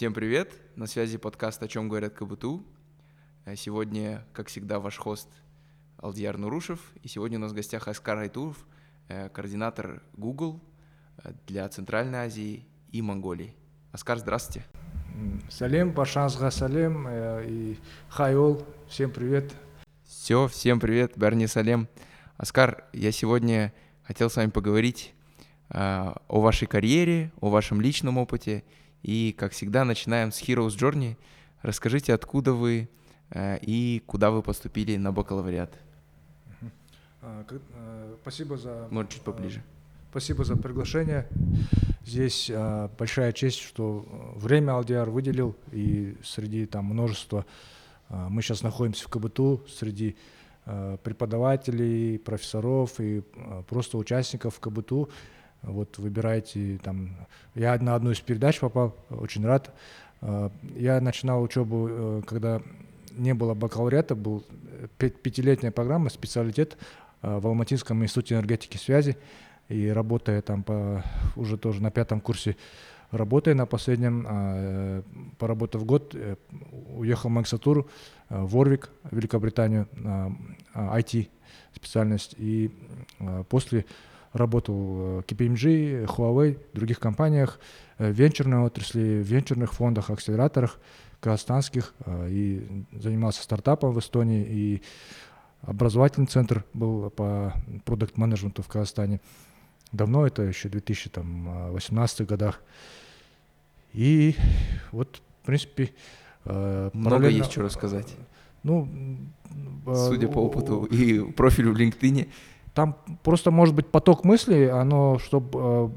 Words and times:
Всем 0.00 0.14
привет! 0.14 0.54
На 0.76 0.86
связи 0.86 1.18
подкаст 1.18 1.62
«О 1.62 1.68
чем 1.68 1.90
говорят 1.90 2.14
КБТУ». 2.14 2.64
Э, 3.44 3.54
Сегодня, 3.54 4.24
как 4.32 4.48
всегда, 4.48 4.80
ваш 4.80 4.96
хост 4.96 5.28
Алдияр 5.98 6.38
Нурушев. 6.38 6.80
И 7.02 7.08
сегодня 7.08 7.36
у 7.36 7.42
нас 7.42 7.52
в 7.52 7.54
гостях 7.54 7.86
Аскар 7.86 8.16
Айтуров, 8.16 8.56
э, 9.08 9.28
координатор 9.28 10.02
Google 10.14 10.58
э, 11.18 11.32
для 11.46 11.68
Центральной 11.68 12.20
Азии 12.20 12.66
и 12.90 13.02
Монголии. 13.02 13.54
Аскар, 13.92 14.16
здравствуйте. 14.16 14.66
Салем, 15.50 15.92
Башанзга 15.92 16.50
Салем 16.50 17.06
и 17.06 17.76
Хайол. 18.08 18.66
Всем 18.88 19.10
привет. 19.10 19.52
Все, 20.04 20.48
всем 20.48 20.80
привет, 20.80 21.12
Берни 21.16 21.46
Салем. 21.46 21.88
Аскар, 22.38 22.86
я 22.94 23.12
сегодня 23.12 23.74
хотел 24.04 24.30
с 24.30 24.36
вами 24.36 24.48
поговорить 24.48 25.12
о 25.68 26.14
вашей 26.26 26.66
карьере, 26.66 27.32
о 27.42 27.50
вашем 27.50 27.82
личном 27.82 28.16
опыте. 28.16 28.64
И, 29.02 29.34
как 29.38 29.52
всегда, 29.52 29.84
начинаем 29.84 30.32
с 30.32 30.42
Heroes 30.42 30.78
Journey. 30.78 31.16
Расскажите, 31.62 32.14
откуда 32.14 32.52
вы 32.52 32.88
э, 33.30 33.58
и 33.62 34.02
куда 34.06 34.30
вы 34.30 34.42
поступили 34.42 34.96
на 34.96 35.12
бакалавриат. 35.12 35.72
А, 37.22 37.44
э, 37.50 38.14
Спасибо 38.22 38.56
за... 38.56 38.88
Может, 38.90 39.10
чуть 39.12 39.22
поближе. 39.22 39.62
Спасибо 40.10 40.44
за 40.44 40.56
приглашение. 40.56 41.28
Здесь 42.04 42.50
а, 42.52 42.90
большая 42.98 43.32
честь, 43.32 43.60
что 43.60 44.04
э, 44.06 44.38
время 44.40 44.72
Алдиар 44.72 45.08
выделил, 45.08 45.54
и 45.70 46.16
среди 46.24 46.66
там 46.66 46.86
множества... 46.86 47.46
а, 48.08 48.28
Мы 48.28 48.42
сейчас 48.42 48.62
находимся 48.62 49.04
в 49.06 49.08
КБТУ, 49.08 49.62
среди 49.68 50.16
а, 50.66 50.96
преподавателей, 50.96 52.18
профессоров 52.18 52.98
и 52.98 53.22
а, 53.36 53.62
просто 53.62 53.98
участников 53.98 54.58
КБТУ. 54.58 55.10
Вот 55.62 55.98
выбирайте 55.98 56.78
там... 56.82 57.16
Я 57.54 57.76
на 57.78 57.94
одну 57.94 58.10
из 58.10 58.20
передач 58.20 58.58
попал, 58.60 58.96
очень 59.10 59.44
рад. 59.44 59.74
А, 60.20 60.50
Я 60.76 61.00
начинал 61.00 61.42
учебу, 61.42 61.88
э, 61.90 62.22
когда 62.26 62.62
не 63.12 63.34
было 63.34 63.54
бакалавриата, 63.54 64.14
был 64.14 64.44
э, 64.98 65.08
пятилетняя 65.08 65.72
программа, 65.72 66.08
специалитет 66.10 66.78
э, 67.22 67.38
в 67.38 67.46
Алматинском 67.46 68.02
институте 68.02 68.34
энергетики 68.34 68.76
и 68.76 68.80
связи. 68.80 69.16
И 69.68 69.88
работая 69.88 70.42
там 70.42 70.62
по, 70.62 71.04
уже 71.36 71.56
тоже 71.56 71.82
на 71.82 71.90
пятом 71.90 72.20
курсе, 72.20 72.56
работая 73.10 73.54
на 73.54 73.66
последнем, 73.66 74.26
э, 74.28 75.02
поработав 75.38 75.84
год, 75.84 76.14
э, 76.14 76.36
уехал 76.94 77.28
в 77.28 77.32
магистратуру 77.32 77.88
э, 78.28 78.42
в 78.42 78.56
Орвик, 78.56 78.90
Великобританию, 79.10 79.88
IT 80.74 81.28
специальность. 81.74 82.34
И 82.38 82.70
э, 83.18 83.44
после 83.48 83.84
работал 84.32 84.74
в 84.74 85.20
KPMG, 85.26 86.04
Huawei, 86.06 86.58
других 86.72 86.98
компаниях, 87.00 87.58
э, 87.98 88.10
в 88.10 88.14
венчурной 88.14 88.58
отрасли, 88.60 89.20
в 89.22 89.26
венчурных 89.26 89.72
фондах, 89.72 90.10
акселераторах 90.10 90.78
казахстанских. 91.20 91.94
э, 92.06 92.28
И 92.30 92.84
занимался 92.92 93.42
стартапом 93.42 93.92
в 93.92 93.98
Эстонии. 93.98 94.44
И 94.48 94.82
образовательный 95.62 96.26
центр 96.26 96.64
был 96.74 97.10
по 97.10 97.52
продукт 97.84 98.16
менеджменту 98.16 98.62
в 98.62 98.68
Казахстане. 98.68 99.20
Давно 99.92 100.26
это 100.26 100.42
еще 100.42 100.68
в 100.68 100.72
2018 100.72 102.24
годах. 102.26 102.62
И 103.92 104.36
вот, 104.92 105.20
в 105.42 105.46
принципе, 105.46 105.90
э, 106.44 106.90
Много 106.92 107.16
параллельно- 107.16 107.38
есть 107.38 107.50
что 107.50 107.62
рассказать. 107.62 108.14
Ну, 108.62 108.88
э, 109.86 109.94
Судя 110.08 110.28
по 110.28 110.38
опыту 110.38 110.84
и 110.84 111.20
профилю 111.32 111.72
в 111.74 111.76
LinkedIn. 111.76 112.28
Там 112.74 112.96
просто 113.22 113.50
может 113.50 113.74
быть 113.74 113.86
поток 113.86 114.24
мыслей, 114.24 114.66
оно, 114.70 115.18
чтобы 115.18 115.92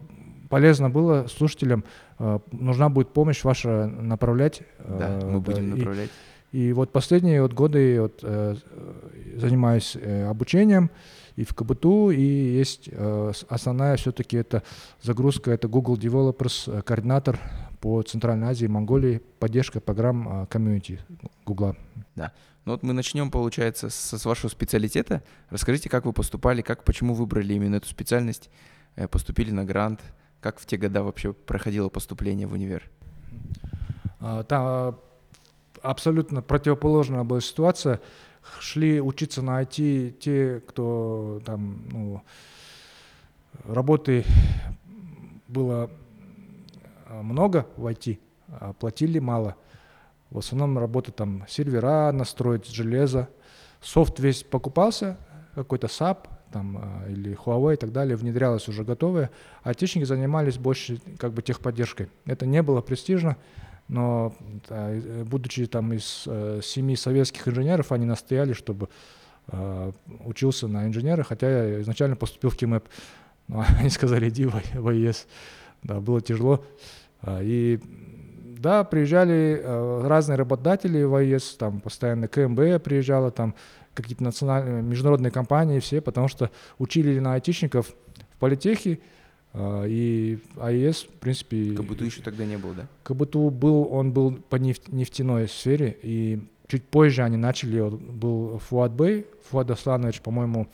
полезно 0.50 0.90
было 0.90 1.28
слушателям, 1.28 1.84
э, 2.20 2.40
нужна 2.52 2.90
будет 2.90 3.10
помощь 3.10 3.44
ваша 3.44 3.88
направлять. 3.88 4.62
Да, 4.80 5.20
э, 5.22 5.26
мы 5.26 5.40
будем 5.40 5.64
и- 5.76 5.78
направлять. 5.78 6.10
И 6.52 6.72
вот 6.74 6.92
последние 6.92 7.42
вот 7.42 7.54
годы 7.54 8.00
вот, 8.02 8.20
э, 8.22 8.56
э, 8.72 9.40
занимаюсь 9.40 9.98
э, 10.00 10.28
обучением 10.30 10.92
и 11.36 11.44
в 11.46 11.56
КБТУ, 11.56 12.12
и 12.12 12.22
есть 12.22 12.90
э, 12.92 13.32
основная 13.50 13.96
все-таки 13.98 14.38
это 14.38 14.62
загрузка, 15.02 15.50
это 15.52 15.68
Google 15.68 15.98
Developers, 15.98 16.72
э, 16.72 16.82
координатор 16.84 17.40
по 17.82 18.04
Центральной 18.04 18.48
Азии, 18.50 18.68
Монголии, 18.68 19.20
поддержка 19.40 19.80
программ 19.82 20.46
комьюнити 20.48 21.00
Гугла. 21.46 21.76
Ну 22.66 22.72
вот 22.72 22.84
мы 22.84 22.94
начнем, 22.94 23.30
получается, 23.30 23.90
с, 23.90 24.18
с 24.18 24.26
вашего 24.26 24.50
специалитета. 24.50 25.22
Расскажите, 25.50 25.90
как 25.90 26.06
вы 26.06 26.14
поступали, 26.14 26.62
как, 26.62 26.84
почему 26.84 27.14
выбрали 27.14 27.54
именно 27.54 27.76
эту 27.76 27.88
специальность, 27.90 28.50
э, 28.96 29.08
поступили 29.08 29.52
на 29.52 29.66
грант, 29.66 30.00
как 30.40 30.60
в 30.60 30.66
те 30.66 30.78
года 30.78 31.04
вообще 31.04 31.34
проходило 31.34 31.90
поступление 31.90 32.48
в 32.48 32.54
универ? 32.54 32.90
А, 34.20 34.44
Там 34.44 34.98
абсолютно 35.82 36.42
противоположная 36.42 37.24
была 37.24 37.42
ситуация. 37.42 38.00
Шли 38.60 39.02
учиться 39.02 39.42
на 39.42 39.62
IT 39.62 40.12
те, 40.20 40.62
кто 40.68 41.42
там, 41.46 41.84
ну, 41.92 42.22
работы 43.66 44.26
было 45.48 45.90
а, 47.08 47.22
много 47.22 47.68
в 47.78 47.86
IT, 47.88 48.20
а 48.48 48.74
платили 48.74 49.20
мало. 49.20 49.56
В 50.34 50.40
основном 50.40 50.80
работа 50.80 51.12
там 51.12 51.46
сервера 51.48 52.12
настроить, 52.12 52.66
железо. 52.66 53.30
Софт 53.82 54.20
весь 54.20 54.42
покупался, 54.42 55.16
какой-то 55.54 55.86
SAP 55.86 56.28
там, 56.52 56.80
а, 56.82 57.08
или 57.08 57.38
Huawei 57.38 57.76
и 57.76 57.78
так 57.78 57.92
далее, 57.92 58.18
внедрялось 58.18 58.68
уже 58.68 58.84
готовое. 58.84 59.30
А 59.62 59.70
айтишники 59.70 60.06
занимались 60.06 60.58
больше 60.58 61.00
как 61.20 61.34
бы 61.34 61.44
техподдержкой. 61.44 62.10
Это 62.26 62.48
не 62.48 62.64
было 62.64 62.82
престижно, 62.82 63.38
но 63.88 64.34
э, 64.70 65.24
будучи 65.24 65.68
там 65.68 65.94
из 65.94 66.24
э, 66.26 66.62
семи 66.64 66.96
советских 66.96 67.48
инженеров, 67.48 67.92
они 67.92 68.08
настояли, 68.08 68.54
чтобы 68.54 68.90
э, 69.50 69.92
учился 70.26 70.68
на 70.68 70.88
инженера, 70.88 71.22
хотя 71.22 71.48
я 71.48 71.82
изначально 71.82 72.16
поступил 72.16 72.50
в 72.50 72.58
КИМЭП. 72.58 72.88
Но 73.48 73.64
они 73.80 73.92
сказали, 73.92 74.30
иди 74.30 74.48
в 74.48 74.88
АЕС. 74.88 75.28
Да, 75.84 76.00
было 76.00 76.22
тяжело. 76.22 76.66
А, 77.22 77.40
И 77.44 77.80
да, 78.64 78.86
приезжали 78.86 79.60
э, 79.62 80.08
разные 80.08 80.38
работодатели 80.38 81.04
в 81.04 81.14
АЕС, 81.14 81.56
там 81.56 81.82
постоянно 81.82 82.30
КМБ 82.30 82.82
приезжала, 82.82 83.30
там 83.30 83.56
какие-то 83.94 84.24
национальные, 84.24 84.82
международные 84.82 85.32
компании, 85.32 85.80
все, 85.80 86.00
потому 86.00 86.30
что 86.30 86.50
учили 86.80 87.20
на 87.20 87.34
айтишников 87.34 87.88
в 87.88 88.40
политехе, 88.40 89.00
э, 89.54 89.86
и 89.90 90.40
АЕС, 90.56 91.04
в 91.04 91.20
принципе... 91.20 91.74
Будто 91.74 92.06
еще 92.06 92.22
тогда 92.22 92.46
не 92.46 92.58
было, 92.58 92.74
да? 92.74 92.88
КБТУ 93.04 93.50
был, 93.50 93.90
он 93.92 94.14
был 94.14 94.32
по 94.50 94.56
нефть- 94.56 94.88
нефтяной 94.88 95.50
сфере, 95.50 95.98
и 96.02 96.40
чуть 96.68 96.86
позже 96.86 97.24
они 97.24 97.36
начали, 97.36 97.82
был 97.82 98.60
Фуад 98.70 98.94
Бей, 98.94 99.28
Фуад 99.50 99.70
Асланович, 99.72 100.22
по-моему, 100.22 100.70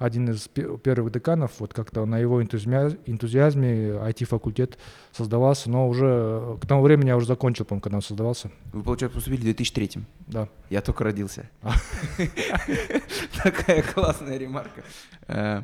один 0.00 0.30
из 0.30 0.48
пе- 0.48 0.78
первых 0.78 1.12
деканов, 1.12 1.52
вот 1.58 1.74
как-то 1.74 2.06
на 2.06 2.18
его 2.18 2.42
энтузиазме, 2.42 3.90
IT-факультет 4.08 4.78
создавался, 5.12 5.70
но 5.70 5.86
уже 5.88 6.56
к 6.60 6.66
тому 6.66 6.82
времени 6.82 7.08
я 7.08 7.16
уже 7.16 7.26
закончил, 7.26 7.64
по-моему, 7.66 7.82
когда 7.82 7.96
он 7.98 8.02
создавался, 8.02 8.50
Вы, 8.72 8.82
получается, 8.82 9.14
поступили 9.16 9.40
в 9.42 9.44
2003 9.44 9.90
да. 10.26 10.48
Я 10.70 10.80
только 10.80 11.04
родился. 11.04 11.50
А. 11.62 11.72
Такая 13.42 13.82
классная 13.82 14.38
ремарка. 14.38 14.82
Э, 15.28 15.62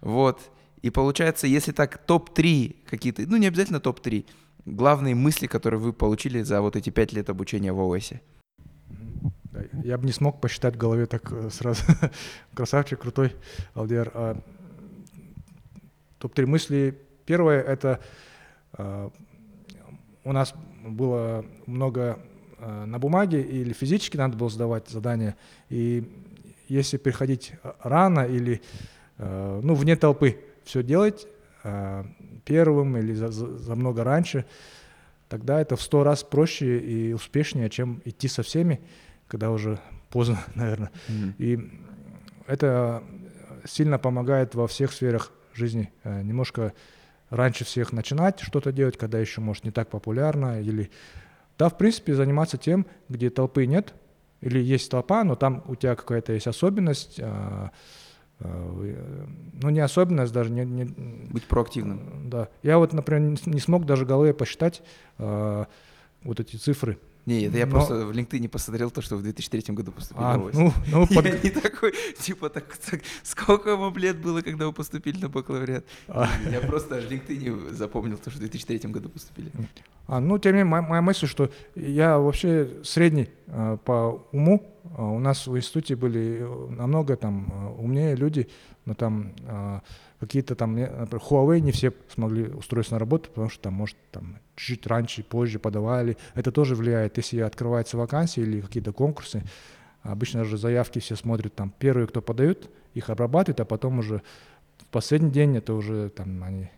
Вот. 0.00 0.40
И 0.82 0.90
получается, 0.90 1.46
если 1.46 1.72
так, 1.72 1.98
топ-3 2.06 2.76
какие-то, 2.88 3.22
ну 3.26 3.36
не 3.36 3.46
обязательно 3.48 3.80
топ-3, 3.80 4.24
главные 4.66 5.14
мысли, 5.14 5.46
которые 5.46 5.80
вы 5.80 5.92
получили 5.92 6.42
за 6.42 6.60
вот 6.60 6.76
эти 6.76 6.90
пять 6.90 7.12
лет 7.12 7.30
обучения 7.30 7.72
в 7.72 7.80
ООСе. 7.80 8.20
Я 9.84 9.98
бы 9.98 10.06
не 10.06 10.12
смог 10.12 10.40
посчитать 10.40 10.74
в 10.74 10.78
голове 10.78 11.06
так 11.06 11.30
э, 11.32 11.50
сразу. 11.50 11.82
Красавчик, 12.54 13.00
крутой, 13.00 13.34
Алдиар. 13.74 14.10
А, 14.14 14.40
Топ-3 16.18 16.46
мысли. 16.46 16.98
Первое— 17.26 17.62
это 17.62 18.00
а, 18.72 19.10
у 20.24 20.32
нас 20.32 20.54
было 20.84 21.44
много 21.66 22.18
а, 22.58 22.86
на 22.86 22.98
бумаге 22.98 23.40
или 23.42 23.72
физически 23.72 24.16
надо 24.16 24.36
было 24.36 24.50
сдавать 24.50 24.88
задания. 24.88 25.36
И 25.68 26.04
если 26.68 26.96
приходить 26.96 27.52
рано 27.82 28.20
или 28.20 28.60
ну, 29.16 29.74
вне 29.74 29.96
толпы 29.96 30.38
все 30.64 30.82
делать 30.82 31.26
первым 32.44 32.96
или 32.98 33.14
за- 33.14 33.32
за 33.32 33.74
много 33.74 34.04
раньше, 34.04 34.44
тогда 35.28 35.60
это 35.60 35.76
в 35.76 35.82
сто 35.82 36.04
раз 36.04 36.22
проще 36.22 36.78
и 36.78 37.12
успешнее, 37.14 37.70
чем 37.70 38.02
идти 38.04 38.28
со 38.28 38.42
всеми, 38.42 38.80
когда 39.28 39.50
уже 39.50 39.78
поздно, 40.10 40.38
наверное. 40.54 40.90
И 41.38 41.70
это 42.46 43.02
сильно 43.64 43.98
помогает 43.98 44.54
во 44.54 44.66
всех 44.66 44.92
сферах 44.92 45.32
жизни. 45.54 45.92
Э, 46.04 46.22
Немножко 46.22 46.72
раньше 47.30 47.64
всех 47.64 47.92
начинать 47.92 48.40
что-то 48.40 48.72
делать, 48.72 48.96
когда 48.96 49.18
еще, 49.18 49.40
может, 49.40 49.64
не 49.64 49.70
так 49.70 49.88
популярно. 49.90 50.60
Или, 50.62 50.90
да, 51.58 51.68
в 51.68 51.76
принципе, 51.76 52.14
заниматься 52.14 52.56
тем, 52.56 52.86
где 53.08 53.28
толпы 53.30 53.66
нет, 53.66 53.94
или 54.40 54.58
есть 54.60 54.90
толпа, 54.90 55.24
но 55.24 55.34
там 55.34 55.62
у 55.66 55.74
тебя 55.74 55.94
какая-то 55.96 56.32
есть 56.32 56.46
особенность, 56.46 57.18
а, 57.20 57.70
а, 58.40 58.80
э, 58.82 59.26
ну, 59.60 59.68
не 59.70 59.80
особенность 59.80 60.32
даже, 60.32 60.50
не, 60.50 60.64
не- 60.64 60.84
Быть 61.30 61.44
проактивным. 61.44 62.30
да. 62.30 62.48
Я 62.62 62.78
вот, 62.78 62.92
например, 62.92 63.36
не 63.46 63.60
смог 63.60 63.84
даже 63.84 64.06
головой 64.06 64.32
посчитать, 64.32 64.80
а, 65.18 65.66
вот 66.22 66.40
эти 66.40 66.56
цифры. 66.56 66.98
Не, 67.28 67.42
это 67.44 67.58
я 67.58 67.66
Но- 67.66 67.72
просто 67.72 68.06
в 68.06 68.10
LinkedIn 68.10 68.48
посмотрел 68.48 68.90
то, 68.90 69.02
что 69.02 69.16
в 69.16 69.22
2003 69.22 69.74
году 69.74 69.92
поступили 69.92 70.24
А, 70.24 70.38
в 70.38 70.40
ОВОС. 70.40 70.54
ну, 70.54 70.72
ну, 70.92 71.06
под- 71.14 71.26
Я 71.26 71.38
не 71.42 71.50
такой, 71.50 71.92
типа, 72.18 72.48
так, 72.48 72.74
так, 72.90 73.00
сколько 73.22 73.76
вам 73.76 73.96
лет 73.98 74.16
было, 74.16 74.40
когда 74.40 74.64
вы 74.66 74.72
поступили 74.72 75.18
на 75.20 75.28
бакалавриат? 75.28 75.84
А. 76.08 76.26
Я 76.50 76.60
просто 76.60 76.94
в 76.94 77.10
LinkedIn 77.12 77.74
запомнил 77.74 78.16
то, 78.16 78.30
что 78.30 78.38
в 78.38 78.40
2003 78.40 78.90
году 78.90 79.08
поступили. 79.10 79.50
А, 80.06 80.20
ну, 80.20 80.38
тем 80.38 80.52
не 80.52 80.58
менее, 80.62 80.70
моя, 80.70 80.82
моя 80.82 81.02
мысль, 81.02 81.26
что 81.26 81.50
я 81.74 82.18
вообще 82.18 82.68
средний 82.82 83.28
а, 83.48 83.76
по 83.76 84.24
уму. 84.32 84.62
А, 84.96 85.04
у 85.04 85.18
нас 85.18 85.46
в 85.46 85.54
институте 85.54 85.96
были 85.96 86.38
э, 86.40 86.70
намного 86.70 87.14
там 87.16 87.52
а, 87.52 87.68
умнее 87.78 88.16
люди, 88.16 88.48
но 88.86 88.94
там 88.94 89.32
а, 89.46 89.82
какие-то 90.20 90.54
там, 90.54 90.74
например, 90.74 91.22
Huawei 91.28 91.60
не 91.60 91.72
все 91.72 91.92
смогли 92.12 92.48
устроиться 92.48 92.94
на 92.94 92.98
работу, 92.98 93.28
потому 93.28 93.48
что 93.48 93.62
там, 93.62 93.74
может, 93.74 93.96
там 94.10 94.38
чуть 94.56 94.86
раньше, 94.86 95.22
позже 95.22 95.58
подавали. 95.58 96.16
Это 96.34 96.50
тоже 96.52 96.74
влияет, 96.74 97.16
если 97.16 97.40
открываются 97.40 97.96
вакансии 97.96 98.40
или 98.40 98.60
какие-то 98.60 98.92
конкурсы. 98.92 99.42
Обычно 100.02 100.44
же 100.44 100.56
заявки 100.56 100.98
все 100.98 101.16
смотрят, 101.16 101.54
там, 101.54 101.72
первые, 101.78 102.06
кто 102.06 102.22
подают, 102.22 102.70
их 102.94 103.10
обрабатывают, 103.10 103.60
а 103.60 103.64
потом 103.64 103.98
уже 103.98 104.22
в 104.78 104.86
последний 104.86 105.30
день 105.30 105.56
это 105.56 105.74
уже 105.74 106.08
там 106.10 106.42
они 106.42 106.70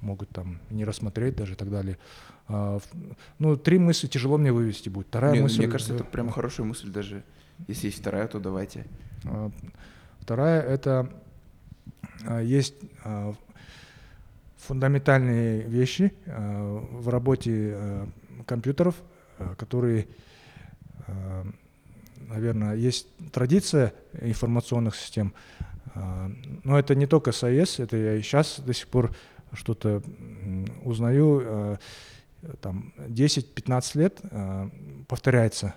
могут 0.00 0.28
там 0.30 0.60
не 0.70 0.84
рассмотреть 0.84 1.36
даже 1.36 1.54
и 1.54 1.56
так 1.56 1.70
далее. 1.70 1.98
А, 2.46 2.78
ну, 3.38 3.56
три 3.56 3.78
мысли 3.78 4.06
тяжело 4.06 4.38
мне 4.38 4.52
вывести 4.52 4.88
будет. 4.88 5.08
Вторая 5.08 5.32
Мне, 5.32 5.42
мысль... 5.42 5.58
мне 5.58 5.68
кажется, 5.68 5.94
это 5.94 6.04
прям 6.04 6.30
хорошая 6.30 6.66
мысль 6.66 6.88
даже. 6.90 7.24
Если 7.66 7.86
есть 7.86 7.98
вторая, 7.98 8.28
то 8.28 8.38
давайте. 8.38 8.86
А, 9.24 9.50
Вторая 10.20 10.60
это 10.62 11.10
есть 12.42 12.74
а, 13.04 13.34
фундаментальные 14.58 15.62
вещи 15.62 16.12
а, 16.26 16.78
в 16.90 17.08
работе 17.08 17.72
а, 17.74 18.08
компьютеров, 18.46 18.94
а, 19.38 19.54
которые, 19.54 20.06
наверное, 22.28 22.74
есть 22.74 23.06
традиция 23.32 23.94
информационных 24.20 24.94
систем, 24.94 25.32
а, 25.98 26.30
но 26.64 26.78
это 26.78 26.94
не 26.94 27.06
только 27.06 27.32
с 27.32 27.42
AES, 27.42 27.82
это 27.82 27.96
я 27.96 28.14
и 28.14 28.22
сейчас 28.22 28.60
до 28.60 28.72
сих 28.72 28.88
пор 28.88 29.14
что-то 29.52 30.02
узнаю, 30.84 31.42
а, 31.44 31.76
там 32.60 32.92
10-15 32.98 33.98
лет 33.98 34.20
а, 34.22 34.70
повторяется. 35.08 35.74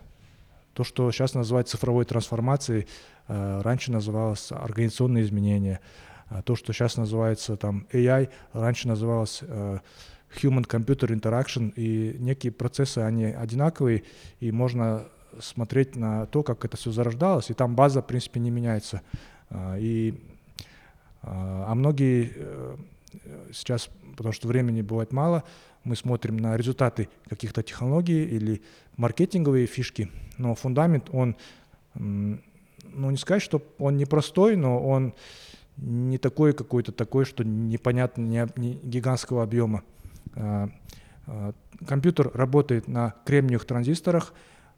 То, 0.73 0.83
что 0.83 1.11
сейчас 1.11 1.33
называется 1.33 1.77
цифровой 1.77 2.05
трансформацией, 2.05 2.88
раньше 3.27 3.91
называлось 3.91 4.51
организационные 4.51 5.25
изменения. 5.25 5.81
А 6.31 6.41
То, 6.41 6.55
что 6.55 6.71
сейчас 6.71 6.95
называется 6.95 7.57
там 7.57 7.85
AI, 7.91 8.29
раньше 8.53 8.87
называлось 8.87 9.39
э, 9.41 9.79
Human-Computer 10.41 11.09
Interaction, 11.09 11.73
и 11.75 12.15
некие 12.19 12.53
процессы, 12.53 12.99
они 12.99 13.25
одинаковые, 13.25 14.03
и 14.39 14.49
можно 14.53 15.03
смотреть 15.39 15.97
на 15.97 16.25
то, 16.27 16.41
как 16.41 16.63
это 16.63 16.77
все 16.77 16.91
зарождалось, 16.91 17.49
и 17.49 17.53
там 17.53 17.75
база, 17.75 18.01
в 18.01 18.07
принципе, 18.07 18.39
не 18.39 18.49
меняется. 18.49 19.01
А, 19.49 19.77
И, 19.77 20.13
а 21.21 21.65
а 21.67 21.75
многие 21.75 22.31
э, 22.33 22.77
сейчас, 23.51 23.89
потому 24.15 24.31
что 24.31 24.47
времени 24.47 24.81
бывает 24.81 25.11
мало, 25.11 25.43
мы 25.83 25.97
смотрим 25.97 26.37
на 26.37 26.55
результаты 26.55 27.09
каких-то 27.27 27.61
технологий 27.61 28.23
или 28.23 28.61
маркетинговые 28.95 29.67
фишки, 29.67 30.09
но 30.37 30.55
фундамент, 30.55 31.09
он, 31.11 31.35
ну 31.95 32.39
не 33.11 33.17
сказать, 33.17 33.41
что 33.43 33.61
он 33.79 33.97
непростой, 33.97 34.55
но 34.55 34.79
он 34.79 35.13
не 35.77 36.18
такой 36.18 36.53
какой-то 36.53 36.91
такой, 36.91 37.25
что 37.25 37.44
непонятно, 37.44 38.21
не, 38.21 38.47
не 38.56 38.73
гигантского 38.73 39.44
объема. 39.44 39.83
А, 40.35 40.69
а, 41.27 41.53
Компьютер 41.88 42.31
работает 42.33 42.88
на 42.88 43.15
кремниевых 43.25 43.65
транзисторах, 43.65 44.33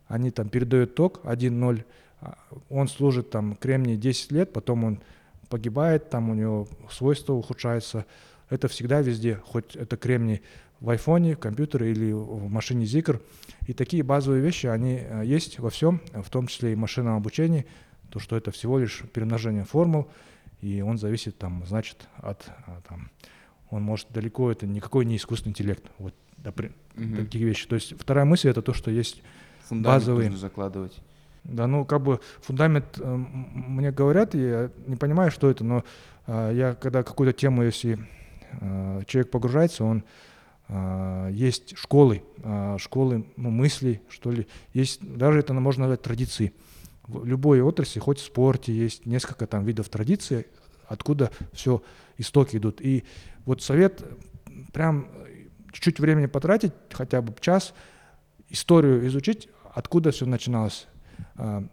они 0.08 0.32
там 0.32 0.50
передают 0.50 0.96
ток 0.96 1.22
1-0, 1.24 1.84
а, 2.22 2.38
он 2.70 2.88
служит 2.88 3.30
там 3.30 3.56
кремний 3.56 3.98
10 3.98 4.32
лет, 4.32 4.54
потом 4.54 4.84
он 4.84 5.02
погибает, 5.50 6.10
там 6.10 6.30
у 6.30 6.34
него 6.34 6.68
свойства 6.90 7.34
ухудшаются. 7.34 8.06
Это 8.50 8.68
всегда 8.68 9.02
везде, 9.02 9.42
хоть 9.46 9.76
это 9.76 9.98
кремний 9.98 10.42
в 10.80 10.90
айфоне, 10.90 11.36
в 11.36 11.40
компьютере 11.40 11.92
или 11.92 12.12
в 12.12 12.50
машине 12.50 12.86
Zikr. 12.86 13.22
И 13.68 13.74
такие 13.74 14.04
базовые 14.04 14.42
вещи, 14.42 14.68
они 14.68 15.02
есть 15.24 15.60
во 15.60 15.70
всем, 15.70 16.02
в 16.14 16.30
том 16.30 16.48
числе 16.48 16.74
и 16.74 16.76
в 16.76 16.80
машинном 16.80 17.16
обучении, 17.16 17.66
то, 18.10 18.20
что 18.20 18.36
это 18.36 18.52
всего 18.52 18.78
лишь 18.78 19.04
перемножение 19.14 19.64
формул, 19.64 20.08
и 20.64 20.82
он 20.82 20.98
зависит 20.98 21.38
там, 21.38 21.66
значит, 21.68 22.08
от 22.18 22.46
а, 22.66 22.80
там, 22.88 23.10
он 23.70 23.84
может 23.84 24.08
далеко, 24.12 24.50
это 24.50 24.66
никакой 24.66 25.04
не 25.04 25.18
искусственный 25.18 25.52
интеллект. 25.52 25.84
Вот 26.00 26.14
допри- 26.38 26.72
Мгм. 26.96 27.18
такие 27.18 27.44
вещи. 27.44 27.68
То 27.68 27.76
есть 27.76 28.00
вторая 28.00 28.24
мысль 28.24 28.50
это 28.50 28.62
то, 28.62 28.74
что 28.74 28.90
есть 28.90 29.22
Фундамент 29.64 30.02
базовые. 30.02 30.30
нужно 30.30 30.40
закладывать. 30.40 30.98
да, 31.44 31.68
ну 31.68 31.84
как 31.84 32.02
бы 32.02 32.22
фундамент, 32.42 32.86
э, 32.98 33.16
мне 33.16 33.92
говорят, 33.92 34.36
я 34.36 34.72
не 34.88 34.96
понимаю, 34.96 35.32
что 35.32 35.50
это, 35.50 35.66
но 35.66 35.84
а, 36.28 36.50
я 36.52 36.76
когда 36.76 37.04
какую-то 37.04 37.38
тему, 37.38 37.64
если 37.64 38.00
а, 38.62 39.04
человек 39.06 39.32
погружается, 39.32 39.84
он 39.84 40.04
есть 41.32 41.78
школы, 41.78 42.24
школы 42.78 43.26
ну, 43.36 43.50
мыслей, 43.52 44.00
что 44.10 44.32
ли, 44.32 44.48
есть, 44.74 45.02
даже 45.18 45.40
это 45.40 45.54
можно 45.54 45.82
назвать 45.84 46.02
традицией. 46.02 46.54
В 47.08 47.26
любой 47.26 47.62
отрасли, 47.62 48.00
хоть 48.00 48.20
в 48.20 48.26
спорте, 48.26 48.74
есть 48.74 49.06
несколько 49.06 49.46
там 49.46 49.66
видов 49.66 49.90
традиций, 49.90 50.48
откуда 50.88 51.32
все 51.52 51.82
истоки 52.18 52.58
идут. 52.58 52.82
И 52.82 53.04
вот 53.46 53.62
совет 53.62 54.04
прям 54.72 55.08
э, 55.12 55.48
чуть-чуть 55.72 56.00
времени 56.00 56.28
потратить, 56.28 56.74
хотя 56.92 57.22
бы 57.22 57.36
час, 57.42 57.74
историю 58.50 59.06
изучить, 59.08 59.50
откуда 59.74 60.12
все 60.12 60.26
начиналось. 60.26 60.88
А, 61.36 61.64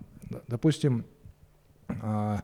Допустим, 0.47 1.07
а, 1.89 2.43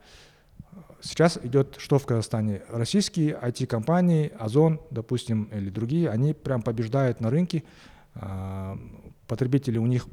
сейчас 1.01 1.39
идет 1.43 1.77
что 1.79 1.99
в 1.99 2.07
Казахстане? 2.07 2.63
Российские 2.69 3.39
IT-компании, 3.41 4.33
Озон, 4.39 4.81
допустим, 4.91 5.45
или 5.53 5.71
другие, 5.71 6.11
они 6.11 6.35
прям 6.35 6.63
побеждают 6.63 7.21
на 7.21 7.31
рынке. 7.31 7.63
А, 8.15 8.77
Потребители 9.29 9.79
у 9.79 9.87
них 9.87 10.07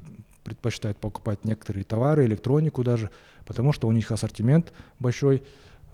предпочитают 0.44 0.98
покупать 0.98 1.46
некоторые 1.46 1.84
товары, 1.84 2.26
электронику 2.26 2.84
даже, 2.84 3.10
потому 3.46 3.74
что 3.74 3.88
у 3.88 3.92
них 3.92 4.12
ассортимент 4.12 4.74
большой. 5.00 5.44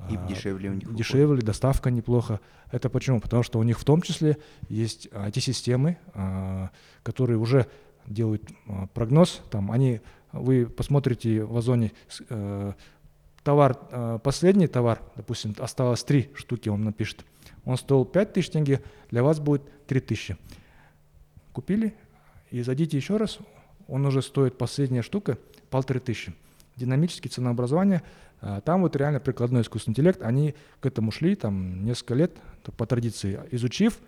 И 0.09 0.15
а, 0.15 0.27
дешевле 0.27 0.69
у 0.69 0.73
них. 0.73 0.95
Дешевле, 0.95 1.41
доставка 1.41 1.91
неплохо. 1.91 2.39
Это 2.71 2.89
почему? 2.89 3.19
Потому 3.19 3.43
что 3.43 3.59
у 3.59 3.63
них 3.63 3.79
в 3.79 3.83
том 3.83 4.01
числе 4.01 4.37
есть 4.69 5.07
IT-системы, 5.07 5.97
а, 6.13 6.71
которые 7.03 7.37
уже 7.37 7.67
делают 8.07 8.43
а, 8.67 8.87
прогноз. 8.87 9.41
Там 9.49 9.71
они, 9.71 10.01
вы 10.31 10.65
посмотрите 10.65 11.43
в 11.43 11.57
Озоне 11.57 11.91
э, 12.29 12.73
товар, 13.43 14.19
последний 14.23 14.67
товар, 14.67 15.01
допустим, 15.15 15.55
осталось 15.57 16.03
три 16.03 16.29
штуки, 16.35 16.69
он 16.69 16.83
напишет. 16.83 17.25
Он 17.65 17.77
стоил 17.77 18.05
5000 18.05 18.49
тенге, 18.51 18.81
для 19.09 19.23
вас 19.23 19.39
будет 19.39 19.63
3000. 19.87 20.37
Купили 21.51 21.95
и 22.51 22.61
зайдите 22.61 22.97
еще 22.97 23.17
раз, 23.17 23.39
он 23.89 24.05
уже 24.05 24.21
стоит 24.21 24.57
последняя 24.57 25.01
штука 25.01 25.37
полторы 25.69 25.99
тысячи. 25.99 26.33
Динамические 26.75 27.29
ценообразования, 27.29 28.03
а, 28.41 28.61
там 28.61 28.81
вот 28.81 28.95
реально 28.95 29.19
прикладной 29.19 29.61
искусственный 29.61 29.93
интеллект, 29.93 30.21
они 30.21 30.55
к 30.79 30.85
этому 30.85 31.11
шли 31.11 31.35
там 31.35 31.83
несколько 31.83 32.13
лет 32.13 32.37
по 32.77 32.85
традиции. 32.85 33.39
Изучив 33.51 33.99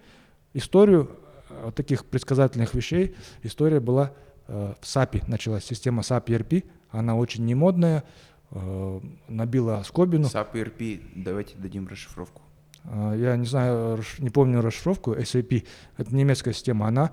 историю 0.54 1.12
э, 1.50 1.66
вот 1.66 1.76
таких 1.76 2.06
предсказательных 2.06 2.74
вещей, 2.74 3.16
история 3.44 3.80
была 3.80 4.14
э, 4.48 4.74
в 4.80 4.84
SAP, 4.84 5.24
началась 5.28 5.66
система 5.66 6.02
SAP 6.02 6.26
ERP, 6.26 6.64
она 6.92 7.16
очень 7.16 7.46
немодная, 7.46 8.04
э, 8.52 9.00
набила 9.28 9.84
скобину. 9.84 10.28
SAP 10.28 10.54
ERP, 10.54 11.02
давайте 11.16 11.58
дадим 11.58 11.88
расшифровку. 11.88 12.42
Я 12.84 13.36
не 13.36 13.46
знаю, 13.46 14.02
не 14.18 14.32
помню 14.32 14.62
расшифровку, 14.62 15.14
SAP, 15.14 15.68
это 15.98 16.16
немецкая 16.16 16.52
система, 16.52 16.88
она 16.88 17.12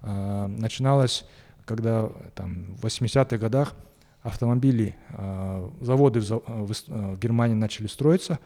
начиналась, 0.00 1.26
когда 1.64 2.10
там, 2.34 2.74
в 2.76 2.84
80-х 2.86 3.36
годах 3.38 3.74
автомобили, 4.22 4.94
а, 5.10 5.70
заводы 5.80 6.20
в, 6.20 6.24
за- 6.24 6.36
в 6.38 6.70
Ис- 6.70 6.84
а, 6.88 7.14
в 7.14 7.18
Германии 7.18 7.54
начали 7.54 7.86
строиться, 7.86 8.38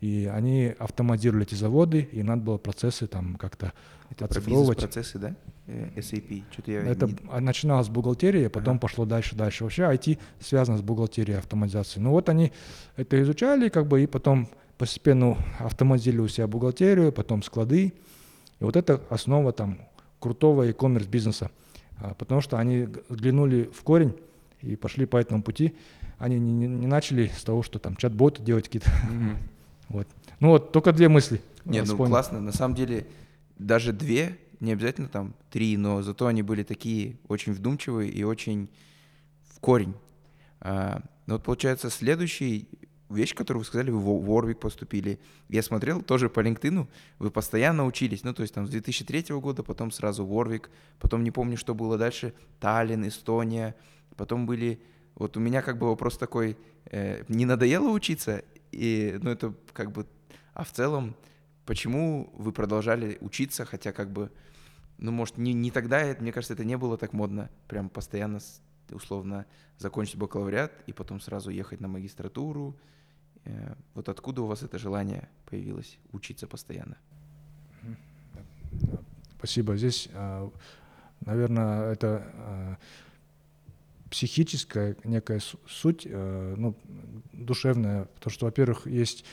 и 0.00 0.30
они 0.32 0.74
автоматизировали 0.78 1.44
эти 1.46 1.54
заводы, 1.54 2.08
и 2.12 2.22
надо 2.22 2.42
было 2.42 2.58
процессы 2.58 3.06
там 3.06 3.36
как-то 3.36 3.72
Это 4.10 4.26
оцифровывать. 4.26 4.76
бизнес-процессы, 4.78 5.18
да? 5.18 5.34
Э, 5.66 5.88
SAP. 5.96 6.44
Что-то 6.52 6.70
я 6.70 6.80
Это 6.82 7.06
не- 7.06 7.16
а, 7.30 7.40
начиналось 7.40 7.86
с 7.86 7.90
бухгалтерии, 7.90 8.44
а 8.44 8.50
потом 8.50 8.74
Ага. 8.74 8.80
пошло 8.80 9.04
дальше, 9.04 9.34
дальше. 9.34 9.64
Вообще 9.64 9.82
IT 9.84 10.18
связано 10.38 10.78
с 10.78 10.82
бухгалтерией, 10.82 11.38
автоматизацией. 11.38 12.04
Ну 12.04 12.10
вот 12.10 12.28
они 12.28 12.52
это 12.96 13.20
изучали, 13.22 13.68
как 13.68 13.86
бы, 13.88 14.02
и 14.02 14.06
потом 14.06 14.48
постепенно 14.78 15.36
автоматизировали 15.58 16.26
у 16.26 16.28
себя 16.28 16.46
бухгалтерию, 16.46 17.10
потом 17.10 17.42
склады. 17.42 17.94
И 18.60 18.64
вот 18.64 18.76
это 18.76 19.00
основа 19.10 19.52
там 19.52 19.78
крутого 20.20 20.62
e-commerce 20.64 21.08
бизнеса. 21.08 21.50
А, 21.98 22.14
Потому 22.14 22.40
что 22.40 22.58
они 22.58 22.88
взглянули 23.08 23.70
в 23.74 23.82
корень 23.82 24.14
и 24.62 24.76
пошли 24.76 25.06
по 25.06 25.16
этому 25.16 25.42
пути. 25.42 25.74
Они 26.18 26.38
не, 26.38 26.52
не- 26.52 26.66
не 26.68 26.86
начали 26.86 27.30
с 27.36 27.42
того, 27.44 27.62
что 27.62 27.78
там 27.78 27.96
чат-боты 27.96 28.42
делать 28.42 28.64
какие-то. 28.66 28.90
Мгм. 29.10 29.36
Вот. 29.88 30.08
Ну 30.40 30.48
вот, 30.48 30.72
только 30.72 30.92
две 30.92 31.08
мысли. 31.08 31.40
Нет, 31.64 31.84
э, 31.84 31.86
ну 31.86 31.92
вспомнил. 31.94 32.10
классно. 32.10 32.40
На 32.40 32.50
самом 32.52 32.74
деле, 32.74 33.06
даже 33.56 33.92
две, 33.92 34.36
не 34.58 34.72
обязательно 34.72 35.08
там 35.08 35.32
три, 35.50 35.76
но 35.76 36.02
зато 36.02 36.26
они 36.26 36.42
были 36.42 36.64
такие 36.64 37.16
очень 37.28 37.52
вдумчивые 37.52 38.10
и 38.10 38.24
очень 38.24 38.68
в 39.54 39.60
корень. 39.60 39.94
А, 40.60 41.02
ну 41.26 41.34
вот 41.34 41.44
получается 41.44 41.88
следующий 41.88 42.68
вещь, 43.08 43.34
которую 43.34 43.60
вы 43.60 43.66
сказали, 43.66 43.90
вы 43.90 43.98
в 43.98 44.30
Warwick 44.30 44.56
поступили. 44.56 45.18
Я 45.48 45.62
смотрел 45.62 46.02
тоже 46.02 46.28
по 46.28 46.40
LinkedIn, 46.40 46.86
вы 47.18 47.30
постоянно 47.30 47.86
учились, 47.86 48.24
ну, 48.24 48.34
то 48.34 48.42
есть 48.42 48.54
там 48.54 48.66
с 48.66 48.70
2003 48.70 49.34
года, 49.36 49.62
потом 49.62 49.90
сразу 49.90 50.24
Warwick, 50.24 50.68
потом 50.98 51.22
не 51.22 51.30
помню, 51.30 51.56
что 51.56 51.74
было 51.74 51.96
дальше, 51.98 52.34
Таллин, 52.60 53.06
Эстония, 53.06 53.74
потом 54.16 54.46
были... 54.46 54.80
Вот 55.14 55.36
у 55.36 55.40
меня 55.40 55.62
как 55.62 55.78
бы 55.78 55.86
вопрос 55.86 56.18
такой, 56.18 56.58
э, 56.86 57.24
не 57.28 57.46
надоело 57.46 57.88
учиться? 57.88 58.42
И, 58.70 59.18
ну, 59.22 59.30
это 59.30 59.54
как 59.72 59.92
бы... 59.92 60.06
А 60.52 60.64
в 60.64 60.72
целом, 60.72 61.16
почему 61.64 62.30
вы 62.34 62.52
продолжали 62.52 63.16
учиться, 63.20 63.64
хотя 63.64 63.92
как 63.92 64.12
бы... 64.12 64.30
Ну, 64.98 65.12
может, 65.12 65.38
не, 65.38 65.52
не 65.52 65.70
тогда, 65.70 66.14
мне 66.20 66.32
кажется, 66.32 66.54
это 66.54 66.64
не 66.64 66.76
было 66.76 66.98
так 66.98 67.12
модно, 67.12 67.50
прям 67.68 67.88
постоянно 67.88 68.40
условно 68.90 69.46
закончить 69.78 70.16
бакалавриат 70.16 70.72
и 70.86 70.92
потом 70.92 71.20
сразу 71.20 71.50
ехать 71.50 71.80
на 71.80 71.88
магистратуру, 71.88 72.76
вот 73.94 74.08
откуда 74.08 74.42
у 74.42 74.46
вас 74.46 74.62
это 74.62 74.78
желание 74.78 75.28
появилось 75.46 75.98
учиться 76.12 76.46
постоянно? 76.46 76.96
Спасибо. 79.38 79.76
Здесь, 79.76 80.08
а, 80.12 80.50
наверное, 81.20 81.92
это 81.92 82.26
а, 82.34 82.76
психическая 84.10 84.96
некая 85.04 85.40
суть, 85.66 86.06
э, 86.06 86.54
ну, 86.56 86.76
душевная, 87.32 88.04
потому 88.04 88.32
что, 88.32 88.46
во-первых, 88.46 88.86
есть 88.86 89.24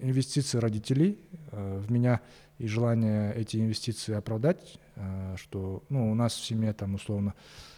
инвестиции 0.00 0.58
родителей 0.58 1.18
э, 1.50 1.78
в 1.78 1.90
меня 1.90 2.20
и 2.58 2.68
желание 2.68 3.34
эти 3.34 3.56
инвестиции 3.56 4.14
оправдать, 4.14 4.78
что, 5.36 5.82
ну, 5.88 6.12
у 6.12 6.14
нас 6.14 6.34
в 6.34 6.44
семье 6.44 6.72
там 6.72 6.94
условно 6.94 7.34
Э, 7.34 7.75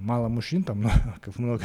мало 0.00 0.28
мужчин, 0.28 0.62
там 0.62 0.90
как 1.20 1.38
много 1.38 1.64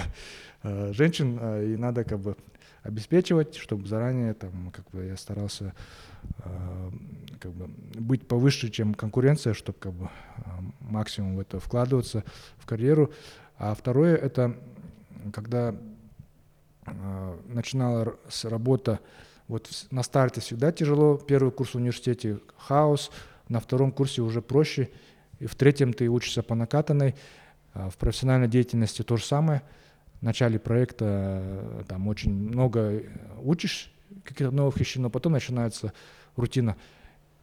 э, 0.64 0.92
женщин, 0.94 1.38
э, 1.42 1.74
и 1.74 1.78
надо 1.78 2.04
как 2.04 2.20
бы 2.20 2.36
обеспечивать, 2.84 3.56
чтобы 3.56 3.88
заранее 3.88 4.34
там 4.34 4.72
как 4.72 4.90
бы 4.92 5.06
я 5.06 5.18
старался 5.18 5.74
как 7.40 7.52
бы 7.52 7.68
быть 7.96 8.28
повыше, 8.28 8.70
чем 8.70 8.94
конкуренция, 8.94 9.54
чтобы 9.54 9.78
как 9.80 9.94
бы 9.94 10.10
максимум 10.80 11.36
в 11.36 11.40
это 11.40 11.60
вкладываться 11.60 12.24
в 12.58 12.66
карьеру. 12.66 13.12
А 13.58 13.74
второе 13.74 14.16
это 14.16 14.56
когда 15.34 15.76
начинала 17.48 18.16
с 18.30 18.46
работа, 18.46 19.00
вот 19.48 19.70
на 19.92 20.02
старте 20.02 20.42
всегда 20.42 20.72
тяжело, 20.72 21.18
первый 21.18 21.52
курс 21.52 21.72
в 21.72 21.76
университете 21.76 22.40
хаос, 22.58 23.12
на 23.50 23.60
втором 23.60 23.92
курсе 23.92 24.22
уже 24.22 24.42
проще, 24.42 24.90
и 25.40 25.46
в 25.46 25.56
третьем 25.56 25.92
ты 25.94 26.08
учишься 26.08 26.42
по 26.42 26.56
накатанной, 26.56 27.16
в 27.74 27.98
профессиональной 27.98 28.48
деятельности 28.48 29.02
то 29.02 29.18
же 29.18 29.24
самое. 29.24 29.62
В 30.20 30.24
начале 30.24 30.60
проекта 30.60 31.06
э, 31.42 31.84
там 31.88 32.08
очень 32.08 32.32
много 32.32 32.80
э, 32.80 33.04
учишь 33.42 33.92
каких-то 34.24 34.52
новых 34.52 34.80
вещей, 34.80 35.00
но 35.00 35.10
потом 35.10 35.34
начинается 35.34 35.94
рутина 36.36 36.78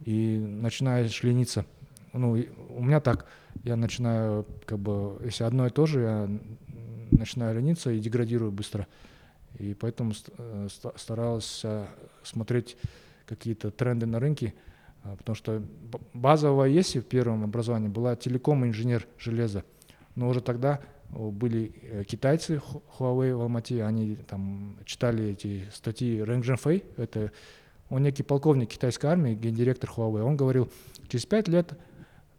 и 0.04 0.38
начинаешь 0.38 1.22
лениться. 1.22 1.66
Ну, 2.12 2.38
у 2.70 2.82
меня 2.82 3.00
так, 3.00 3.26
я 3.64 3.74
начинаю, 3.76 4.46
как 4.64 4.78
бы, 4.78 5.20
если 5.24 5.44
одно 5.44 5.66
и 5.66 5.70
то 5.70 5.86
же, 5.86 6.00
я 6.00 6.30
начинаю 7.10 7.56
лениться 7.56 7.90
и 7.90 7.98
деградирую 7.98 8.52
быстро. 8.52 8.86
И 9.58 9.74
поэтому 9.74 10.12
э, 10.36 10.68
старался 10.96 11.88
смотреть 12.22 12.76
какие-то 13.26 13.70
тренды 13.70 14.06
на 14.06 14.20
рынке, 14.20 14.54
а, 15.02 15.16
потому 15.16 15.34
что 15.34 15.62
базовая 16.14 16.68
есть 16.68 16.96
в 16.96 17.02
первом 17.02 17.44
образовании 17.44 17.88
была 17.88 18.14
телеком-инженер 18.14 19.06
железа 19.18 19.64
но 20.18 20.28
уже 20.28 20.40
тогда 20.40 20.80
были 21.10 21.72
э, 21.80 22.04
китайцы 22.04 22.60
Huawei 22.98 23.34
в 23.34 23.40
Алмате, 23.40 23.84
они 23.84 24.16
там 24.16 24.76
читали 24.84 25.30
эти 25.30 25.64
статьи 25.72 26.20
Рэнг 26.20 26.44
Дженфэй, 26.44 26.84
это 26.96 27.32
он 27.88 28.02
некий 28.02 28.24
полковник 28.24 28.68
китайской 28.68 29.06
армии, 29.06 29.34
гендиректор 29.34 29.88
Huawei, 29.88 30.22
он 30.22 30.36
говорил, 30.36 30.70
через 31.08 31.24
пять 31.24 31.46
лет 31.46 31.78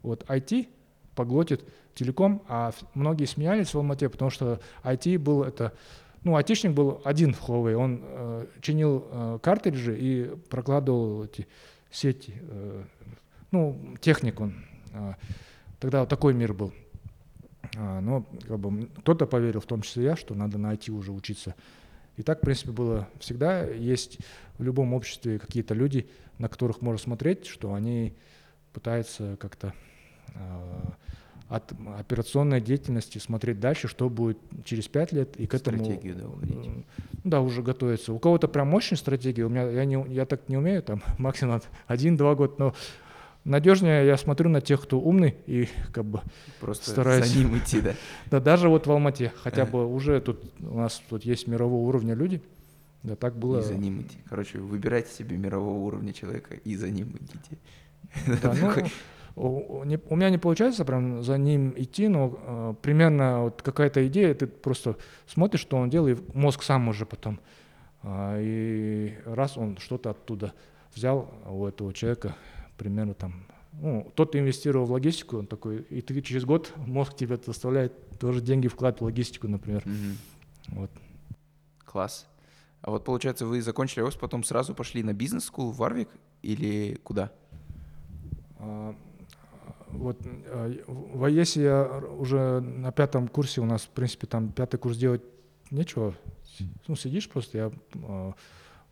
вот 0.04 0.24
IT 0.26 0.68
поглотит 1.16 1.64
телеком, 1.96 2.44
а 2.48 2.72
многие 2.94 3.26
смеялись 3.26 3.74
в 3.74 3.76
Алмате, 3.76 4.10
потому 4.10 4.30
что 4.30 4.60
IT 4.84 5.18
был 5.18 5.44
это, 5.44 5.74
ну, 6.24 6.36
айтишник 6.36 6.74
был 6.74 7.02
один 7.06 7.34
в 7.34 7.42
Huawei, 7.48 7.76
он 7.76 8.02
э, 8.04 8.46
чинил 8.62 9.08
э, 9.10 9.40
картриджи 9.42 9.98
и 9.98 10.36
прокладывал 10.50 11.24
эти 11.24 11.48
сети, 11.90 12.34
э, 12.42 12.84
ну, 13.52 13.96
техник 14.02 14.42
он. 14.42 14.66
Э, 14.92 15.14
тогда 15.80 16.02
вот 16.02 16.10
такой 16.10 16.34
мир 16.34 16.54
был. 16.54 16.74
А, 17.78 18.02
но 18.02 18.26
как 18.48 18.60
бы, 18.60 18.88
кто-то 18.98 19.26
поверил, 19.26 19.60
в 19.60 19.66
том 19.66 19.82
числе 19.82 20.06
я, 20.06 20.16
что 20.16 20.36
надо 20.36 20.58
найти 20.58 20.92
уже 20.92 21.12
учиться. 21.12 21.56
И 22.18 22.24
так, 22.24 22.40
в 22.40 22.42
принципе, 22.42 22.72
было 22.72 23.08
всегда. 23.20 23.64
Есть 23.64 24.20
в 24.58 24.64
любом 24.64 24.94
обществе 24.94 25.40
какие-то 25.40 25.74
люди, 25.74 26.10
на 26.38 26.50
которых 26.50 26.82
можно 26.82 27.00
смотреть, 27.00 27.46
что 27.46 27.74
они 27.74 28.14
пытаются 28.74 29.38
как-то 29.40 29.74
э, 30.34 30.82
от 31.50 31.74
операционной 31.98 32.62
деятельности 32.62 33.18
смотреть 33.18 33.60
дальше, 33.60 33.88
что 33.88 34.10
будет 34.10 34.38
через 34.66 34.88
пять 34.88 35.12
лет, 35.12 35.36
и 35.38 35.48
к 35.48 35.56
этому... 35.56 35.84
Стратегию, 35.84 36.16
да, 36.16 36.28
уходить. 36.28 36.86
Да, 37.24 37.42
уже 37.42 37.64
готовиться. 37.64 38.14
У 38.14 38.20
кого-то 38.20 38.48
прям 38.48 38.68
мощная 38.68 38.98
стратегия, 38.98 39.46
у 39.46 39.50
меня, 39.50 39.68
я, 39.70 39.86
не, 39.86 40.06
я 40.10 40.26
так 40.26 40.48
не 40.48 40.58
умею, 40.58 40.84
там 40.84 41.02
максимум 41.18 41.62
один-два 41.88 42.36
года, 42.36 42.54
но 42.58 42.76
надежнее 43.50 44.06
я 44.06 44.18
смотрю 44.18 44.50
на 44.50 44.62
тех, 44.62 44.82
кто 44.82 45.00
умный 45.00 45.36
и 45.46 45.68
как 45.91 46.06
бы 46.06 46.22
Просто 46.60 46.91
стараюсь... 46.91 47.27
за 47.27 47.38
ним 47.38 47.58
идти, 47.58 47.82
да? 47.82 47.94
Да, 48.32 48.39
даже 48.39 48.70
вот 48.70 48.88
в 48.88 48.91
Алмате 48.91 49.34
хотя 49.44 49.65
бы 49.65 49.86
уже 49.86 50.22
тут 50.22 50.41
у 50.60 50.77
нас 50.77 51.01
тут 51.10 51.25
есть 51.25 51.48
мирового 51.48 51.88
уровня 51.88 52.13
люди, 52.13 52.41
да, 53.03 53.15
так 53.15 53.38
было. 53.38 53.60
И 53.60 53.63
за 53.63 53.75
ним 53.75 54.01
идти. 54.01 54.18
Короче, 54.29 54.60
выбирайте 54.60 55.12
себе 55.13 55.38
мирового 55.38 55.79
уровня 55.79 56.13
человека 56.13 56.56
и 56.56 56.75
за 56.75 56.89
ним 56.89 57.15
идите. 57.20 57.58
Да, 58.41 58.56
ну, 58.60 58.72
у, 59.36 59.84
не, 59.84 60.00
у 60.10 60.15
меня 60.15 60.29
не 60.29 60.38
получается 60.38 60.84
прям 60.84 61.24
за 61.24 61.38
ним 61.38 61.74
идти, 61.77 62.08
но 62.08 62.39
э, 62.41 62.74
примерно 62.82 63.44
вот 63.44 63.62
какая-то 63.62 64.06
идея, 64.08 64.34
ты 64.34 64.48
просто 64.48 64.98
смотришь, 65.27 65.62
что 65.62 65.77
он 65.77 65.89
делает, 65.89 66.20
и 66.20 66.38
мозг 66.38 66.63
сам 66.63 66.88
уже 66.89 67.06
потом. 67.06 67.39
Э, 68.03 68.39
и 68.41 69.15
раз 69.25 69.58
он 69.58 69.77
что-то 69.77 70.10
оттуда 70.10 70.53
взял 70.94 71.32
у 71.48 71.65
этого 71.65 71.94
человека, 71.94 72.36
примерно 72.80 73.14
там, 73.14 73.46
ну, 73.74 74.12
тот 74.16 74.36
инвестировал 74.36 74.86
в 74.86 74.92
логистику, 74.92 75.38
он 75.38 75.48
такой, 75.48 75.82
и 75.82 76.02
ты 76.02 76.20
через 76.22 76.46
год 76.46 76.74
мозг 76.78 77.16
тебе 77.16 77.38
заставляет 77.46 77.94
тоже 78.18 78.42
деньги 78.42 78.68
вкладывать 78.68 79.02
в 79.02 79.06
логистику, 79.06 79.48
например. 79.48 79.84
Мгм. 79.86 80.18
Вот. 80.70 80.92
Класс. 81.86 82.28
А 82.82 82.92
вот 82.92 83.04
получается, 83.04 83.46
вы 83.46 83.62
закончили 83.62 84.02
ОС, 84.02 84.16
потом 84.16 84.44
сразу 84.44 84.74
пошли 84.74 85.04
на 85.04 85.14
бизнес-скул 85.14 85.72
в 85.72 85.78
Варвик 85.78 86.10
или 86.42 86.96
куда? 87.04 87.32
А, 88.58 88.96
Вот 89.90 90.18
а, 90.48 90.72
в 90.88 91.24
АЕСе 91.26 91.62
я 91.62 91.86
уже 92.18 92.62
на 92.62 92.92
пятом 92.92 93.28
курсе, 93.28 93.60
у 93.60 93.66
нас, 93.66 93.82
в 93.82 93.90
принципе, 93.90 94.28
там 94.28 94.52
пятый 94.52 94.78
курс 94.78 94.98
делать 94.98 95.22
нечего. 95.72 96.16
Ну, 96.88 96.96
сидишь 96.96 97.30
просто, 97.30 97.58
я 97.58 97.72
а, 98.04 98.34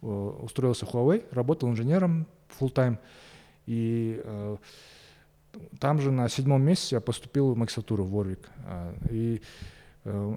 устроился 0.01 0.85
в 0.85 0.93
Huawei, 0.93 1.23
работал 1.31 1.69
инженером 1.69 2.27
full 2.59 2.73
time 2.73 2.97
и 3.67 4.21
э, 4.23 4.57
там 5.79 6.01
же 6.01 6.11
на 6.11 6.29
седьмом 6.29 6.63
месяце 6.63 6.95
я 6.95 7.01
поступил 7.01 7.53
в 7.53 7.57
магистратуру 7.57 8.03
в 8.03 8.09
Ворвик. 8.09 8.49
Э, 8.65 8.93
и 9.11 9.41
э, 10.05 10.35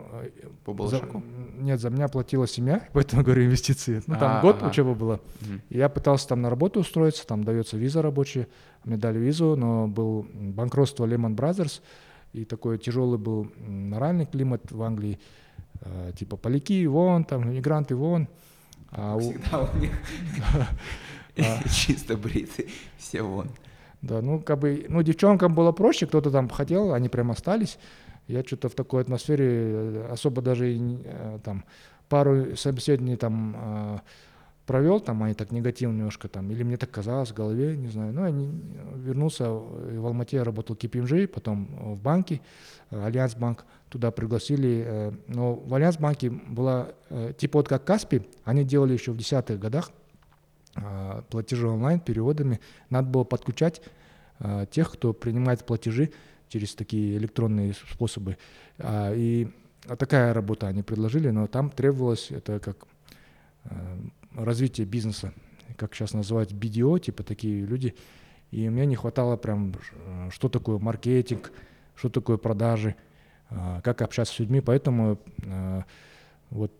По 0.64 0.86
за, 0.88 1.00
нет, 1.56 1.80
за 1.80 1.90
меня 1.90 2.08
платила 2.08 2.46
семья, 2.46 2.88
поэтому 2.92 3.22
говорю 3.22 3.44
инвестиции. 3.44 4.02
Ну, 4.06 4.16
там 4.16 4.38
а, 4.38 4.40
год 4.42 4.56
ага. 4.56 4.68
учеба 4.68 4.94
была. 4.94 5.14
Угу. 5.14 5.60
я 5.70 5.88
пытался 5.88 6.28
там 6.28 6.42
на 6.42 6.50
работу 6.50 6.80
устроиться, 6.80 7.26
там 7.26 7.44
дается 7.44 7.76
виза 7.76 8.02
рабочая, 8.02 8.48
мне 8.84 8.96
дали 8.96 9.18
визу, 9.18 9.56
но 9.56 9.86
был 9.86 10.26
банкротство 10.32 11.06
Lehman 11.06 11.36
Brothers, 11.36 11.80
и 12.32 12.44
такой 12.44 12.78
тяжелый 12.78 13.18
был 13.18 13.50
моральный 13.58 14.26
климат 14.26 14.70
в 14.72 14.82
Англии, 14.82 15.20
э, 15.82 16.12
типа 16.18 16.36
поляки 16.36 16.84
вон, 16.86 17.24
там 17.24 17.44
иммигранты 17.44 17.94
вон. 17.94 18.28
А 18.92 19.16
Всегда 19.18 19.70
у 19.72 19.76
них. 19.78 19.92
чисто 21.70 22.16
бритый, 22.16 22.68
все 22.98 23.22
вон. 23.22 23.48
Да, 24.02 24.22
ну 24.22 24.40
как 24.40 24.58
бы, 24.58 24.86
ну 24.88 25.02
девчонкам 25.02 25.54
было 25.54 25.72
проще, 25.72 26.06
кто-то 26.06 26.30
там 26.30 26.48
хотел, 26.48 26.94
они 26.94 27.08
прям 27.08 27.30
остались. 27.30 27.78
Я 28.30 28.42
что-то 28.44 28.68
в 28.68 28.74
такой 28.74 29.02
атмосфере 29.02 29.46
э, 29.48 30.08
особо 30.10 30.40
даже 30.40 30.72
э, 30.72 31.38
там 31.42 31.64
пару 32.08 32.56
собеседований 32.56 33.16
там 33.16 33.56
э, 33.58 33.98
провел, 34.66 35.00
там 35.00 35.22
они 35.24 35.34
так 35.34 35.50
негативно 35.50 35.96
немножко 35.96 36.28
там, 36.28 36.48
или 36.50 36.62
мне 36.62 36.76
так 36.76 36.90
казалось 36.90 37.30
в 37.30 37.34
голове, 37.34 37.76
не 37.76 37.88
знаю. 37.88 38.12
Ну, 38.12 38.24
я 38.24 38.30
не, 38.30 38.48
вернулся 38.94 39.50
в 39.50 40.06
Алмате, 40.06 40.36
я 40.36 40.44
работал 40.44 40.76
KPMG, 40.76 41.26
потом 41.26 41.94
в 41.94 42.00
банке, 42.00 42.40
Альянс 42.90 43.34
банк, 43.34 43.64
туда 43.88 44.12
пригласили. 44.12 45.12
Но 45.26 45.54
в 45.54 45.74
Альянс 45.74 45.96
банке 45.96 46.30
была, 46.30 46.90
типа 47.36 47.58
вот 47.58 47.68
как 47.68 47.84
Каспи, 47.84 48.22
они 48.44 48.64
делали 48.64 48.92
еще 48.92 49.10
в 49.10 49.16
десятых 49.16 49.58
годах, 49.58 49.90
а, 49.90 49.99
платежи 51.30 51.68
онлайн, 51.68 52.00
переводами, 52.00 52.60
надо 52.90 53.08
было 53.08 53.24
подключать 53.24 53.82
а, 54.38 54.66
тех, 54.66 54.90
кто 54.92 55.12
принимает 55.12 55.64
платежи 55.66 56.10
через 56.48 56.74
такие 56.74 57.16
электронные 57.16 57.74
способы. 57.74 58.38
А, 58.78 59.12
и 59.14 59.48
а 59.86 59.96
такая 59.96 60.32
работа 60.32 60.66
они 60.66 60.82
предложили, 60.82 61.30
но 61.30 61.46
там 61.46 61.70
требовалось 61.70 62.30
это 62.30 62.58
как 62.58 62.86
а, 63.64 63.98
развитие 64.34 64.86
бизнеса, 64.86 65.32
как 65.76 65.94
сейчас 65.94 66.12
называют 66.12 66.52
BDO, 66.52 67.00
типа 67.00 67.22
такие 67.22 67.64
люди. 67.64 67.94
И 68.50 68.68
мне 68.68 68.86
не 68.86 68.96
хватало 68.96 69.36
прям, 69.36 69.74
что 70.30 70.48
такое 70.48 70.78
маркетинг, 70.78 71.52
что 71.94 72.08
такое 72.08 72.36
продажи, 72.36 72.96
а, 73.50 73.80
как 73.82 74.02
общаться 74.02 74.34
с 74.34 74.38
людьми, 74.38 74.60
поэтому 74.60 75.18
а, 75.46 75.84
вот 76.50 76.72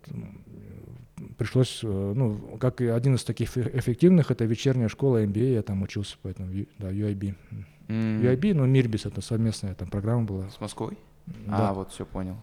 пришлось, 1.37 1.81
э, 1.83 1.87
ну, 1.87 2.59
как 2.59 2.81
и 2.81 2.87
один 2.87 3.15
из 3.15 3.25
таких 3.25 3.57
эффективных, 3.57 4.31
это 4.31 4.45
вечерняя 4.45 4.89
школа 4.89 5.25
MBA, 5.25 5.55
я 5.55 5.63
там 5.63 5.83
учился, 5.83 6.17
поэтому, 6.23 6.53
да, 6.79 6.91
UIB. 6.91 7.35
Mm. 7.89 8.21
UIB, 8.23 8.55
ну, 8.55 8.67
Мирбис, 8.67 9.07
это 9.07 9.21
совместная 9.21 9.75
там 9.75 9.89
программа 9.89 10.25
была. 10.25 10.49
С 10.51 10.61
Москвой? 10.61 10.99
Да. 11.27 11.71
А, 11.71 11.73
вот, 11.75 11.93
все 11.93 12.07
понял. 12.07 12.37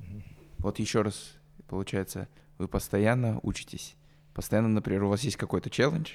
Mm. 0.00 0.22
Вот 0.58 0.78
еще 0.78 1.02
раз, 1.02 1.34
получается, 1.68 2.28
вы 2.58 2.68
постоянно 2.68 3.40
учитесь, 3.42 3.96
постоянно, 4.34 4.68
например, 4.68 5.04
у 5.04 5.08
вас 5.08 5.22
есть 5.22 5.36
какой-то 5.36 5.70
челлендж, 5.70 6.10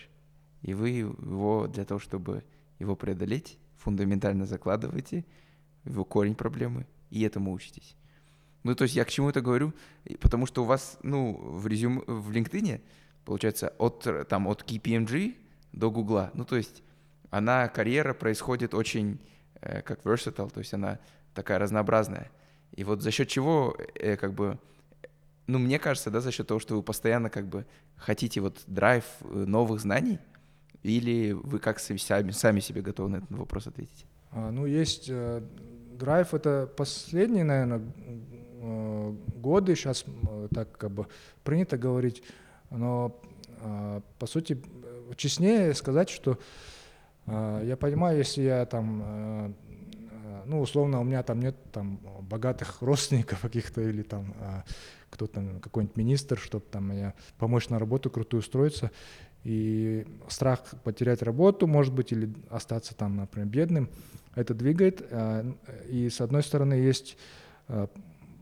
и 0.62 0.74
вы 0.74 0.90
его 0.90 1.68
для 1.68 1.86
того, 1.86 2.00
чтобы 2.00 2.44
его 2.80 2.96
преодолеть, 2.96 3.58
фундаментально 3.78 4.46
закладываете 4.46 5.26
в 5.84 5.92
его 5.92 6.06
корень 6.06 6.36
проблемы, 6.36 6.86
и 7.10 7.22
этому 7.22 7.52
учитесь. 7.52 7.96
Ну, 8.63 8.75
то 8.75 8.84
есть 8.84 8.96
я 8.96 9.03
к 9.03 9.10
чему 9.10 9.29
это 9.29 9.41
говорю? 9.41 9.74
Потому 10.20 10.46
что 10.46 10.63
у 10.63 10.65
вас, 10.65 10.98
ну, 11.03 11.34
в 11.34 11.67
резюме, 11.67 12.01
в 12.08 12.32
LinkedIn, 12.32 12.82
получается, 13.25 13.74
от, 13.77 14.08
там, 14.29 14.48
от 14.48 14.63
KPMG 14.63 15.36
до 15.74 15.91
Гугла. 15.91 16.32
Ну, 16.34 16.46
то 16.46 16.55
есть 16.55 16.82
она, 17.29 17.67
карьера 17.67 18.13
происходит 18.13 18.74
очень, 18.74 19.20
э, 19.62 19.82
как 19.82 20.03
versatile, 20.03 20.51
то 20.51 20.60
есть 20.60 20.74
она 20.74 21.00
такая 21.34 21.60
разнообразная. 21.60 22.32
И 22.72 22.84
вот 22.84 23.01
за 23.01 23.12
счет 23.12 23.27
чего, 23.27 23.75
э, 23.96 24.15
как 24.15 24.34
бы, 24.34 24.58
ну, 25.48 25.60
мне 25.60 25.77
кажется, 25.77 26.10
да, 26.10 26.22
за 26.22 26.32
счет 26.32 26.48
того, 26.48 26.60
что 26.60 26.75
вы 26.75 26.84
постоянно, 26.84 27.29
как 27.29 27.48
бы, 27.48 27.65
хотите 27.98 28.39
вот 28.39 28.62
драйв 28.67 29.03
э, 29.22 29.25
новых 29.25 29.82
знаний, 29.82 30.20
или 30.84 31.32
вы 31.32 31.60
как 31.60 31.79
сами, 31.79 32.32
сами 32.32 32.60
себе 32.62 32.82
готовы 32.82 33.10
на 33.10 33.15
этот 33.17 33.32
вопрос 33.32 33.67
ответить? 33.67 34.05
А, 34.32 34.51
ну, 34.51 34.65
есть 34.65 35.08
э, 35.10 35.41
драйв, 35.98 36.34
это 36.34 36.70
последний, 36.77 37.43
наверное, 37.43 37.82
Э, 38.05 38.33
годы, 38.63 39.75
сейчас 39.75 40.05
э, 40.08 40.48
так 40.53 40.72
как 40.77 40.91
бы 40.91 41.08
принято 41.43 41.77
говорить, 41.77 42.24
но 42.70 43.20
э, 43.60 44.01
по 44.20 44.25
сути 44.25 44.62
честнее 45.15 45.74
сказать, 45.74 46.10
что 46.10 46.39
я 47.25 47.77
понимаю, 47.79 48.17
если 48.17 48.41
я 48.41 48.65
там, 48.65 49.55
ну, 50.46 50.60
условно, 50.60 51.00
у 51.00 51.05
меня 51.05 51.24
там 51.24 51.39
нет 51.39 51.55
там 51.72 52.00
богатых 52.20 52.77
родственников 52.82 53.39
каких-то 53.41 53.79
или 53.79 54.01
там 54.01 54.34
кто-то, 55.10 55.41
какой-нибудь 55.62 55.96
министр, 55.96 56.38
чтобы 56.38 56.65
там 56.70 56.89
мне 56.89 57.13
помочь 57.38 57.70
на 57.70 57.79
работу 57.79 58.10
крутую 58.10 58.41
устроиться, 58.41 58.91
и 59.46 60.05
страх 60.27 60.65
потерять 60.84 61.22
работу, 61.22 61.65
может 61.65 61.93
быть, 61.93 62.12
или 62.12 62.34
остаться 62.50 62.93
там, 62.93 63.15
например, 63.15 63.48
бедным, 63.48 63.89
это 64.36 64.53
двигает. 64.53 65.01
И 65.88 66.10
с 66.10 66.20
одной 66.20 66.43
стороны 66.43 66.74
есть 66.74 67.17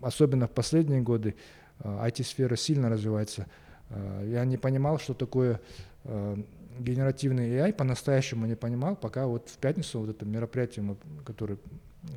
особенно 0.01 0.48
в 0.48 0.51
последние 0.51 1.01
годы 1.01 1.36
IT-сфера 1.79 2.53
э, 2.53 2.58
сильно 2.58 2.89
развивается. 2.89 3.48
Э, 3.89 4.27
я 4.27 4.46
не 4.46 4.58
понимал, 4.58 5.00
что 5.00 5.13
такое 5.13 5.60
э, 6.03 6.38
генеративный 6.79 7.49
AI, 7.49 7.73
по-настоящему 7.73 8.45
не 8.45 8.56
понимал, 8.56 8.95
пока 8.95 9.28
вот 9.28 9.49
в 9.49 9.58
пятницу 9.58 9.99
вот 9.99 10.10
это 10.10 10.25
мероприятие, 10.25 10.95
которое 11.25 11.58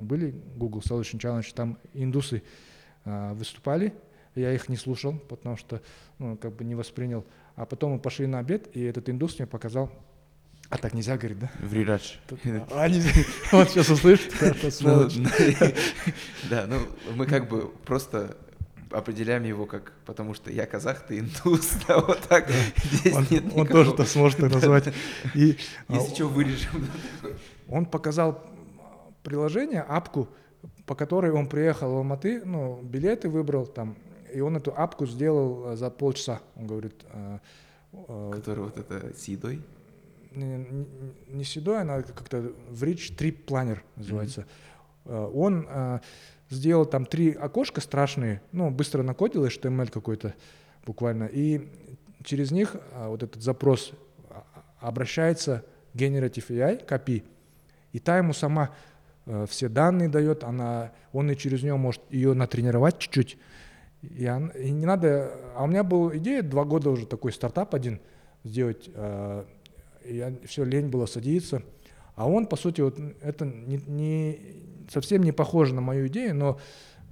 были, 0.00 0.34
Google 0.56 0.80
Solution 0.80 1.18
Challenge, 1.18 1.54
там 1.54 1.78
индусы 1.92 2.42
выступали, 3.04 3.92
я 4.34 4.52
их 4.54 4.70
не 4.70 4.76
слушал, 4.76 5.18
потому 5.28 5.58
что 5.58 5.82
ну, 6.18 6.38
как 6.38 6.54
бы 6.54 6.64
не 6.64 6.74
воспринял. 6.74 7.26
А 7.54 7.66
потом 7.66 7.92
мы 7.92 7.98
пошли 7.98 8.26
на 8.26 8.38
обед, 8.38 8.74
и 8.74 8.82
этот 8.82 9.10
индус 9.10 9.38
мне 9.38 9.46
показал 9.46 9.90
а 10.70 10.78
так 10.78 10.94
нельзя 10.94 11.16
говорить, 11.16 11.38
да? 11.38 11.50
Врирадж. 11.60 12.14
А, 12.72 12.88
нельзя. 12.88 13.10
Он 13.52 13.66
сейчас 13.68 13.90
услышит. 13.90 14.32
Ну, 14.80 15.08
да, 16.50 16.66
ну 16.66 16.78
мы 17.14 17.26
как 17.26 17.48
бы 17.48 17.68
просто 17.84 18.36
определяем 18.90 19.42
его 19.44 19.66
как, 19.66 19.92
потому 20.06 20.34
что 20.34 20.50
я 20.52 20.66
казах, 20.66 21.06
ты 21.06 21.18
индус, 21.18 21.72
да, 21.86 21.98
вот 21.98 22.20
так. 22.28 22.48
Здесь 22.92 23.14
он, 23.14 23.26
нет 23.30 23.44
он 23.54 23.66
тоже 23.66 23.92
это 23.92 24.04
сможет 24.04 24.40
так 24.40 24.52
назвать. 24.52 24.94
И, 25.34 25.56
Если 25.88 26.12
а, 26.12 26.14
что, 26.14 26.28
вырежем. 26.28 26.88
Он 27.68 27.86
показал 27.86 28.42
приложение, 29.22 29.82
апку, 29.82 30.28
по 30.86 30.94
которой 30.94 31.32
он 31.32 31.48
приехал 31.48 31.92
в 31.92 31.96
Алматы, 31.96 32.42
ну, 32.44 32.80
билеты 32.82 33.28
выбрал 33.28 33.66
там, 33.66 33.96
и 34.32 34.40
он 34.40 34.56
эту 34.56 34.72
апку 34.76 35.06
сделал 35.06 35.76
за 35.76 35.90
полчаса, 35.90 36.40
он 36.56 36.66
говорит. 36.66 36.94
Э, 37.12 37.38
э, 37.92 38.30
Который 38.34 38.64
вот 38.64 38.78
это 38.78 39.16
с 39.16 39.24
едой? 39.24 39.62
Не, 40.34 40.86
не 41.28 41.44
седой, 41.44 41.80
она 41.80 42.02
как-то 42.02 42.52
в 42.70 42.82
Rich 42.82 43.16
Trip 43.16 43.44
Planner 43.44 43.78
называется. 43.96 44.46
Mm-hmm. 45.04 45.32
Он 45.34 45.66
а, 45.68 46.00
сделал 46.48 46.86
там 46.86 47.04
три 47.04 47.32
окошка 47.32 47.80
страшные, 47.80 48.40
ну, 48.52 48.70
быстро 48.70 49.02
накодил 49.02 49.44
HTML 49.44 49.90
какой-то 49.90 50.34
буквально, 50.86 51.24
и 51.24 51.68
через 52.22 52.50
них 52.50 52.76
а, 52.92 53.08
вот 53.08 53.22
этот 53.22 53.42
запрос 53.42 53.92
обращается 54.80 55.64
Generative 55.94 56.46
AI 56.48 56.84
к 56.84 56.92
API, 56.92 57.24
и 57.92 57.98
та 57.98 58.18
ему 58.18 58.32
сама 58.32 58.70
э, 59.26 59.46
все 59.48 59.68
данные 59.68 60.08
дает, 60.08 60.42
она, 60.42 60.92
он 61.12 61.30
и 61.30 61.36
через 61.36 61.62
нее 61.62 61.76
может 61.76 62.02
ее 62.10 62.34
натренировать 62.34 62.98
чуть-чуть. 62.98 63.38
И, 64.02 64.24
и 64.24 64.70
не 64.70 64.84
надо, 64.84 65.32
а 65.54 65.62
у 65.62 65.66
меня 65.68 65.84
была 65.84 66.16
идея 66.16 66.42
два 66.42 66.64
года 66.64 66.90
уже 66.90 67.06
такой 67.06 67.32
стартап 67.32 67.74
один 67.74 68.00
сделать 68.42 68.90
э, 68.92 69.44
я, 70.04 70.34
все 70.44 70.64
лень 70.64 70.88
было 70.88 71.06
садиться. 71.06 71.62
А 72.14 72.28
он, 72.28 72.46
по 72.46 72.56
сути, 72.56 72.80
вот 72.80 72.98
это 73.20 73.44
не, 73.44 73.80
не, 73.86 74.38
совсем 74.88 75.22
не 75.22 75.32
похоже 75.32 75.74
на 75.74 75.80
мою 75.80 76.06
идею, 76.06 76.34
но 76.34 76.60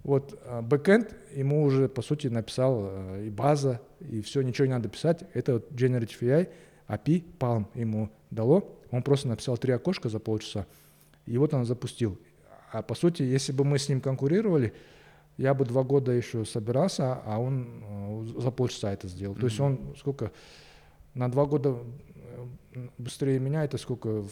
вот 0.04 0.40
а, 0.44 0.62
бэкэнд 0.62 1.14
ему 1.34 1.62
уже, 1.64 1.88
по 1.88 2.02
сути, 2.02 2.28
написал 2.28 2.82
а, 2.82 3.20
и 3.24 3.30
база, 3.30 3.80
и 4.00 4.20
все, 4.20 4.42
ничего 4.42 4.66
не 4.66 4.72
надо 4.72 4.88
писать. 4.88 5.24
Это 5.34 5.54
вот 5.54 5.70
Generative 5.72 6.20
AI, 6.20 6.48
API, 6.88 7.24
Palm 7.38 7.66
ему 7.74 8.10
дало. 8.30 8.68
Он 8.90 9.02
просто 9.02 9.28
написал 9.28 9.56
три 9.56 9.72
окошка 9.72 10.08
за 10.08 10.18
полчаса, 10.18 10.66
и 11.26 11.38
вот 11.38 11.54
он 11.54 11.64
запустил. 11.64 12.18
А 12.72 12.82
по 12.82 12.94
сути, 12.94 13.22
если 13.22 13.52
бы 13.52 13.64
мы 13.64 13.78
с 13.78 13.88
ним 13.88 14.00
конкурировали, 14.00 14.72
я 15.36 15.54
бы 15.54 15.64
два 15.64 15.82
года 15.82 16.12
еще 16.12 16.44
собирался, 16.44 17.14
а 17.24 17.38
он 17.38 17.82
а, 17.84 18.40
за 18.40 18.50
полчаса 18.50 18.92
это 18.92 19.08
сделал. 19.08 19.34
Mm-hmm. 19.34 19.40
То 19.40 19.46
есть 19.46 19.60
он 19.60 19.94
сколько 19.98 20.32
на 21.14 21.30
два 21.30 21.46
года 21.46 21.76
быстрее 22.98 23.38
меня, 23.38 23.64
это 23.64 23.78
сколько, 23.78 24.24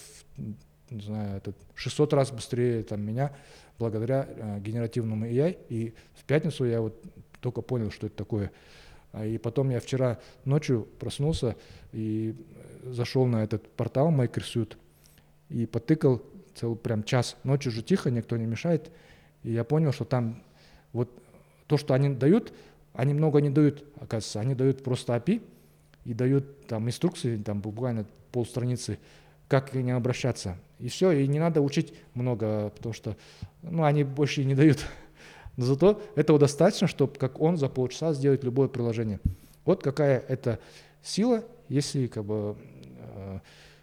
не 0.91 1.03
знаю, 1.03 1.37
это 1.37 1.53
600 1.75 2.13
раз 2.13 2.31
быстрее 2.31 2.83
там, 2.83 3.01
меня, 3.01 3.33
благодаря 3.79 4.29
э, 4.29 4.61
генеративному 4.61 5.27
AI. 5.27 5.59
И 5.69 5.95
в 6.15 6.25
пятницу 6.25 6.65
я 6.65 6.81
вот 6.81 7.03
только 7.41 7.63
понял, 7.63 7.91
что 7.91 8.07
это 8.07 8.17
такое. 8.17 8.51
А, 9.13 9.25
и 9.25 9.39
потом 9.39 9.71
я 9.71 9.81
вчера 9.81 10.19
ночью 10.45 10.87
проснулся 10.99 11.57
и 11.93 12.35
э, 12.85 12.93
зашел 12.93 13.27
на 13.27 13.43
этот 13.43 13.69
портал 13.73 14.13
MakerSuite 14.13 14.77
и 15.49 15.67
потыкал 15.67 16.23
целый 16.55 16.77
прям 16.77 17.03
час. 17.03 17.37
Ночью 17.45 17.73
же 17.73 17.83
тихо, 17.83 18.11
никто 18.11 18.37
не 18.37 18.47
мешает. 18.47 18.91
И 19.43 19.53
я 19.53 19.65
понял, 19.65 19.93
что 19.93 20.05
там 20.05 20.43
вот 20.93 21.11
то, 21.67 21.77
что 21.77 21.95
они 21.95 22.11
дают, 22.11 22.53
они 22.93 23.15
много 23.15 23.41
не 23.41 23.51
дают, 23.51 23.85
оказывается. 23.97 24.41
Они 24.41 24.55
дают 24.55 24.83
просто 24.85 25.15
API 25.15 25.43
и 26.05 26.15
дают 26.15 26.67
там 26.67 26.89
инструкции, 26.89 27.37
там 27.37 27.61
буквально 27.61 28.07
полстраницы, 28.33 28.99
как 29.49 29.71
к 29.71 29.75
ним 29.75 29.97
обращаться. 29.97 30.57
И 30.79 30.89
все, 30.89 31.11
и 31.11 31.27
не 31.27 31.39
надо 31.39 31.61
учить 31.61 31.93
много, 32.15 32.71
потому 32.77 32.95
что 32.95 33.17
ну, 33.63 33.85
они 33.85 34.05
больше 34.05 34.45
не 34.45 34.55
дают. 34.55 34.85
Но 35.57 35.65
зато 35.67 36.01
этого 36.15 36.39
достаточно, 36.39 36.87
чтобы 36.87 37.15
как 37.19 37.41
он 37.41 37.57
за 37.57 37.69
полчаса 37.69 38.15
сделать 38.15 38.45
любое 38.45 38.69
приложение. 38.69 39.21
Вот 39.65 39.83
какая 39.83 40.21
это 40.21 40.59
сила, 41.03 41.45
если 41.69 42.07
как 42.07 42.25
бы 42.25 42.57
э, 42.99 43.41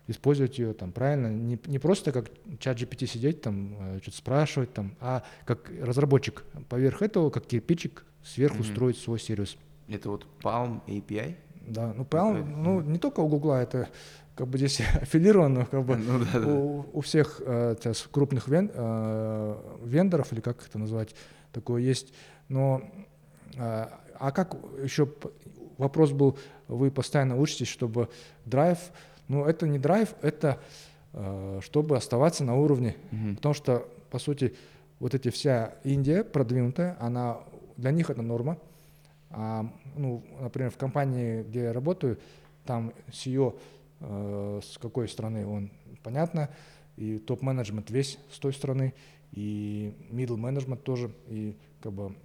использовать 0.08 0.58
ее 0.58 0.74
там 0.74 0.92
правильно, 0.92 1.28
не, 1.28 1.60
не 1.66 1.80
просто 1.80 2.12
как 2.12 2.32
чат 2.60 2.78
GPT 2.78 3.06
сидеть 3.06 3.42
там, 3.42 3.76
э, 3.80 4.00
что-то 4.02 4.18
спрашивать 4.18 4.74
там, 4.74 4.96
а 5.00 5.24
как 5.46 5.70
разработчик 5.82 6.44
поверх 6.70 7.02
этого, 7.02 7.30
как 7.30 7.46
кирпичик, 7.46 8.06
сверху 8.24 8.60
mm-hmm. 8.60 8.72
строить 8.72 8.98
свой 8.98 9.20
сервис. 9.20 9.58
Это 9.88 10.10
вот 10.10 10.26
Palm 10.42 10.82
API? 10.88 11.36
Да, 11.68 11.94
ну 11.96 12.04
Palm, 12.04 12.46
ну 12.46 12.82
не 12.82 12.98
только 12.98 13.20
у 13.20 13.28
Гугла, 13.28 13.62
это 13.62 13.90
как 14.36 14.48
бы 14.48 14.58
здесь 14.58 14.82
аффилировано 15.02 15.66
как 15.66 15.84
бы 15.84 15.98
ну, 15.98 16.20
да, 16.20 16.40
да. 16.40 16.48
У, 16.48 16.86
у 16.94 17.02
всех 17.02 17.42
э, 17.46 17.76
крупных 18.12 18.48
вен, 18.48 18.72
э, 18.74 19.56
вендоров, 19.84 20.32
или 20.32 20.40
как 20.40 20.66
это 20.66 20.80
назвать, 20.80 21.14
такое 21.52 21.82
есть. 21.82 22.14
Но 22.48 22.82
э, 23.56 23.88
а 24.20 24.32
как 24.32 24.56
еще 24.82 25.10
вопрос 25.78 26.12
был, 26.12 26.38
вы 26.68 26.90
постоянно 26.90 27.38
учитесь, 27.38 27.68
чтобы 27.68 28.10
драйв, 28.46 28.80
ну 29.28 29.46
это 29.46 29.68
не 29.68 29.80
драйв, 29.80 30.16
это 30.22 30.60
э, 31.14 31.60
чтобы 31.62 31.98
оставаться 31.98 32.44
на 32.44 32.56
уровне. 32.56 32.96
Мгм. 33.12 33.36
Потому 33.36 33.54
что, 33.54 33.88
по 34.10 34.20
сути, 34.20 34.56
вот 35.00 35.14
эти 35.14 35.30
вся 35.30 35.76
Индия 35.84 36.24
продвинутая, 36.24 36.96
она 37.00 37.40
для 37.76 37.92
них 37.92 38.10
это 38.10 38.22
норма. 38.22 38.58
А, 39.30 39.70
ну, 39.96 40.24
например, 40.40 40.72
в 40.72 40.78
компании, 40.78 41.44
где 41.44 41.64
я 41.64 41.74
работаю, 41.74 42.20
там 42.66 42.94
CEO 43.10 43.60
э, 44.00 44.62
с 44.64 44.78
какой 44.78 45.08
страны, 45.08 45.46
он 45.46 45.72
понятно, 46.04 46.50
и 46.96 47.18
топ-менеджмент 47.18 47.90
весь 47.92 48.18
с 48.32 48.40
той 48.40 48.54
страны, 48.54 48.94
и 49.32 49.94
middle 50.10 50.38
менеджмент 50.38 50.84
тоже, 50.84 51.12
и 51.28 51.56
как 51.82 51.94
бы 51.94 52.16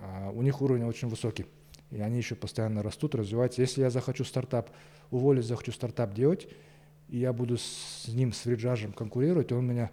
а, 0.00 0.30
у 0.30 0.42
них 0.42 0.60
уровень 0.60 0.84
очень 0.84 1.08
высокий. 1.08 1.46
И 1.90 2.00
они 2.00 2.16
еще 2.18 2.34
постоянно 2.34 2.82
растут, 2.82 3.14
развиваются. 3.14 3.60
Если 3.60 3.82
я 3.82 3.90
захочу 3.90 4.24
стартап 4.24 4.70
уволить, 5.10 5.44
захочу 5.44 5.72
стартап 5.72 6.14
делать, 6.14 6.48
и 7.08 7.18
я 7.18 7.32
буду 7.32 7.58
с 7.58 8.08
ним, 8.08 8.32
с 8.32 8.38
Фриджажем 8.40 8.92
конкурировать, 8.92 9.52
он 9.52 9.66
меня 9.66 9.90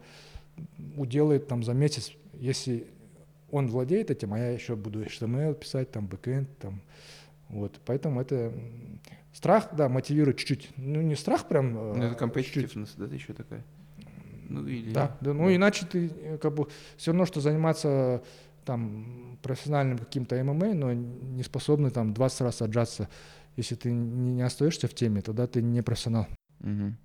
уделает 0.96 1.48
там 1.48 1.64
за 1.64 1.74
месяц, 1.74 2.14
если 2.34 2.88
он 3.52 3.68
владеет 3.68 4.12
этим, 4.12 4.34
а 4.34 4.40
я 4.40 4.52
еще 4.52 4.76
буду 4.76 5.04
HTML 5.04 5.56
писать, 5.56 5.92
там, 5.92 6.08
бэкэнд, 6.08 6.58
там, 6.60 6.82
вот, 7.50 7.80
поэтому 7.86 8.22
это 8.22 8.54
страх, 9.34 9.70
да, 9.74 9.90
мотивирует 9.90 10.38
чуть-чуть, 10.38 10.70
ну, 10.78 11.02
не 11.02 11.16
страх 11.16 11.48
прям, 11.48 11.74
Ну, 11.74 12.04
э, 12.04 12.12
это 12.12 12.26
competitiveness, 12.26 12.90
да, 12.98 13.06
еще 13.14 13.34
такая? 13.34 13.64
Ну, 14.50 14.66
или... 14.68 14.92
Да, 14.92 15.16
да, 15.22 15.34
ну 15.34 15.54
иначе 15.54 15.86
ты 15.86 16.08
э, 16.08 16.38
как 16.38 16.54
бы 16.56 16.68
все 16.98 17.12
равно, 17.12 17.26
что 17.26 17.40
заниматься 17.40 18.24
там 18.66 19.38
профессиональным 19.42 19.98
каким-то 19.98 20.44
ММА, 20.44 20.74
но 20.74 20.94
не 20.94 21.44
способный 21.44 21.92
там 21.92 22.14
20 22.14 22.42
раз 22.42 22.62
отжаться. 22.62 23.10
Если 23.56 23.76
ты 23.76 23.92
не, 23.92 24.42
остаешься 24.42 24.88
в 24.88 24.94
теме, 24.94 25.22
тогда 25.22 25.48
ты 25.48 25.62
не 25.62 25.82
профессионал. 25.82 26.28
Мгм. 26.60 26.98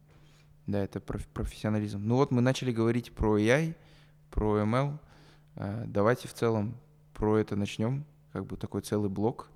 Да, 0.67 0.83
это 0.83 1.01
проф- 1.01 1.27
профессионализм. 1.33 2.01
Ну 2.05 2.17
вот 2.17 2.31
мы 2.31 2.41
начали 2.41 2.73
говорить 2.73 3.13
про 3.13 3.39
AI, 3.39 3.75
про 4.31 4.61
ML. 4.61 4.99
А, 5.57 5.85
Давайте 5.87 6.29
в 6.29 6.35
целом 6.35 6.75
про 7.15 7.39
это 7.39 7.57
начнем. 7.57 8.05
Как 8.33 8.47
бы 8.47 8.57
такой 8.57 8.83
целый 8.83 9.09
блок 9.09 9.49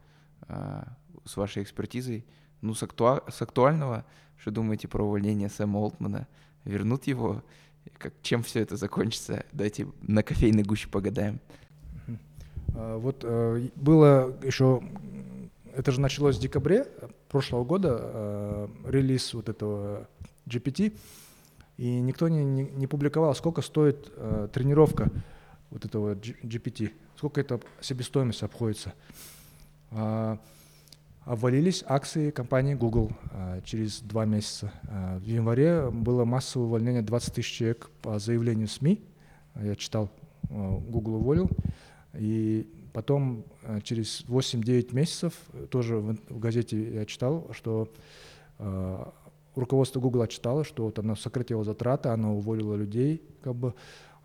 а, 0.43 0.89
с 1.25 1.37
вашей 1.37 1.63
экспертизой. 1.63 2.25
Ну, 2.61 2.75
с, 2.75 2.83
актуа- 2.83 3.31
с 3.31 3.41
актуального, 3.43 4.05
что 4.37 4.51
думаете 4.51 4.89
про 4.89 5.05
увольнение 5.05 5.49
Сэма 5.49 5.79
Олтмана? 5.79 6.27
Вернут 6.65 7.07
его? 7.07 7.43
Как, 7.99 8.13
чем 8.23 8.43
все 8.43 8.61
это 8.61 8.77
закончится? 8.77 9.45
Давайте 9.53 9.89
на 10.03 10.23
кофейной 10.23 10.63
гуще 10.63 10.89
погадаем. 10.89 11.41
А, 12.75 12.99
Вот 12.99 13.21
э, 13.23 13.69
было 13.77 14.37
еще, 14.43 14.83
это 15.75 15.93
же 15.93 16.01
началось 16.01 16.37
в 16.37 16.41
декабре 16.41 16.87
прошлого 17.29 17.65
года, 17.65 17.99
э, 18.01 18.69
релиз 18.87 19.35
вот 19.35 19.49
этого 19.49 20.09
GPT, 20.47 20.97
и 21.77 22.01
никто 22.01 22.29
не, 22.29 22.45
не, 22.45 22.63
не 22.65 22.87
публиковал, 22.87 23.35
сколько 23.35 23.63
стоит 23.63 24.13
э, 24.17 24.49
тренировка 24.53 25.11
вот 25.71 25.85
этого 25.85 26.15
GPT, 26.15 26.93
сколько 27.17 27.41
это 27.41 27.61
себестоимость 27.81 28.43
обходится. 28.43 28.95
А, 29.91 30.39
Обвалились 31.29 31.85
акции 31.87 32.31
компании 32.31 32.73
Google 32.73 33.13
а, 33.33 33.61
через 33.61 34.01
два 34.01 34.25
месяца. 34.25 34.73
А, 34.89 35.19
В 35.19 35.27
январе 35.27 35.91
было 35.91 36.25
массовое 36.25 36.69
увольнение 36.69 37.03
20 37.03 37.35
тысяч 37.35 37.53
человек 37.53 37.91
по 38.01 38.19
заявлению 38.19 38.67
СМИ. 38.67 39.03
Я 39.57 39.77
читал, 39.77 40.11
а, 40.49 40.79
Google 40.79 41.17
уволил. 41.17 41.51
И 42.15 42.67
потом 42.95 43.45
э, 43.63 43.81
через 43.83 44.25
8-9 44.27 44.95
месяцев, 44.95 45.35
тоже 45.71 45.99
в, 45.99 46.39
газете 46.39 46.95
я 46.95 47.05
читал, 47.05 47.49
что 47.53 47.93
э, 48.59 49.05
руководство 49.55 50.01
Google 50.01 50.23
отчитало, 50.23 50.65
что 50.65 50.85
вот 50.85 50.99
оно 50.99 51.15
сократило 51.15 51.63
затраты, 51.63 52.09
оно 52.09 52.37
уволило 52.37 52.75
людей, 52.75 53.23
как 53.43 53.55
бы 53.55 53.75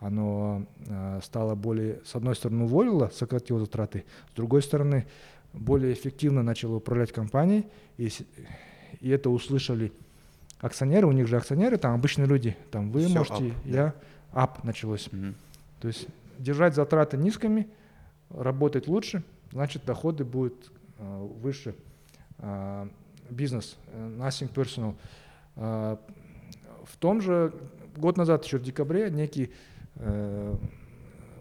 оно 0.04 0.66
э, 0.86 1.20
стало 1.24 1.56
более, 1.56 2.02
с 2.04 2.13
одной 2.16 2.36
стороны, 2.36 2.66
уволило, 2.66 3.10
сократило 3.13 3.60
затраты, 3.60 4.04
с 4.34 4.36
другой 4.36 4.62
стороны, 4.62 5.08
более 5.54 5.94
эффективно 5.94 6.44
начало 6.44 6.76
управлять 6.76 7.13
компанией, 7.13 7.66
и, 7.98 8.10
и 9.00 9.10
это 9.10 9.30
услышали 9.30 9.94
акционеры, 10.60 11.08
у 11.08 11.13
них 11.13 11.28
же 11.28 11.38
акционеры, 11.38 11.78
там 11.78 11.94
обычные 11.94 12.28
люди, 12.28 12.58
там 12.70 12.92
вы 12.92 13.06
Всё 13.06 13.18
можете, 13.18 13.44
up, 13.46 13.54
да. 13.63 13.72
я, 13.72 13.94
ап 14.34 14.63
началось. 14.66 15.08
Мгм. 15.12 15.36
То 15.80 15.88
есть 15.88 16.08
держать 16.38 16.76
затраты 16.76 17.16
низкими, 17.16 17.70
работать 18.30 18.88
лучше, 18.89 19.24
значит 19.54 19.86
доходы 19.86 20.26
будут 20.26 20.70
э, 21.00 21.28
выше. 21.42 21.76
Э, 22.39 22.88
Бизнес, 23.30 23.78
nothing 23.96 24.54
personal. 24.54 24.96
Э, 25.56 25.96
В 26.84 26.98
том 26.98 27.22
же 27.22 27.54
год 27.96 28.18
назад, 28.18 28.44
еще 28.44 28.58
в 28.58 28.63
декабре, 28.63 29.10
некий 29.10 29.50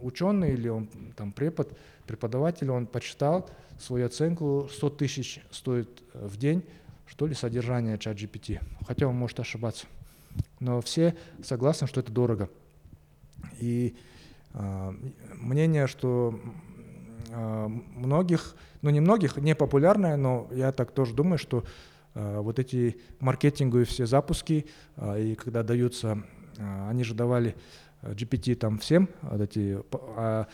ученый 0.03 0.53
или 0.53 0.69
он 0.69 0.89
там 1.17 1.33
препод, 1.33 1.77
преподаватель, 2.07 2.71
он 2.71 2.87
почитал 2.87 3.49
свою 3.79 4.07
оценку, 4.07 4.69
100 4.71 4.91
тысяч 4.91 5.41
стоит 5.51 6.03
э, 6.15 6.27
в 6.27 6.37
день, 6.37 6.63
что 7.07 7.27
ли, 7.27 7.35
содержание 7.35 7.99
чат 7.99 8.17
GPT. 8.17 8.61
Хотя 8.87 9.07
он 9.07 9.17
может 9.17 9.41
ошибаться. 9.41 9.87
Но 10.61 10.81
все 10.81 11.17
согласны, 11.43 11.87
что 11.87 12.01
это 12.01 12.11
дорого. 12.13 12.49
И 13.59 13.95
а, 14.55 14.95
мнение, 15.35 15.87
что 15.87 16.41
а, 17.31 17.69
многих, 17.69 18.55
ну 18.81 18.91
не 18.91 19.01
многих, 19.01 19.37
не 19.37 19.55
популярное, 19.55 20.17
но 20.17 20.49
я 20.53 20.73
так 20.73 20.93
тоже 20.93 21.15
думаю, 21.15 21.39
что 21.39 21.65
а, 22.15 22.41
вот 22.41 22.59
эти 22.59 22.99
маркетинговые 23.21 23.85
все 23.85 24.07
запуски, 24.07 24.67
а, 24.97 25.19
и 25.19 25.35
когда 25.35 25.63
даются, 25.63 26.23
а, 26.59 26.89
они 26.89 27.05
же 27.05 27.15
давали 27.15 27.57
GPT 28.03 28.55
там 28.57 28.79
всем, 28.79 29.09
эти, 29.39 29.79
а 30.17 30.47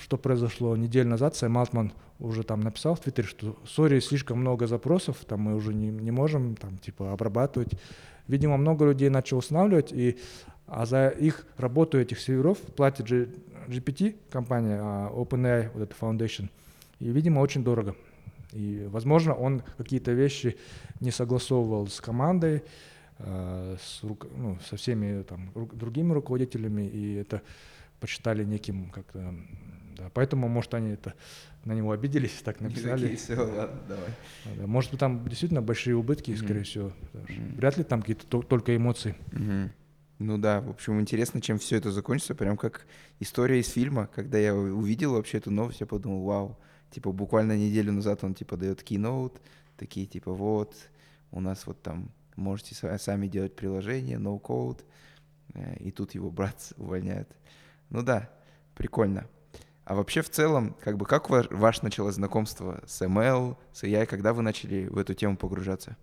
что 0.00 0.16
произошло 0.16 0.76
неделю 0.76 1.10
назад, 1.10 1.36
Сэм 1.36 1.56
Алтман 1.58 1.92
уже 2.18 2.42
там 2.42 2.60
написал 2.60 2.94
в 2.94 3.00
Твиттере, 3.00 3.28
что 3.28 3.58
сори, 3.66 4.00
слишком 4.00 4.38
много 4.38 4.66
запросов, 4.66 5.18
там 5.26 5.40
мы 5.40 5.54
уже 5.54 5.74
не, 5.74 5.88
не 5.88 6.10
можем 6.10 6.56
там 6.56 6.78
типа 6.78 7.12
обрабатывать. 7.12 7.72
Видимо, 8.26 8.56
много 8.56 8.86
людей 8.86 9.10
начал 9.10 9.38
устанавливать, 9.38 9.92
и 9.92 10.18
а 10.66 10.86
за 10.86 11.08
их 11.08 11.46
работу 11.58 11.98
этих 11.98 12.18
серверов 12.18 12.58
платит 12.58 13.06
же 13.06 13.28
GPT 13.68 14.16
компания, 14.30 14.78
а, 14.80 15.10
OpenAI, 15.12 15.70
вот 15.74 15.82
эта 15.82 15.94
Foundation. 16.00 16.48
И, 17.00 17.08
видимо, 17.10 17.40
очень 17.40 17.62
дорого. 17.62 17.94
И, 18.52 18.86
возможно, 18.88 19.34
он 19.34 19.62
какие-то 19.76 20.12
вещи 20.12 20.56
не 21.00 21.10
согласовывал 21.10 21.88
с 21.88 22.00
командой, 22.00 22.62
с, 23.18 24.02
рук- 24.02 24.28
ну, 24.36 24.58
со 24.68 24.76
всеми 24.76 25.22
там, 25.22 25.50
ру- 25.54 25.74
другими 25.74 26.12
руководителями, 26.12 26.82
и 26.88 27.14
это 27.14 27.42
посчитали 28.00 28.44
неким 28.44 28.90
как-то... 28.90 29.34
Да, 29.96 30.10
поэтому, 30.12 30.48
может, 30.48 30.74
они 30.74 30.90
это 30.90 31.14
на 31.64 31.72
него 31.72 31.92
обиделись, 31.92 32.42
так 32.44 32.60
написали. 32.60 33.02
Такие, 33.02 33.16
всё, 33.16 33.36
ладно, 33.56 33.80
давай. 33.88 34.10
Да, 34.56 34.66
Может 34.66 34.98
там 34.98 35.24
действительно 35.28 35.62
большие 35.62 35.94
убытки, 35.96 36.32
Мгм. 36.32 36.38
скорее 36.40 36.62
всего. 36.64 36.92
Мгм. 37.12 37.54
Вряд 37.56 37.76
ли 37.78 37.84
там 37.84 38.00
какие-то 38.00 38.26
то- 38.26 38.42
только 38.42 38.74
эмоции. 38.76 39.14
Мгм. 39.30 39.70
Ну 40.18 40.38
да, 40.38 40.60
в 40.60 40.70
общем, 40.70 41.00
интересно, 41.00 41.40
чем 41.40 41.58
все 41.58 41.76
это 41.76 41.92
закончится. 41.92 42.34
Прям 42.34 42.56
как 42.56 42.86
история 43.20 43.60
из 43.60 43.68
фильма. 43.68 44.08
Когда 44.12 44.36
я 44.38 44.52
увидел 44.54 45.12
вообще 45.12 45.38
эту 45.38 45.52
новость, 45.52 45.80
я 45.80 45.86
подумал, 45.86 46.24
вау. 46.24 46.58
Типа 46.90 47.12
буквально 47.12 47.56
неделю 47.56 47.92
назад 47.92 48.24
он 48.24 48.34
типа 48.34 48.56
дает 48.56 48.82
keynote, 48.82 49.36
такие 49.76 50.06
типа 50.06 50.32
вот, 50.32 50.74
у 51.30 51.40
нас 51.40 51.66
вот 51.66 51.80
там 51.82 52.10
можете 52.36 52.74
са- 52.74 52.98
сами 52.98 53.26
делать 53.28 53.56
приложение, 53.56 54.18
no 54.18 54.40
code. 54.40 54.80
Э, 55.54 55.76
И 55.76 55.90
тут 55.90 56.14
его 56.14 56.30
брат 56.30 56.72
увольняют. 56.76 57.28
Ну 57.90 58.02
да, 58.02 58.30
прикольно. 58.74 59.26
А 59.84 59.94
вообще 59.94 60.22
в 60.22 60.30
целом, 60.30 60.74
как 60.80 60.96
бы 60.96 61.04
как 61.04 61.28
ваш, 61.28 61.50
ваше 61.50 61.84
началось 61.84 62.14
знакомство 62.14 62.82
с 62.86 63.02
ML, 63.02 63.56
с 63.72 63.84
AI, 63.84 64.06
когда 64.06 64.32
вы 64.32 64.42
начали 64.42 64.86
в 64.86 64.96
эту 64.98 65.14
тему 65.14 65.36
погружаться? 65.36 65.96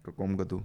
В 0.00 0.04
каком 0.04 0.36
году? 0.36 0.64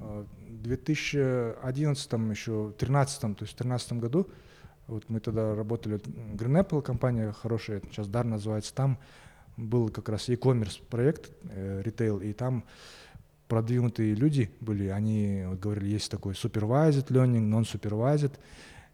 А, 0.00 0.26
В 0.48 0.62
2011 0.62 2.12
еще, 2.30 2.72
13 2.78 3.20
то 3.20 3.44
есть 3.44 3.52
в 3.52 3.56
13 3.56 3.92
году, 3.94 4.26
вот 4.86 5.08
мы 5.10 5.20
тогда 5.20 5.54
работали, 5.54 5.98
Green 5.98 6.64
Apple 6.66 6.80
компания 6.80 7.32
хорошая, 7.32 7.82
сейчас 7.90 8.08
Дар 8.08 8.24
называется, 8.24 8.74
там 8.74 8.98
был 9.58 9.90
как 9.90 10.08
раз 10.08 10.28
e-commerce 10.28 10.82
проект, 10.88 11.30
э, 11.50 11.82
и 12.22 12.32
там 12.32 12.64
продвинутые 13.48 14.14
люди 14.14 14.50
были, 14.60 14.88
они 14.88 15.44
вот 15.46 15.60
говорили, 15.60 15.90
есть 15.90 16.10
такой 16.10 16.34
supervised 16.34 17.08
learning, 17.08 17.48
non-supervised, 17.48 18.32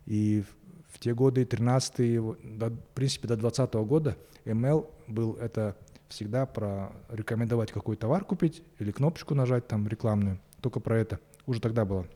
и 0.07 0.45
в, 0.91 0.99
те 0.99 1.15
годы, 1.15 1.45
13 1.45 2.19
вот, 2.19 2.39
до, 2.43 2.71
в 2.71 2.79
принципе, 2.95 3.29
до 3.29 3.37
20 3.37 3.73
года 3.75 4.17
ML 4.45 4.89
был 5.09 5.35
это 5.35 5.77
всегда 6.09 6.45
про 6.47 6.93
рекомендовать 7.09 7.73
какой 7.73 7.97
товар 7.97 8.25
купить 8.25 8.63
или 8.79 8.91
кнопочку 8.91 9.35
нажать 9.35 9.67
там 9.67 9.89
рекламную, 9.89 10.39
только 10.61 10.81
про 10.81 10.99
это, 10.99 11.19
уже 11.47 11.61
тогда 11.61 11.85
было. 11.85 12.07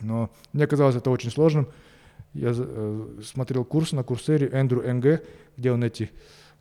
Но 0.00 0.30
мне 0.52 0.66
казалось 0.66 0.96
это 0.96 1.10
очень 1.10 1.30
сложным. 1.30 1.68
Я 2.34 2.52
э, 2.54 3.20
смотрел 3.24 3.64
курс 3.64 3.92
на 3.92 4.02
курсере 4.02 4.48
Эндрю 4.48 4.88
Энге, 4.88 5.22
где 5.56 5.72
он 5.72 5.84
эти 5.84 6.10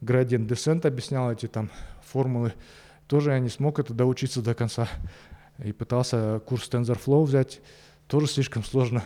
gradient 0.01 0.47
descent 0.47 0.87
объяснял, 0.87 1.31
эти 1.31 1.47
там 1.47 1.69
формулы. 2.05 2.53
Тоже 3.07 3.31
я 3.31 3.39
не 3.39 3.49
смог 3.49 3.79
это 3.79 3.93
доучиться 3.93 4.41
до 4.41 4.53
конца. 4.53 4.87
И 5.63 5.71
пытался 5.71 6.41
курс 6.45 6.69
TensorFlow 6.69 7.23
взять, 7.23 7.61
тоже 8.07 8.27
слишком 8.27 8.63
сложно. 8.63 9.03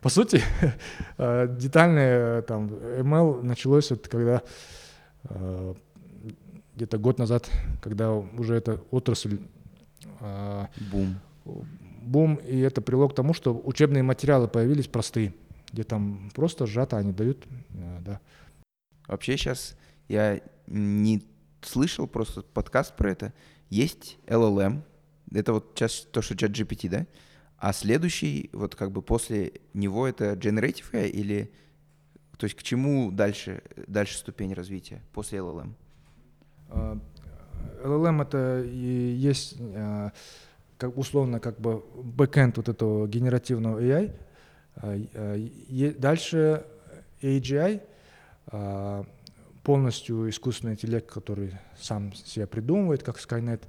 По 0.00 0.08
сути, 0.08 0.42
э, 1.18 1.56
детальное 1.58 2.42
там 2.42 2.66
ML 2.66 3.42
началось 3.42 3.90
вот 3.90 4.06
когда 4.08 4.42
э, 5.24 5.74
где-то 6.74 6.98
год 6.98 7.18
назад, 7.18 7.50
когда 7.80 8.12
уже 8.12 8.56
эта 8.56 8.80
отрасль 8.90 9.40
бум 10.90 11.16
бум, 12.06 12.36
и 12.36 12.58
это 12.60 12.80
привело 12.80 13.08
к 13.08 13.14
тому, 13.14 13.34
что 13.34 13.60
учебные 13.64 14.02
материалы 14.02 14.48
появились 14.48 14.86
простые, 14.86 15.34
где 15.72 15.82
там 15.82 16.30
просто 16.34 16.66
сжато 16.66 16.96
они 16.96 17.12
дают, 17.12 17.44
да. 18.00 18.20
Вообще 19.06 19.36
сейчас 19.36 19.76
я 20.08 20.40
не 20.66 21.22
слышал 21.66 22.06
просто 22.06 22.42
подкаст 22.42 22.96
про 22.96 23.10
это. 23.10 23.32
Есть 23.68 24.18
LLM, 24.26 24.82
это 25.32 25.52
вот 25.52 25.72
сейчас 25.74 26.06
то, 26.12 26.22
что 26.22 26.36
чат 26.36 26.52
GPT, 26.52 26.88
да? 26.88 27.06
А 27.58 27.72
следующий, 27.72 28.50
вот 28.52 28.74
как 28.74 28.92
бы 28.92 29.02
после 29.02 29.52
него 29.74 30.06
это 30.06 30.32
Generative 30.32 31.08
или... 31.08 31.50
То 32.36 32.44
есть 32.44 32.54
к 32.54 32.62
чему 32.62 33.10
дальше, 33.10 33.62
дальше 33.86 34.18
ступень 34.18 34.52
развития 34.52 35.02
после 35.12 35.38
LLM? 35.38 35.72
LLM 37.82 38.22
это 38.22 38.62
и 38.62 39.14
есть 39.14 39.56
а, 39.58 40.12
как 40.76 40.98
условно 40.98 41.40
как 41.40 41.58
бы 41.58 41.82
бэкэнд 41.94 42.58
вот 42.58 42.68
этого 42.68 43.08
генеративного 43.08 43.80
AI. 43.80 44.14
А, 44.76 45.98
дальше 45.98 46.66
AGI, 47.22 47.80
полностью 49.66 50.30
искусственный 50.30 50.74
интеллект, 50.74 51.10
который 51.10 51.58
сам 51.76 52.12
себя 52.12 52.46
придумывает, 52.46 53.02
как 53.02 53.16
Skynet. 53.16 53.64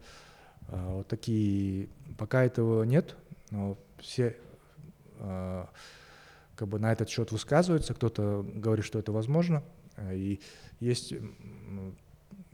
Вот 0.68 1.08
такие, 1.08 1.90
пока 2.20 2.44
этого 2.44 2.84
нет, 2.84 3.16
но 3.50 3.80
все 3.98 4.38
а, 5.18 5.68
как 6.56 6.68
бы 6.68 6.78
на 6.78 6.92
этот 6.92 7.10
счет 7.10 7.32
высказываются, 7.32 7.96
кто-то 7.96 8.46
говорит, 8.54 8.86
что 8.86 9.00
это 9.00 9.12
возможно, 9.12 9.64
и 10.12 10.40
есть 10.80 11.16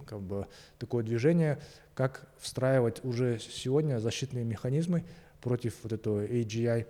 как 0.05 0.21
бы 0.21 0.47
такое 0.79 1.03
движение, 1.03 1.59
как 1.95 2.25
встраивать 2.39 3.03
уже 3.03 3.39
сегодня 3.39 3.99
защитные 3.99 4.45
механизмы 4.45 5.03
против 5.41 5.75
вот 5.83 5.91
этого 5.91 6.25
AGI, 6.25 6.87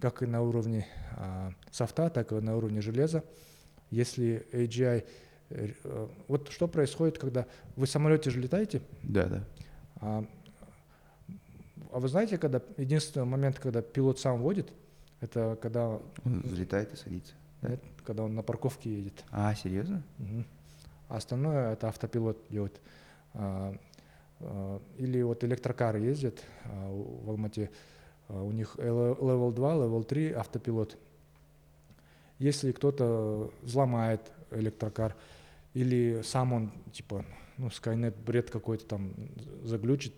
как 0.00 0.24
и 0.24 0.26
на 0.26 0.42
уровне 0.42 0.84
а, 1.12 1.52
софта, 1.70 2.10
так 2.10 2.32
и 2.32 2.40
на 2.40 2.56
уровне 2.56 2.80
железа. 2.80 3.22
Если 3.92 4.48
AGI... 4.50 5.06
Вот 6.28 6.48
что 6.50 6.68
происходит, 6.68 7.18
когда 7.18 7.46
вы 7.76 7.86
в 7.86 7.90
самолете 7.90 8.30
же 8.30 8.40
летаете? 8.40 8.82
Да, 9.02 9.26
да. 9.26 9.44
А, 9.96 10.24
а 11.92 12.00
вы 12.00 12.08
знаете, 12.08 12.38
когда 12.38 12.60
единственный 12.76 13.24
момент, 13.26 13.58
когда 13.58 13.82
пилот 13.82 14.18
сам 14.18 14.40
водит, 14.40 14.72
это 15.20 15.58
когда... 15.60 16.00
Он 16.24 16.40
взлетает 16.42 16.92
и 16.92 16.96
садится. 16.96 17.34
Нет, 17.62 17.80
когда 18.04 18.24
он 18.24 18.34
на 18.34 18.42
парковке 18.42 18.92
едет. 18.92 19.24
А, 19.30 19.54
серьезно? 19.54 20.02
Угу. 20.18 20.44
А 21.08 21.16
остальное 21.16 21.74
это 21.74 21.88
автопилот 21.88 22.38
делает. 22.50 22.80
А, 23.34 23.74
а, 24.40 24.80
или 24.98 25.22
вот 25.22 25.44
электрокары 25.44 26.00
ездят 26.00 26.42
а, 26.64 26.90
в 26.90 27.30
Алмате, 27.30 27.70
а, 28.28 28.42
у 28.42 28.50
них 28.50 28.76
level 28.76 29.52
2, 29.52 29.74
level 29.74 30.04
3 30.04 30.32
автопилот. 30.32 30.96
Если 32.38 32.72
кто-то 32.72 33.52
взломает 33.62 34.20
электрокар, 34.50 35.14
или 35.74 36.22
сам 36.22 36.52
он, 36.52 36.72
типа, 36.92 37.24
ну, 37.58 37.68
Skynet 37.68 38.14
бред 38.24 38.50
какой-то 38.50 38.84
там 38.86 39.14
заглючит, 39.62 40.14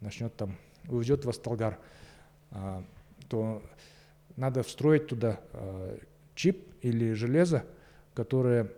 начнет 0.00 0.34
там 0.36 0.56
увезет 0.86 1.24
в 1.24 1.28
Асталгар, 1.28 1.78
а, 2.50 2.84
то 3.28 3.62
надо 4.36 4.62
встроить 4.62 5.06
туда 5.06 5.40
а, 5.52 5.98
чип 6.34 6.68
или 6.82 7.12
железо, 7.12 7.64
которое 8.14 8.72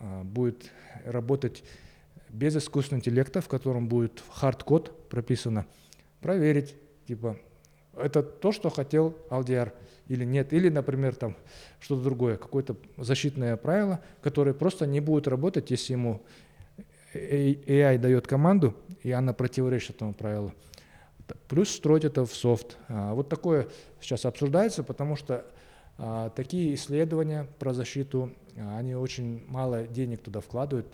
а, 0.00 0.24
будет 0.24 0.70
работать 1.04 1.64
без 2.28 2.56
искусственного 2.56 3.00
интеллекта, 3.00 3.40
в 3.40 3.48
котором 3.48 3.88
будет 3.88 4.22
hard 4.30 4.69
code 4.69 5.08
прописано, 5.08 5.66
проверить, 6.20 6.74
типа, 7.06 7.38
это 8.00 8.22
то, 8.22 8.52
что 8.52 8.70
хотел 8.70 9.16
LDR 9.30 9.72
или 10.08 10.24
нет, 10.24 10.52
или, 10.52 10.68
например, 10.68 11.14
там 11.14 11.36
что-то 11.80 12.02
другое, 12.02 12.36
какое-то 12.36 12.76
защитное 12.96 13.56
правило, 13.56 14.00
которое 14.22 14.54
просто 14.54 14.86
не 14.86 15.00
будет 15.00 15.28
работать, 15.28 15.70
если 15.70 15.92
ему 15.92 16.22
AI 17.14 17.98
дает 17.98 18.26
команду, 18.26 18.74
и 19.02 19.10
она 19.10 19.32
противоречит 19.32 19.96
этому 19.96 20.14
правилу 20.14 20.52
плюс 21.48 21.70
строить 21.70 22.04
это 22.04 22.24
в 22.24 22.34
софт. 22.34 22.76
А, 22.88 23.14
вот 23.14 23.28
такое 23.28 23.68
сейчас 24.00 24.24
обсуждается, 24.24 24.82
потому 24.82 25.16
что 25.16 25.44
а, 25.96 26.30
такие 26.30 26.74
исследования 26.74 27.46
про 27.58 27.74
защиту, 27.74 28.32
а, 28.56 28.78
они 28.78 28.94
очень 28.94 29.44
мало 29.48 29.86
денег 29.86 30.22
туда 30.22 30.40
вкладывают, 30.40 30.86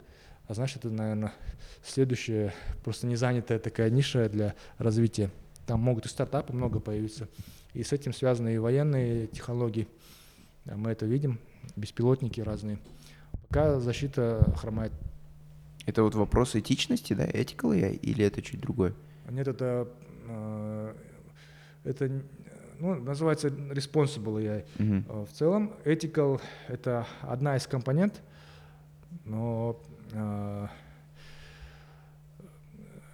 а 0.47 0.55
значит, 0.55 0.79
это, 0.85 0.91
наверное, 0.91 1.33
следующая 1.85 2.53
просто 2.85 3.07
незанятая 3.07 3.59
такая 3.59 3.91
ниша 3.91 4.29
для 4.29 4.55
развития. 4.79 5.31
Там 5.67 5.81
могут 5.81 6.07
и 6.07 6.09
стартапы 6.09 6.53
много 6.53 6.81
появиться. 6.81 7.29
И 7.73 7.83
с 7.83 7.93
этим 7.93 8.13
связаны 8.13 8.55
и 8.55 8.59
военные 8.59 9.27
технологии. 9.27 9.89
Мы 10.65 10.91
это 10.91 11.07
видим, 11.07 11.39
беспилотники 11.77 12.41
разные. 12.41 12.79
Пока 13.49 13.81
защита 13.81 14.55
хромает. 14.57 14.93
Это 15.87 16.03
вот 16.03 16.15
вопрос 16.15 16.57
этичности, 16.57 17.13
да, 17.13 17.27
ethical 17.27 17.73
AI, 17.73 17.97
или 17.97 18.25
это 18.25 18.41
чуть 18.41 18.61
другое? 18.61 18.95
Нет, 19.31 19.49
это 19.49 19.89
Э, 20.27 20.95
это 21.85 22.11
ну, 22.79 22.95
называется 22.95 23.49
responsible 23.49 24.41
AI. 24.43 24.65
Uh-huh. 24.79 25.27
В 25.27 25.33
целом, 25.33 25.73
ethical— 25.85 26.41
это 26.69 27.07
одна 27.21 27.57
из 27.57 27.67
компонент, 27.67 28.23
но 29.25 29.81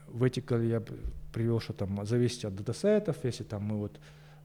в 0.09 0.25
ethical 0.25 0.67
я 0.67 0.83
привел, 1.33 1.61
что 1.61 1.73
там 1.73 2.05
зависит 2.07 2.45
от 2.45 2.55
датасетов, 2.57 3.25
если 3.25 3.45
там 3.45 3.65
мы 3.65 3.77
вот 3.79 4.01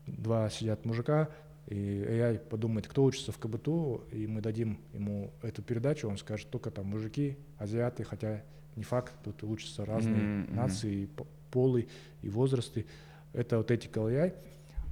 два 0.08 0.50
сидят 0.50 0.86
мужика, 0.86 1.30
и 1.68 1.76
AI 1.76 2.38
подумает, 2.38 2.88
кто 2.88 3.04
учится 3.04 3.32
в 3.32 3.40
КБТУ, 3.40 4.04
и 4.12 4.28
мы 4.28 4.42
дадим 4.42 4.80
ему 4.94 5.32
эту 5.42 5.64
передачу, 5.64 6.08
он 6.08 6.18
скажет, 6.18 6.50
только 6.50 6.70
там 6.70 6.86
мужики, 6.86 7.38
азиаты, 7.58 8.04
хотя 8.04 8.44
не 8.76 8.84
факт, 8.84 9.14
тут 9.24 9.44
учатся 9.44 9.86
разные 9.86 10.16
mm-hmm. 10.16 10.54
нации, 10.54 11.10
полы 11.50 11.88
и 12.22 12.30
возрасты. 12.30 12.86
Это 13.34 13.58
вот 13.58 13.72
эти 13.72 13.88
AI. 13.88 14.36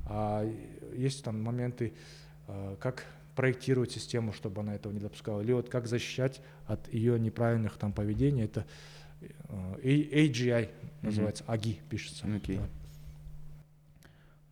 А 0.06 0.50
есть 0.96 1.24
там 1.24 1.42
моменты, 1.42 1.94
а, 2.48 2.76
как 2.78 3.06
проектировать 3.36 3.92
систему, 3.92 4.34
чтобы 4.34 4.62
она 4.62 4.76
этого 4.76 4.94
не 4.94 5.00
допускала, 5.00 5.42
или 5.42 5.54
вот 5.54 5.70
как 5.70 5.88
защищать 5.88 6.42
от 6.66 6.92
ее 6.94 7.20
неправильных 7.20 7.78
там 7.78 7.94
поведений. 7.94 8.44
Это 8.44 8.66
а, 9.50 9.78
AGI 9.82 10.70
называется. 11.04 11.44
AGI 11.48 11.80
пишется. 11.90 12.26
Okay. 12.26 12.58
Да. 12.58 12.70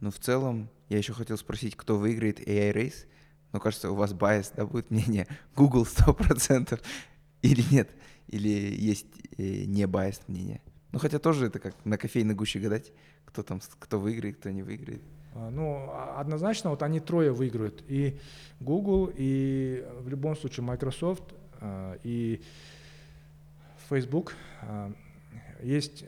Ну, 0.01 0.11
в 0.11 0.19
целом, 0.19 0.69
я 0.89 0.97
еще 0.97 1.13
хотел 1.13 1.37
спросить, 1.37 1.75
кто 1.75 1.97
выиграет 1.97 2.39
AI 2.39 2.73
Race. 2.73 3.05
Но 3.53 3.59
кажется, 3.59 3.91
у 3.91 3.95
вас 3.95 4.13
bias, 4.13 4.51
да, 4.55 4.65
будет 4.65 4.91
мнение 4.91 5.27
Google 5.55 5.83
100% 5.83 6.79
или 7.41 7.63
нет? 7.71 7.89
Или 8.27 8.49
есть 8.49 9.07
э, 9.37 9.65
не 9.65 9.85
bias 9.87 10.21
мнение? 10.27 10.61
Ну, 10.91 10.99
хотя 10.99 11.19
тоже 11.19 11.47
это 11.47 11.59
как 11.59 11.75
на 11.85 11.97
кофейной 11.97 12.33
гуще 12.33 12.59
гадать, 12.59 12.91
кто 13.25 13.43
там, 13.43 13.61
кто 13.79 13.99
выиграет, 13.99 14.37
кто 14.37 14.49
не 14.49 14.63
выиграет. 14.63 15.01
А, 15.33 15.49
ну, 15.49 15.87
а, 15.89 16.19
однозначно, 16.19 16.69
вот 16.69 16.83
они 16.83 16.99
трое 16.99 17.31
выиграют. 17.31 17.83
И 17.87 18.19
Google, 18.59 19.11
и 19.15 19.85
в 19.99 20.09
любом 20.09 20.35
случае 20.35 20.65
Microsoft, 20.65 21.23
а, 21.59 21.97
и 22.03 22.41
Facebook. 23.89 24.35
Есть 25.61 26.05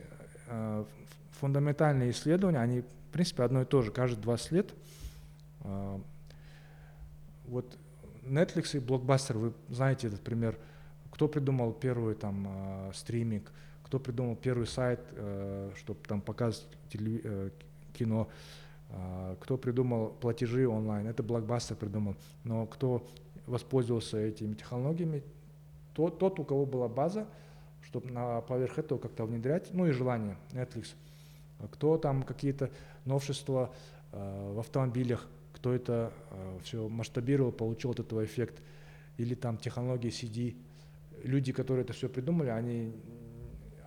фундаментальные 1.40 2.10
исследования, 2.10 2.60
они, 2.60 2.80
в 2.80 3.12
принципе, 3.12 3.42
одно 3.42 3.62
и 3.62 3.64
то 3.64 3.82
же, 3.82 3.90
каждые 3.90 4.22
20 4.22 4.52
лет. 4.52 4.74
Вот 7.46 7.78
Netflix 8.22 8.76
и 8.76 8.80
Blockbuster, 8.80 9.36
вы 9.36 9.52
знаете 9.68 10.08
этот 10.08 10.20
пример, 10.20 10.58
кто 11.10 11.28
придумал 11.28 11.72
первый 11.72 12.14
там 12.14 12.92
стриминг– 12.94 13.52
кто 13.84 14.00
придумал 14.00 14.34
первый 14.34 14.66
сайт, 14.66 14.98
э, 15.12 15.70
чтобы 15.76 16.00
там 16.08 16.20
показывать 16.20 16.66
э, 16.94 17.50
кино, 17.92 18.28
э, 18.90 19.36
кто 19.40 19.56
придумал 19.56 20.08
платежи 20.08 20.66
онлайн, 20.66 21.06
это 21.06 21.22
Blockbuster 21.22 21.76
придумал. 21.76 22.16
Но 22.42 22.66
кто 22.66 23.06
воспользовался 23.46 24.18
этими 24.18 24.54
технологиями, 24.54 25.22
тот, 25.92 26.18
тот 26.18 26.40
у 26.40 26.44
кого 26.44 26.66
была 26.66 26.88
база, 26.88 27.28
чтобы 27.94 28.10
на 28.10 28.40
поверх 28.40 28.76
этого 28.80 28.98
как-то 28.98 29.24
внедрять, 29.24 29.72
ну 29.72 29.86
и 29.86 29.92
желание, 29.92 30.36
Netflix. 30.50 30.94
Кто 31.70 31.96
там 31.96 32.24
какие-то 32.24 32.70
новшества 33.04 33.72
в 34.10 34.58
автомобилях, 34.58 35.28
кто 35.52 35.72
это 35.72 36.12
все 36.64 36.88
масштабировал, 36.88 37.52
получил 37.52 37.92
от 37.92 38.00
этого 38.00 38.24
эффект, 38.24 38.60
или 39.16 39.36
там 39.36 39.58
технологии 39.58 40.10
CD. 40.10 40.56
Люди, 41.22 41.52
которые 41.52 41.84
это 41.84 41.92
все 41.92 42.08
придумали, 42.08 42.48
они 42.48 42.92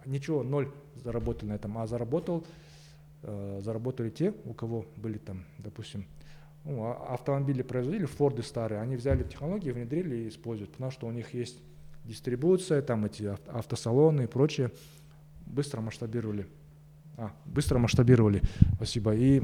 ничего, 0.06 0.42
ноль 0.42 0.72
заработали 1.04 1.50
на 1.50 1.56
этом, 1.56 1.78
а 1.78 1.86
заработал, 1.86 2.46
э, 3.24 3.60
заработали 3.62 4.10
те, 4.10 4.34
у 4.46 4.54
кого 4.54 4.86
были 4.96 5.18
там, 5.18 5.44
допустим, 5.58 6.06
ну, 6.64 6.86
а- 6.86 7.14
автомобили 7.14 7.62
производили, 7.62 8.06
Форды 8.06 8.42
старые, 8.42 8.80
они 8.80 8.96
взяли 8.96 9.24
технологии, 9.24 9.72
внедрили 9.72 10.16
и 10.16 10.30
используют, 10.30 10.72
потому 10.72 10.92
что 10.92 11.08
у 11.08 11.12
них 11.12 11.34
есть 11.34 11.60
дистрибуция, 12.08 12.82
там 12.82 13.06
эти 13.06 13.24
ав- 13.24 13.40
автосалоны 13.48 14.24
и 14.24 14.28
прочее. 14.28 14.72
Быстро 15.46 15.82
масштабировали. 15.82 16.48
А, 17.18 17.32
быстро 17.46 17.80
масштабировали, 17.80 18.42
спасибо. 18.76 19.16
И 19.16 19.42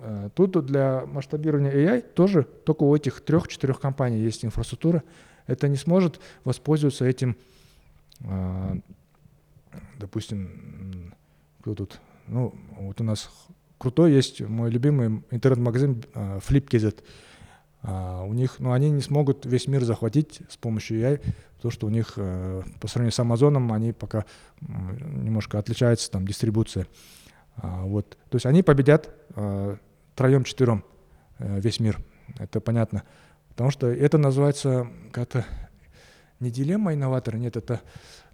э, 0.00 0.30
тут 0.34 0.66
для 0.66 1.06
масштабирования 1.06 1.72
AI 1.72 2.00
тоже 2.02 2.44
только 2.44 2.82
у 2.82 2.94
этих 2.94 3.22
трех-четырех 3.22 3.80
компаний 3.80 4.18
есть 4.20 4.44
инфраструктура. 4.44 5.02
Это 5.46 5.68
не 5.68 5.76
сможет 5.76 6.20
воспользоваться 6.44 7.06
этим, 7.06 7.36
э, 8.20 8.76
допустим, 9.98 11.14
кто 11.60 11.74
тут? 11.74 12.00
Ну, 12.26 12.54
вот 12.78 13.00
у 13.00 13.04
нас 13.04 13.30
крутой 13.78 14.12
есть 14.12 14.42
мой 14.42 14.70
любимый 14.70 15.22
интернет-магазин 15.30 16.04
э, 16.14 16.40
Flip.kz. 16.46 17.02
А, 17.86 18.22
у 18.22 18.32
них, 18.32 18.56
ну, 18.60 18.72
они 18.72 18.90
не 18.90 19.02
смогут 19.02 19.44
весь 19.44 19.68
мир 19.68 19.84
захватить 19.84 20.40
с 20.48 20.56
помощью 20.56 20.98
AI, 21.00 21.20
то, 21.60 21.70
что 21.70 21.86
у 21.86 21.90
них 21.90 22.14
э, 22.16 22.62
по 22.80 22.88
сравнению 22.88 23.12
с 23.12 23.18
Амазоном, 23.18 23.72
они 23.72 23.92
пока 23.92 24.24
немножко 24.60 25.58
отличаются, 25.58 26.10
там, 26.10 26.26
дистрибуция. 26.26 26.86
А, 27.56 27.84
вот. 27.84 28.16
То 28.30 28.36
есть 28.36 28.46
они 28.46 28.62
победят 28.62 29.10
э, 29.36 29.76
троем-четвером 30.14 30.82
э, 31.38 31.60
весь 31.60 31.78
мир, 31.78 32.00
это 32.38 32.58
понятно. 32.60 33.02
Потому 33.50 33.70
что 33.70 33.86
это 33.88 34.16
называется 34.16 34.88
как-то 35.12 35.44
не 36.40 36.50
дилемма 36.50 36.94
инноватора, 36.94 37.36
нет, 37.36 37.56
это 37.56 37.82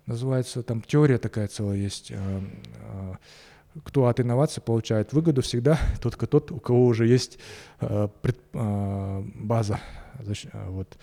называется, 0.06 0.62
там 0.62 0.80
теория 0.80 1.18
такая 1.18 1.48
целая 1.48 1.76
есть. 1.76 2.12
Э, 3.74 3.78
э, 3.78 3.80
Кто 3.85 4.06
от 4.06 4.20
инноваций 4.20 4.62
получает 4.62 5.12
выгоду 5.12 5.42
всегда, 5.42 5.78
только 6.02 6.26
тот, 6.26 6.50
у 6.50 6.59
кого 6.59 6.87
уже 6.87 7.06
есть 7.06 7.38
э, 7.80 8.09
э, 8.52 9.22
база. 9.35 9.80
Э, 10.18 10.68
Вот. 10.68 10.98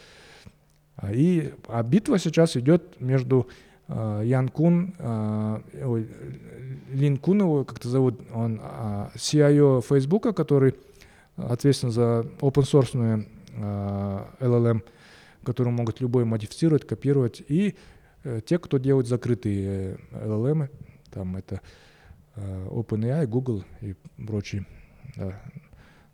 И 1.12 1.54
а 1.68 1.84
битва 1.84 2.18
сейчас 2.18 2.58
идет 2.58 3.00
между 3.00 3.48
э, 3.88 4.22
Ян 4.26 4.50
Кун, 4.50 4.96
э, 4.98 5.60
Лин 6.92 7.18
Кун 7.18 7.40
его 7.40 7.66
как-то 7.66 7.90
зовут, 7.90 8.20
он 8.34 8.60
а, 8.64 9.12
CIO 9.16 9.82
Фейсбука, 9.82 10.34
который 10.34 10.74
ответственен 11.36 11.92
за 11.92 12.26
open 12.40 12.64
source 12.64 13.28
LLM, 14.40 14.82
которую 15.44 15.74
могут 15.74 16.02
любой 16.02 16.26
модифицировать, 16.26 16.86
копировать, 16.86 17.42
и 17.48 17.76
э, 18.24 18.42
те, 18.46 18.60
кто 18.60 18.78
делают 18.78 19.08
закрытые 19.08 19.98
э, 20.12 20.28
LLM, 20.28 20.70
там 21.12 21.36
это 21.36 21.56
э, 21.56 21.60
OpenAI, 22.38 23.26
Google 23.28 23.64
и 23.82 23.96
прочие. 24.26 24.66
Да. 25.16 25.42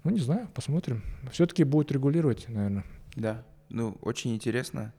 Ну, 0.03 0.11
не 0.11 0.19
знаю, 0.19 0.49
посмотрим. 0.53 1.03
Все-таки 1.31 1.63
будет 1.63 1.91
регулировать, 1.91 2.47
наверное. 2.49 2.85
Да, 3.15 3.45
ну, 3.69 3.97
очень 4.01 4.33
интересно, 4.33 4.93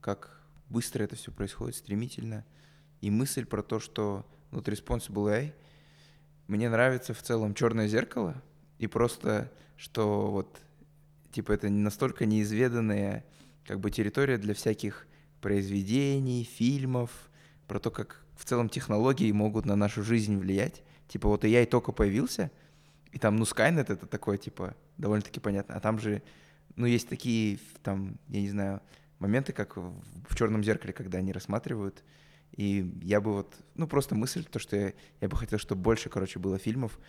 как 0.00 0.40
быстро 0.68 1.04
это 1.04 1.16
все 1.16 1.30
происходит, 1.32 1.76
стремительно. 1.76 2.44
И 3.00 3.10
мысль 3.10 3.44
про 3.44 3.62
то, 3.62 3.78
что 3.78 4.26
вот 4.50 4.68
Responsible 4.68 5.28
AI, 5.28 5.52
мне 6.46 6.68
нравится 6.68 7.14
в 7.14 7.22
целом 7.22 7.54
черное 7.54 7.88
зеркало, 7.88 8.42
и 8.78 8.86
просто, 8.86 9.52
что 9.76 10.30
вот, 10.30 10.60
типа, 11.30 11.52
это 11.52 11.68
настолько 11.68 12.26
неизведанная, 12.26 13.24
как 13.66 13.80
бы, 13.80 13.90
территория 13.90 14.38
для 14.38 14.54
всяких 14.54 15.06
произведений, 15.40 16.44
фильмов, 16.44 17.30
про 17.66 17.78
то, 17.78 17.90
как 17.90 18.24
в 18.38 18.44
целом 18.44 18.68
технологии 18.68 19.30
могут 19.32 19.66
на 19.66 19.74
нашу 19.74 20.04
жизнь 20.04 20.38
влиять. 20.38 20.82
Типа, 21.08 21.28
вот 21.28 21.44
AI 21.44 21.66
только 21.66 21.90
появился, 21.90 22.50
и 23.10 23.18
там, 23.18 23.36
ну, 23.36 23.42
Skynet 23.44 23.92
это 23.92 24.06
такое, 24.06 24.38
типа, 24.38 24.76
довольно-таки 24.96 25.40
понятно. 25.40 25.74
А 25.74 25.80
там 25.80 25.98
же, 25.98 26.22
ну, 26.76 26.86
есть 26.86 27.08
такие, 27.08 27.58
там, 27.82 28.16
я 28.28 28.40
не 28.40 28.50
знаю, 28.50 28.80
моменты, 29.18 29.52
как 29.52 29.76
в 29.76 30.36
черном 30.36 30.62
зеркале, 30.62 30.92
когда 30.92 31.18
они 31.18 31.32
рассматривают. 31.32 32.04
И 32.52 32.94
я 33.02 33.20
бы 33.20 33.32
вот, 33.32 33.56
ну, 33.74 33.88
просто 33.88 34.14
мысль, 34.14 34.44
то, 34.44 34.60
что 34.60 34.76
я, 34.76 34.92
я 35.20 35.28
бы 35.28 35.36
хотел, 35.36 35.58
чтобы 35.58 35.82
больше, 35.82 36.08
короче, 36.08 36.38
было 36.38 36.58
фильмов 36.58 37.00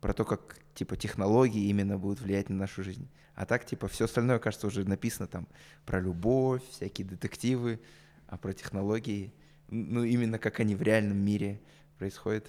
про 0.00 0.12
то, 0.12 0.24
как, 0.24 0.56
типа, 0.74 0.96
технологии 0.96 1.68
именно 1.68 1.98
будут 1.98 2.20
влиять 2.20 2.48
на 2.48 2.56
нашу 2.56 2.84
жизнь. 2.84 3.08
А 3.34 3.44
так, 3.44 3.66
типа, 3.66 3.88
все 3.88 4.04
остальное, 4.04 4.38
кажется, 4.38 4.68
уже 4.68 4.84
написано 4.88 5.26
там 5.26 5.48
про 5.84 6.00
любовь, 6.00 6.62
всякие 6.70 7.08
детективы, 7.08 7.80
а 8.28 8.36
про 8.36 8.52
технологии, 8.52 9.32
ну, 9.70 10.04
именно 10.04 10.38
как 10.38 10.60
они 10.60 10.74
в 10.74 10.82
реальном 10.82 11.18
мире 11.18 11.60
происходят. 11.98 12.46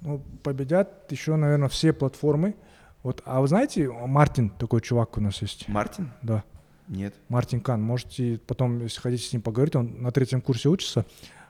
Ну, 0.00 0.22
победят 0.42 1.10
еще, 1.12 1.36
наверное, 1.36 1.68
все 1.68 1.92
платформы. 1.92 2.54
Вот, 3.02 3.22
а 3.24 3.40
вы 3.40 3.48
знаете, 3.48 3.90
Мартин, 3.90 4.50
такой 4.50 4.80
чувак 4.80 5.16
у 5.16 5.20
нас 5.20 5.40
есть. 5.42 5.68
Мартин? 5.68 6.10
Да, 6.22 6.44
Нет. 6.88 7.14
Мартин 7.28 7.60
Кан. 7.60 7.82
Можете 7.82 8.40
потом, 8.46 8.80
если 8.80 9.00
хотите 9.00 9.24
с 9.24 9.32
ним 9.32 9.42
поговорить, 9.42 9.76
он 9.76 10.02
на 10.02 10.10
третьем 10.10 10.40
курсе 10.40 10.68
учится. 10.68 11.06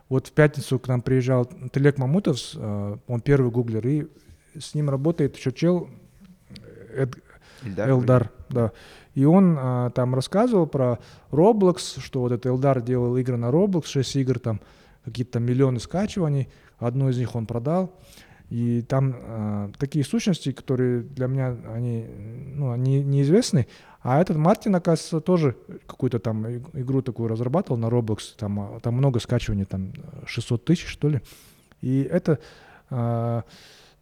Вот 0.09 0.27
в 0.29 0.33
пятницу 0.33 0.79
к 0.79 0.89
нам 0.89 1.03
приезжал 1.03 1.45
Телек 1.73 1.99
Мамутов, 1.99 2.39
э, 2.55 2.97
он 3.07 3.21
первый 3.21 3.51
гуглер, 3.51 3.87
и 3.87 4.09
с 4.59 4.75
ним 4.75 4.91
работает 4.91 5.37
еще 5.37 5.53
чел 5.53 5.89
Эд- 6.97 7.23
Эльдар? 7.63 7.91
Элдар, 7.91 8.31
да. 8.49 8.73
И 9.15 9.25
он 9.25 9.57
а, 9.59 9.91
там 9.91 10.15
рассказывал 10.15 10.67
про 10.67 10.99
Roblox, 11.31 12.01
что 12.01 12.21
вот 12.21 12.33
этот 12.33 12.47
Элдар 12.47 12.81
делал 12.81 13.17
игры 13.17 13.37
на 13.37 13.51
Roblox, 13.51 13.87
6 13.87 14.17
игр, 14.17 14.39
там 14.39 14.61
какие-то 15.05 15.41
миллионы 15.41 15.81
скачиваний, 15.81 16.49
одну 16.79 17.09
из 17.09 17.19
них 17.19 17.35
он 17.35 17.47
продал. 17.47 17.99
И 18.51 18.83
там 18.83 19.15
а, 19.17 19.71
такие 19.79 20.05
сущности, 20.05 20.51
которые 20.51 21.03
для 21.03 21.29
меня, 21.29 21.57
они, 21.73 22.05
ну, 22.55 22.73
они 22.73 23.03
неизвестны. 23.03 23.69
А 24.03 24.21
этот 24.21 24.37
Мартин, 24.37 24.75
оказывается, 24.75 25.21
тоже 25.21 25.57
какую-то 25.87 26.19
там 26.19 26.47
иг- 26.49 26.71
игру 26.75 27.01
такую 27.01 27.29
разрабатывал 27.29 27.79
на 27.79 27.87
Roblox. 27.87 28.35
Там, 28.37 28.59
а, 28.59 28.81
там 28.81 28.95
много 28.95 29.21
скачиваний, 29.21 29.67
там 29.67 29.93
600 30.27 30.65
тысяч, 30.65 30.87
что 30.87 31.09
ли. 31.09 31.21
И 31.81 32.03
это 32.03 32.41
а, 32.91 33.45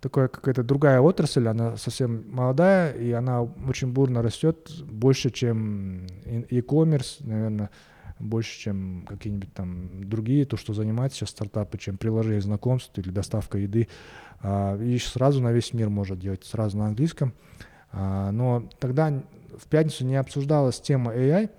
такая 0.00 0.28
какая-то 0.28 0.62
другая 0.62 1.00
отрасль, 1.00 1.46
она 1.46 1.76
совсем 1.76 2.24
молодая, 2.30 2.92
и 2.92 3.12
она 3.12 3.42
очень 3.42 3.92
бурно 3.92 4.22
растет, 4.22 4.70
больше, 4.90 5.30
чем 5.30 6.06
e-commerce, 6.24 7.16
наверное, 7.20 7.70
больше, 8.18 8.58
чем 8.58 9.04
какие-нибудь 9.08 9.52
там 9.54 10.08
другие, 10.08 10.44
то, 10.44 10.56
что 10.56 10.72
занимают 10.74 11.12
сейчас 11.12 11.30
стартапы, 11.30 11.78
чем 11.78 11.96
приложение 11.96 12.40
знакомств 12.40 12.96
или 12.98 13.10
доставка 13.10 13.58
еды. 13.58 13.88
А, 14.40 14.76
И 14.80 14.98
сразу 14.98 15.40
на 15.42 15.52
весь 15.52 15.72
мир 15.72 15.88
может 15.88 16.18
делать, 16.18 16.44
сразу 16.44 16.78
на 16.78 16.86
английском. 16.86 17.32
А, 17.92 18.30
Но 18.32 18.68
тогда 18.80 19.22
в 19.56 19.66
пятницу 19.68 20.04
не 20.04 20.16
обсуждалась 20.16 20.80
тема 20.80 21.12
AI, 21.14 21.50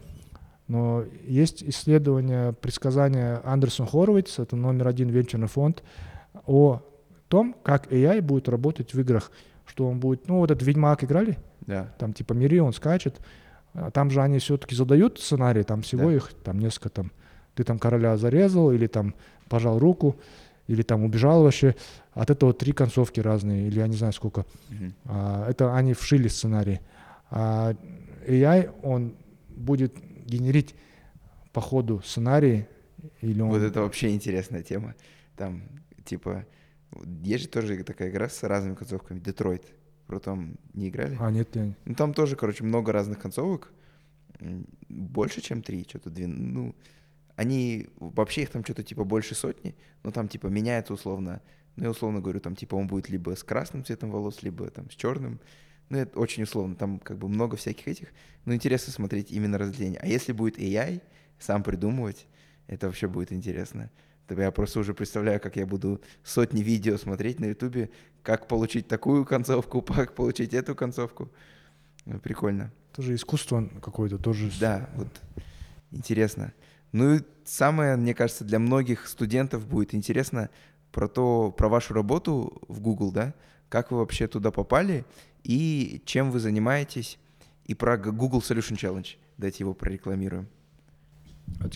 но 0.67 1.03
есть 1.25 1.63
исследование, 1.63 2.53
предсказания 2.53 3.41
Андерсон 3.43 3.87
Хоровиц, 3.87 4.37
это 4.39 4.55
номер 4.55 4.87
один 4.87 5.09
венчурный 5.09 5.47
фонд, 5.47 5.83
о 6.45 6.81
том, 7.27 7.55
как 7.63 7.91
AI 7.91 8.21
будет 8.21 8.47
работать 8.49 8.93
в 8.93 8.99
играх. 8.99 9.31
Что 9.65 9.87
он 9.87 9.99
будет, 9.99 10.27
ну 10.27 10.37
вот 10.39 10.51
этот 10.51 10.65
Ведьмак 10.67 11.03
играли, 11.03 11.37
Да. 11.61 11.93
там 11.99 12.13
типа 12.13 12.33
мири, 12.33 12.59
он 12.59 12.73
скачет. 12.73 13.19
А 13.73 13.91
Там 13.91 14.09
же 14.09 14.21
они 14.21 14.39
все-таки 14.39 14.75
задают 14.75 15.19
сценарий, 15.19 15.63
там 15.63 15.81
всего 15.81 16.09
Да. 16.09 16.15
их 16.15 16.33
там 16.43 16.59
несколько 16.59 16.89
там. 16.89 17.11
Ты 17.55 17.63
там 17.63 17.79
короля 17.79 18.17
зарезал, 18.17 18.71
или 18.71 18.87
там 18.87 19.13
пожал 19.49 19.79
руку, 19.79 20.15
или 20.67 20.81
там 20.81 21.03
убежал 21.03 21.43
вообще. 21.43 21.75
От 22.13 22.29
этого 22.29 22.53
три 22.53 22.71
концовки 22.73 23.19
разные, 23.19 23.67
или 23.67 23.79
я 23.79 23.87
не 23.87 23.95
знаю 23.95 24.13
сколько. 24.13 24.45
Мгм. 24.69 24.93
А, 25.05 25.49
это 25.49 25.75
они 25.75 25.93
вшили 25.93 26.27
сценарий. 26.27 26.79
А 27.29 27.73
AI, 28.27 28.71
он 28.83 29.15
будет 29.49 29.95
генерить 30.25 30.75
по 31.53 31.61
ходу 31.61 32.01
сценарий, 32.05 32.65
или 33.21 33.41
он... 33.41 33.49
Вот 33.49 33.61
это 33.61 33.81
вообще 33.81 34.13
интересная 34.13 34.61
тема. 34.63 34.95
Там, 35.35 35.63
типа, 36.05 36.45
есть 37.23 37.43
же 37.43 37.49
тоже 37.49 37.83
такая 37.83 38.09
игра 38.09 38.29
с 38.29 38.43
разными 38.43 38.75
концовками. 38.75 39.19
Детройт. 39.19 39.63
Про 40.09 40.19
том 40.19 40.57
не 40.73 40.89
играли? 40.89 41.15
А, 41.19 41.29
нет, 41.29 41.55
я... 41.55 41.71
Ну, 41.85 41.93
там 41.93 42.15
тоже, 42.15 42.35
короче, 42.35 42.63
много 42.63 42.91
разных 42.91 43.19
концовок. 43.19 43.71
Больше, 44.87 45.39
чем 45.39 45.61
три, 45.61 45.85
что-то 45.87 46.09
две. 46.09 46.25
Ну, 46.25 46.75
они, 47.35 47.89
вообще 47.99 48.41
их 48.41 48.49
там 48.49 48.63
что-то 48.63 48.81
типа 48.81 49.03
больше 49.03 49.35
сотни, 49.35 49.75
но 50.01 50.09
там 50.09 50.27
типа 50.27 50.47
меняется 50.47 50.93
условно. 50.93 51.43
Ну, 51.75 51.83
я 51.83 51.91
условно 51.91 52.21
говорю, 52.21 52.39
там 52.39 52.55
типа 52.55 52.73
он 52.73 52.87
будет 52.87 53.07
либо 53.07 53.35
с 53.35 53.43
красным 53.43 53.85
цветом 53.85 54.09
волос, 54.09 54.41
либо 54.41 54.67
там 54.71 54.89
с 54.89 54.95
черным. 54.95 55.39
Ну, 55.89 55.99
это 55.99 56.17
очень 56.17 56.41
условно, 56.41 56.73
там 56.73 56.97
как 56.97 57.19
бы 57.19 57.29
много 57.29 57.55
всяких 57.55 57.87
этих. 57.87 58.07
Но 58.45 58.55
интересно 58.55 58.91
смотреть 58.91 59.31
именно 59.31 59.59
разделение. 59.59 59.99
А 59.99 60.07
если 60.07 60.31
будет 60.31 60.57
AI 60.57 61.03
сам 61.37 61.61
придумывать, 61.61 62.25
это 62.65 62.87
вообще 62.87 63.07
будет 63.07 63.31
интересно. 63.31 63.91
Я 64.29 64.51
просто 64.51 64.79
уже 64.79 64.93
представляю, 64.93 65.39
как 65.39 65.55
я 65.55 65.65
буду 65.65 66.01
сотни 66.23 66.61
видео 66.61 66.97
смотреть 66.97 67.39
на 67.39 67.45
ютубе, 67.45 67.89
как 68.23 68.47
получить 68.47 68.87
такую 68.87 69.25
концовку, 69.25 69.81
как 69.95 70.13
получить 70.13 70.53
эту 70.53 70.75
концовку. 70.75 71.29
Ну, 72.05 72.19
Прикольно. 72.19 72.71
Тоже 72.93 73.15
искусство 73.15 73.69
какое-то, 73.81 74.17
тоже... 74.17 74.51
Да, 74.59 74.89
вот 74.95 75.07
интересно. 75.91 76.53
Ну 76.91 77.15
и 77.15 77.21
самое, 77.45 77.95
мне 77.95 78.13
кажется, 78.13 78.43
для 78.43 78.59
многих 78.59 79.07
студентов 79.07 79.67
будет 79.67 79.93
интересно 79.93 80.49
про 80.91 81.07
то, 81.07 81.51
про 81.51 81.69
вашу 81.69 81.93
работу 81.93 82.61
в 82.67 82.81
Google, 82.81 83.11
да, 83.11 83.35
как 83.69 83.91
вы 83.91 83.99
вообще 83.99 84.27
туда 84.27 84.51
попали 84.51 85.05
и 85.43 86.01
чем 86.05 86.31
вы 86.31 86.39
занимаетесь, 86.39 87.19
и 87.65 87.75
про 87.75 87.97
Google 87.97 88.39
Solution 88.39 88.75
Challenge. 88.75 89.07
Давайте 89.37 89.63
его 89.63 89.73
прорекламируем. 89.73 90.47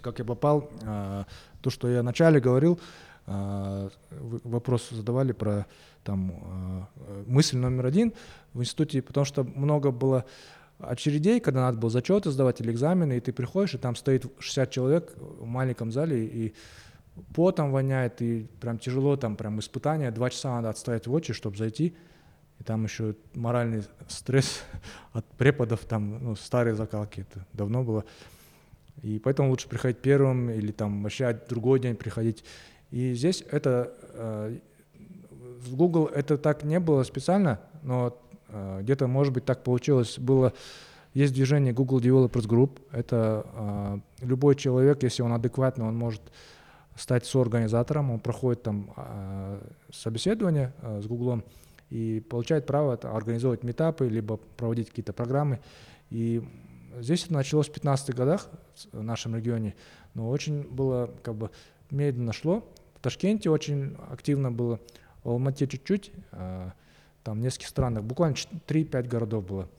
Как 0.01 0.19
я 0.19 0.25
попал, 0.25 0.69
а, 0.83 1.25
то, 1.61 1.69
что 1.69 1.87
я 1.87 2.01
вначале 2.01 2.39
говорил, 2.39 2.79
а, 3.25 3.89
вопрос 4.11 4.89
задавали 4.89 5.31
про 5.31 5.65
там 6.03 6.31
а, 6.31 6.87
мысль 7.27 7.57
номер 7.57 7.85
один 7.85 8.13
в 8.53 8.61
институте, 8.61 9.01
потому 9.01 9.25
что 9.25 9.43
много 9.43 9.91
было 9.91 10.25
очередей, 10.79 11.39
когда 11.39 11.61
надо 11.61 11.77
было 11.77 11.89
зачеты 11.89 12.31
сдавать 12.31 12.61
или 12.61 12.71
экзамены, 12.71 13.17
и 13.17 13.19
ты 13.19 13.31
приходишь, 13.31 13.75
и 13.75 13.77
там 13.77 13.95
стоит 13.95 14.25
60 14.39 14.71
человек 14.71 15.13
в 15.17 15.45
маленьком 15.45 15.91
зале, 15.91 16.25
и 16.25 16.53
потом 17.35 17.71
воняет, 17.71 18.21
и 18.21 18.47
прям 18.59 18.77
тяжело, 18.77 19.15
там 19.15 19.35
прям 19.35 19.59
испытание, 19.59 20.11
два 20.11 20.29
часа 20.29 20.55
надо 20.55 20.69
отстоять 20.69 21.07
в 21.07 21.13
очередь, 21.13 21.37
чтобы 21.37 21.57
зайти, 21.57 21.95
и 22.59 22.63
там 22.63 22.83
еще 22.83 23.15
моральный 23.33 23.83
стресс 24.07 24.61
от 25.13 25.25
преподов, 25.37 25.81
там 25.85 26.23
ну, 26.23 26.35
старые 26.35 26.75
закалки, 26.75 27.21
это 27.21 27.45
давно 27.53 27.83
было. 27.83 28.05
И 29.01 29.19
поэтому 29.19 29.49
лучше 29.49 29.67
приходить 29.67 29.97
первым 29.97 30.49
или 30.49 30.71
там 30.71 31.03
вообще 31.03 31.37
другой 31.49 31.79
день 31.79 31.95
приходить. 31.95 32.43
И 32.91 33.13
здесь 33.15 33.43
это 33.49 33.91
э, 34.13 34.59
в 35.65 35.75
Google 35.75 36.05
это 36.05 36.37
так 36.37 36.63
не 36.63 36.79
было 36.79 37.03
специально, 37.03 37.59
но 37.81 38.17
э, 38.49 38.81
где-то, 38.81 39.07
может 39.07 39.33
быть, 39.33 39.45
так 39.45 39.63
получилось. 39.63 40.19
Было 40.19 40.53
есть 41.13 41.33
движение 41.33 41.73
Google 41.73 41.99
Developers 41.99 42.47
Group. 42.47 42.79
Это 42.91 43.45
э, 43.53 44.25
любой 44.25 44.55
человек, 44.55 45.03
если 45.03 45.23
он 45.23 45.33
адекватный, 45.33 45.85
он 45.85 45.97
может 45.97 46.21
стать 46.95 47.25
соорганизатором, 47.25 48.11
он 48.11 48.19
проходит 48.19 48.61
там 48.61 48.91
собеседование 49.91 50.73
с 50.83 51.07
Google 51.07 51.41
и 51.89 52.23
получает 52.29 52.67
право 52.67 52.93
организовывать 52.93 53.63
метапы, 53.63 54.07
либо 54.07 54.37
проводить 54.57 54.89
какие-то 54.89 55.11
программы. 55.11 55.59
И 56.11 56.43
здесь 56.99 57.25
это 57.25 57.33
началось 57.33 57.69
в 57.69 57.73
15 57.73 58.15
годах 58.15 58.49
в 58.91 59.01
нашем 59.01 59.35
регионе, 59.35 59.75
но 60.13 60.29
очень 60.29 60.63
было 60.63 61.11
как 61.23 61.35
бы 61.35 61.51
медленно 61.89 62.33
шло. 62.33 62.67
Ташкенте 63.01 63.49
очень 63.49 63.97
активно 64.09 64.51
было, 64.51 64.79
в 65.23 65.29
Алмате 65.29 65.67
чуть-чуть, 65.67 66.11
а, 66.31 66.73
там 67.23 67.39
в 67.39 67.41
нескольких 67.41 67.67
странах, 67.67 68.03
буквально 68.03 68.35
3-5 68.35 69.07
городов 69.07 69.45
было. 69.45 69.69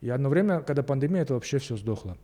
И 0.00 0.08
одно 0.08 0.28
время, 0.28 0.60
когда 0.60 0.82
пандемия, 0.82 1.22
это 1.22 1.34
вообще 1.34 1.58
все 1.58 1.76
сдохло. 1.76 2.16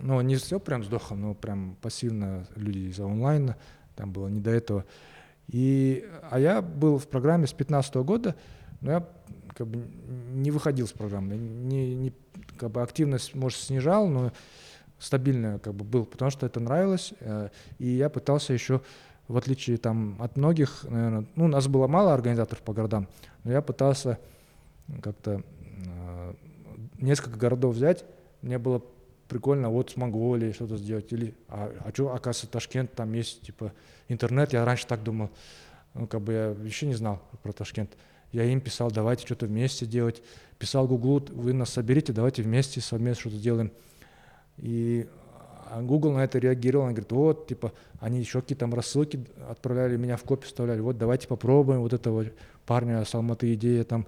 Но 0.00 0.22
не 0.22 0.36
все 0.36 0.58
прям 0.58 0.84
сдохло, 0.84 1.16
но 1.16 1.34
прям 1.34 1.76
пассивно 1.80 2.46
люди 2.56 2.90
из-за 2.90 3.04
онлайна, 3.04 3.56
там 3.94 4.12
было 4.12 4.28
не 4.28 4.40
до 4.40 4.50
этого. 4.50 4.84
И, 5.48 6.08
а 6.30 6.38
я 6.38 6.62
был 6.62 6.98
в 6.98 7.08
программе 7.08 7.46
с 7.46 7.52
15 7.52 7.96
года, 7.96 8.36
но 8.80 8.92
я 8.92 9.08
как 9.54 9.66
бы 9.66 9.86
не 10.32 10.50
выходил 10.50 10.86
с 10.86 10.92
программы, 10.92 11.36
не, 11.36 11.94
не, 11.94 12.12
как 12.56 12.70
бы 12.70 12.82
активность, 12.82 13.34
может, 13.34 13.58
снижал, 13.58 14.08
но 14.08 14.32
стабильно 14.98 15.58
как 15.58 15.74
бы 15.74 15.84
был, 15.84 16.04
потому 16.04 16.30
что 16.30 16.46
это 16.46 16.60
нравилось, 16.60 17.12
э, 17.20 17.48
и 17.78 17.88
я 17.88 18.08
пытался 18.08 18.52
еще 18.52 18.80
в 19.28 19.36
отличие 19.36 19.78
там, 19.78 20.20
от 20.20 20.36
многих, 20.36 20.84
наверное, 20.84 21.24
ну, 21.36 21.46
нас 21.46 21.66
было 21.66 21.86
мало 21.86 22.12
организаторов 22.12 22.62
по 22.62 22.72
городам, 22.72 23.08
но 23.44 23.52
я 23.52 23.62
пытался 23.62 24.18
как-то 25.00 25.42
э, 25.86 26.34
несколько 26.98 27.38
городов 27.38 27.74
взять. 27.74 28.04
Мне 28.42 28.58
было 28.58 28.82
прикольно 29.28 29.70
вот 29.70 29.90
с 29.90 29.96
Монголией 29.96 30.52
что-то 30.52 30.76
сделать. 30.76 31.12
Или, 31.12 31.34
а, 31.48 31.72
а 31.84 31.90
что, 31.92 32.12
оказывается, 32.12 32.46
Ташкент, 32.48 32.92
там 32.92 33.12
есть, 33.14 33.42
типа, 33.42 33.72
интернет. 34.08 34.52
Я 34.52 34.64
раньше 34.64 34.86
так 34.86 35.02
думал, 35.02 35.30
ну, 35.94 36.06
как 36.06 36.20
бы 36.20 36.32
я 36.32 36.46
еще 36.64 36.86
не 36.86 36.94
знал 36.94 37.22
про 37.42 37.52
Ташкент. 37.52 37.96
Я 38.32 38.44
им 38.44 38.60
писал, 38.60 38.90
давайте 38.90 39.26
что-то 39.26 39.46
вместе 39.46 39.86
делать. 39.86 40.22
Писал 40.58 40.88
Гуглу, 40.88 41.22
вы 41.30 41.52
нас 41.52 41.70
соберите, 41.70 42.12
давайте 42.12 42.42
вместе 42.42 42.80
совместно 42.80 43.20
что-то 43.20 43.36
делаем. 43.36 43.72
И 44.58 45.06
а 45.72 45.80
Google 45.80 46.12
на 46.12 46.24
это 46.24 46.38
реагировал, 46.38 46.84
он 46.84 46.90
говорит, 46.90 47.12
вот, 47.12 47.46
типа, 47.46 47.72
они 47.98 48.18
еще 48.18 48.42
какие-то 48.42 48.60
там 48.60 48.74
рассылки 48.74 49.24
отправляли, 49.48 49.96
меня 49.96 50.18
в 50.18 50.22
копию 50.22 50.48
вставляли, 50.48 50.80
вот, 50.80 50.98
давайте 50.98 51.28
попробуем 51.28 51.80
вот 51.80 51.94
этого 51.94 52.26
парня 52.66 53.02
с 53.04 53.14
Алматы 53.14 53.54
идея 53.54 53.84
там. 53.84 54.06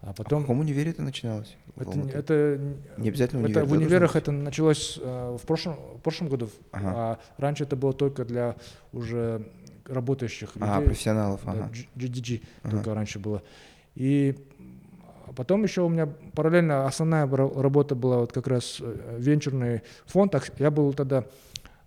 А 0.00 0.12
потом... 0.12 0.38
А 0.38 0.40
в 0.40 0.44
каком 0.44 0.60
универе 0.60 0.92
это 0.92 1.02
начиналось? 1.02 1.56
Это, 1.76 1.98
это 2.12 2.60
не 2.98 3.08
обязательно 3.08 3.42
универ. 3.42 3.62
Это 3.62 3.68
в 3.68 3.72
универах 3.72 4.16
это 4.16 4.30
началось 4.30 4.98
э, 5.02 5.36
в 5.42 5.44
прошлом 5.44 5.74
в 5.96 6.00
прошлом 6.00 6.28
году, 6.28 6.48
ага. 6.70 6.92
а 6.94 7.18
раньше 7.38 7.64
это 7.64 7.74
было 7.74 7.92
только 7.92 8.24
для 8.24 8.54
уже 8.92 9.50
работающих 9.88 10.54
людей. 10.56 10.68
А 10.70 10.80
профессионалов, 10.80 11.40
да, 11.44 11.52
ага. 11.52 11.70
GDG 11.96 12.42
ага. 12.62 12.76
только 12.76 12.94
раньше 12.94 13.18
было. 13.18 13.42
И 13.94 14.36
Потом 15.34 15.64
еще 15.64 15.82
у 15.82 15.88
меня 15.88 16.06
параллельно 16.34 16.86
основная 16.86 17.26
работа 17.26 17.94
была 17.94 18.18
вот 18.18 18.32
как 18.32 18.46
раз 18.48 18.78
э, 18.80 19.16
венчурный 19.18 19.82
фонд. 20.06 20.34
Я 20.58 20.70
был 20.70 20.92
тогда 20.94 21.24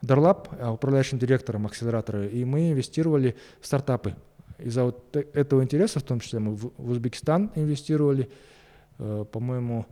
Дарлаб, 0.01 0.49
э, 0.51 0.67
управляющим 0.67 1.17
директором 1.17 1.65
акселератора, 1.65 2.27
и 2.27 2.43
мы 2.45 2.71
инвестировали 2.71 3.35
в 3.59 3.65
стартапы. 3.65 4.15
Из-за 4.59 4.83
вот 4.83 5.15
э, 5.15 5.23
этого 5.33 5.63
интереса, 5.63 5.99
в 5.99 6.03
том 6.03 6.19
числе 6.19 6.39
мы 6.39 6.55
в 6.55 6.71
Узбекистан 6.77 7.51
инвестировали, 7.55 8.29
по-моему, 8.97 9.85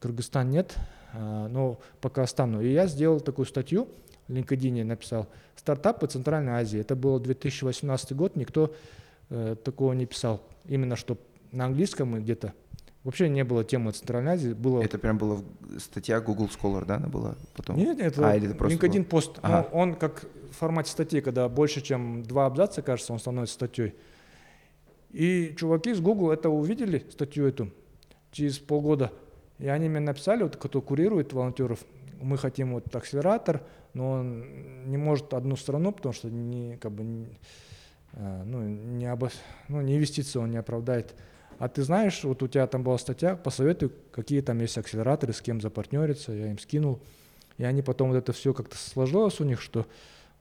Кыргызстан 0.00 0.48
нет, 0.48 0.74
но 1.12 1.78
пока 2.00 2.26
стану. 2.26 2.62
И 2.62 2.72
я 2.72 2.86
сделал 2.86 3.20
такую 3.20 3.44
статью 3.44 3.88
в 4.28 4.32
LinkedIn, 4.32 4.84
написал 4.84 5.28
«Стартапы 5.56 6.06
Центральной 6.06 6.52
Азии». 6.52 6.80
Это 6.80 6.96
был 6.96 7.18
2018 7.18 8.14
год, 8.14 8.36
никто 8.36 8.74
такого 9.28 9.92
не 9.92 10.06
писал. 10.06 10.42
Именно 10.66 10.96
что 10.96 11.18
на 11.52 11.66
английском 11.66 12.08
мы 12.08 12.20
где-то 12.20 12.52
Вообще 13.04 13.28
не 13.28 13.44
было 13.44 13.64
темы 13.64 13.92
Центральной 13.92 14.32
Азии. 14.32 14.54
Было... 14.54 14.82
Это 14.82 14.98
прям 14.98 15.18
была 15.18 15.42
статья 15.78 16.22
Google 16.22 16.46
Scholar, 16.46 16.86
да, 16.86 16.96
она 16.96 17.08
была 17.08 17.34
потом? 17.54 17.76
Нет, 17.76 17.98
нет, 17.98 18.12
это, 18.14 18.30
а, 18.30 18.34
это 18.34 18.54
просто 18.54 18.78
LinkedIn 18.78 19.00
был... 19.00 19.04
пост. 19.04 19.38
Ага. 19.42 19.68
Но 19.70 19.78
он 19.78 19.94
как 19.94 20.24
в 20.50 20.56
формате 20.56 20.90
статьи, 20.90 21.20
когда 21.20 21.46
больше, 21.50 21.82
чем 21.82 22.22
два 22.22 22.46
абзаца, 22.46 22.80
кажется, 22.80 23.12
он 23.12 23.18
становится 23.18 23.56
статьей. 23.56 23.94
И 25.10 25.54
чуваки 25.58 25.90
из 25.90 26.00
Google 26.00 26.30
это 26.30 26.48
увидели, 26.48 27.04
статью 27.10 27.46
эту, 27.46 27.70
через 28.32 28.58
полгода. 28.58 29.12
И 29.58 29.68
они 29.68 29.90
мне 29.90 30.00
написали, 30.00 30.42
вот, 30.42 30.56
кто 30.56 30.80
курирует 30.80 31.34
волонтеров, 31.34 31.80
мы 32.20 32.38
хотим 32.38 32.74
вот 32.74 32.94
акселератор, 32.94 33.62
но 33.92 34.10
он 34.10 34.90
не 34.90 34.96
может 34.96 35.34
одну 35.34 35.56
страну, 35.56 35.92
потому 35.92 36.12
что 36.12 36.30
не, 36.30 36.76
как 36.76 36.92
бы, 36.92 37.28
э, 38.12 38.42
ну, 38.44 38.62
не, 38.62 39.06
обос... 39.06 39.32
ну, 39.68 39.80
не 39.80 39.96
инвестиции 39.96 40.38
он 40.38 40.50
не 40.50 40.58
оправдает. 40.58 41.14
А 41.58 41.68
ты 41.68 41.82
знаешь, 41.82 42.24
вот 42.24 42.42
у 42.42 42.48
тебя 42.48 42.66
там 42.66 42.82
была 42.82 42.98
статья, 42.98 43.36
посоветуй, 43.36 43.92
какие 44.10 44.40
там 44.40 44.58
есть 44.58 44.76
акселераторы, 44.76 45.32
с 45.32 45.40
кем 45.40 45.60
запартнериться, 45.60 46.32
я 46.32 46.50
им 46.50 46.58
скинул. 46.58 47.00
И 47.58 47.64
они 47.64 47.82
потом 47.82 48.08
вот 48.08 48.16
это 48.16 48.32
все 48.32 48.52
как-то 48.52 48.76
сложилось 48.76 49.40
у 49.40 49.44
них, 49.44 49.60
что 49.60 49.86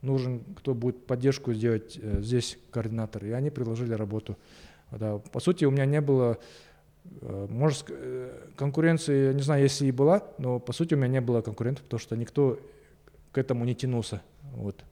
нужен, 0.02 0.44
кто 0.56 0.74
будет 0.74 1.06
поддержку 1.06 1.54
сделать 1.54 1.98
э, 2.02 2.22
здесь 2.22 2.58
координатор. 2.72 3.26
И 3.26 3.32
они 3.32 3.50
предложили 3.50 3.94
работу. 3.94 4.38
Да. 4.92 5.18
По 5.18 5.40
сути, 5.40 5.66
у 5.66 5.72
меня 5.72 5.86
не 5.86 6.02
было, 6.02 6.40
э, 7.22 7.48
может, 7.50 7.86
э, 7.90 8.50
конкуренции, 8.56 9.34
не 9.34 9.42
знаю, 9.42 9.64
если 9.64 9.86
и 9.86 9.92
была, 9.92 10.24
но 10.38 10.60
по 10.60 10.74
сути 10.74 10.94
у 10.94 10.98
меня 10.98 11.08
не 11.08 11.22
было 11.22 11.42
конкурентов, 11.42 11.84
потому 11.84 12.00
что 12.00 12.16
никто 12.16 12.60
к 13.32 13.38
этому 13.38 13.66
не 13.66 13.76
тянулся. 13.76 14.22
Вот. 14.54 14.84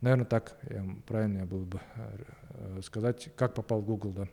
Наверное, 0.00 0.26
так 0.26 0.60
правильно 1.06 1.44
было 1.46 1.64
бы 1.64 1.80
э, 1.96 2.80
сказать, 2.82 3.30
как 3.36 3.54
попал 3.54 3.80
в 3.80 3.84
Google, 3.84 4.12
да. 4.12 4.28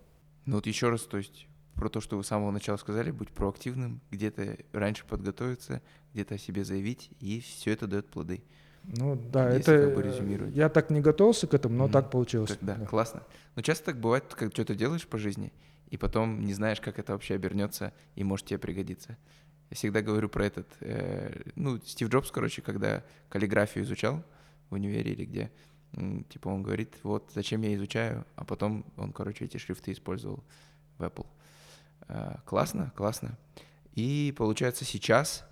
Ну 0.46 0.56
вот 0.56 0.68
еще 0.68 0.90
раз, 0.90 1.02
то 1.02 1.18
есть 1.18 1.48
про 1.76 1.90
то, 1.90 2.02
что 2.02 2.18
вы 2.18 2.24
с 2.24 2.28
самого 2.28 2.52
начала 2.52 2.78
сказали, 2.78 3.12
быть 3.12 3.30
проактивным, 3.30 4.02
где-то 4.12 4.58
раньше 4.72 5.06
подготовиться, 5.06 5.82
где-то 6.14 6.36
о 6.36 6.38
себе 6.38 6.64
заявить, 6.64 7.10
и 7.20 7.42
все 7.42 7.72
это 7.72 7.88
дает 7.88 8.08
плоды. 8.08 8.44
Ну 8.84 9.16
да, 9.16 9.52
Если 9.52 9.74
это 9.74 9.88
как 9.88 9.96
бы 9.96 10.04
резюмировать. 10.04 10.56
я 10.56 10.70
так 10.70 10.90
не 10.90 11.02
готовился 11.02 11.48
к 11.48 11.54
этому, 11.54 11.76
но 11.76 11.86
mm-hmm. 11.88 11.92
так 11.92 12.12
получилось. 12.12 12.50
Так, 12.52 12.60
да, 12.62 12.76
да, 12.76 12.86
классно. 12.86 13.24
Но 13.56 13.62
часто 13.62 13.86
так 13.86 14.00
бывает, 14.00 14.26
как 14.36 14.54
что-то 14.54 14.76
делаешь 14.76 15.08
по 15.08 15.18
жизни, 15.18 15.52
и 15.96 15.98
потом 15.98 16.42
не 16.42 16.54
знаешь, 16.54 16.82
как 16.82 17.00
это 17.00 17.14
вообще 17.14 17.36
обернется, 17.36 17.94
и 18.16 18.26
может 18.26 18.48
тебе 18.48 18.60
пригодиться. 18.60 19.18
Я 19.70 19.78
всегда 19.78 20.02
говорю 20.02 20.28
про 20.28 20.46
этот, 20.46 20.68
э, 20.82 21.52
ну, 21.56 21.80
Стив 21.80 22.10
Джобс, 22.10 22.32
короче, 22.32 22.62
когда 22.62 23.02
каллиграфию 23.30 23.86
изучал 23.86 24.22
в 24.70 24.74
универе 24.74 25.14
или 25.14 25.24
где, 25.24 25.52
Типа 26.28 26.50
он 26.50 26.62
говорит, 26.64 26.98
вот 27.04 27.32
зачем 27.34 27.62
я 27.62 27.74
изучаю, 27.76 28.26
а 28.36 28.44
потом 28.44 28.86
он, 28.98 29.14
короче, 29.14 29.46
эти 29.46 29.56
шрифты 29.56 29.94
использовал 29.94 30.44
в 30.98 31.04
Apple. 31.04 31.26
А, 32.10 32.42
классно, 32.46 32.92
классно. 32.98 33.38
И 33.94 34.34
получается 34.38 34.84
сейчас 34.84 35.48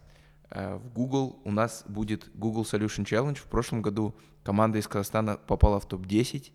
а, 0.49 0.77
в 0.77 0.91
Google 0.91 1.39
у 1.45 1.51
нас 1.51 1.85
будет 1.87 2.29
Google 2.35 2.63
Solution 2.63 3.05
Challenge. 3.05 3.37
В 3.37 3.45
прошлом 3.45 3.81
году 3.81 4.13
команда 4.43 4.79
из 4.79 4.87
Казахстана 4.89 5.37
попала 5.37 5.79
в 5.79 5.87
топ-10 5.87 6.51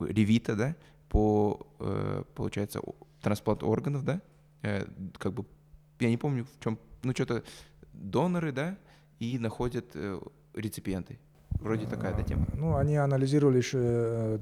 Ревита, 0.00 0.56
да, 0.56 0.74
по, 1.14 1.64
э, 1.78 2.24
получается, 2.34 2.80
трансплант 3.22 3.62
органов, 3.62 4.04
да, 4.04 4.20
э, 4.62 4.84
как 5.16 5.32
бы, 5.32 5.44
я 6.00 6.08
не 6.08 6.16
помню 6.16 6.44
в 6.44 6.64
чем, 6.64 6.76
ну 7.04 7.12
что-то 7.12 7.44
доноры, 7.92 8.50
да, 8.50 8.76
и 9.20 9.38
находят 9.38 9.84
э, 9.94 10.20
реципиенты. 10.54 11.20
Вроде 11.60 11.86
такая 11.86 12.16
да, 12.16 12.24
тема. 12.24 12.48
Ну, 12.54 12.74
они 12.74 12.96
анализировали 12.96 13.58
еще 13.58 14.40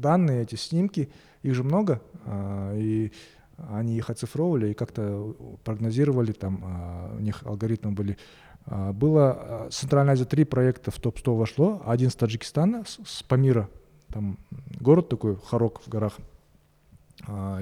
данные, 0.00 0.44
эти 0.44 0.54
снимки, 0.54 1.10
их 1.42 1.54
же 1.54 1.62
много, 1.62 2.00
а, 2.24 2.74
и 2.74 3.12
они 3.58 3.94
их 3.98 4.08
оцифровывали 4.08 4.70
и 4.70 4.74
как-то 4.74 5.36
прогнозировали, 5.62 6.32
там 6.32 6.62
а, 6.64 7.16
у 7.18 7.20
них 7.20 7.42
алгоритмы 7.44 7.92
были. 7.92 8.16
А, 8.64 8.94
было 8.94 9.68
Центральная 9.70 10.14
Азия 10.14 10.24
три 10.24 10.44
проекта 10.44 10.90
в 10.90 10.98
топ-100 10.98 11.36
вошло, 11.36 11.82
один 11.84 12.08
с 12.08 12.14
Таджикистана, 12.14 12.84
с 12.86 13.22
Памира, 13.22 13.68
там 14.10 14.38
город 14.80 15.08
такой, 15.08 15.36
Хорог 15.36 15.80
в 15.82 15.88
горах. 15.88 16.16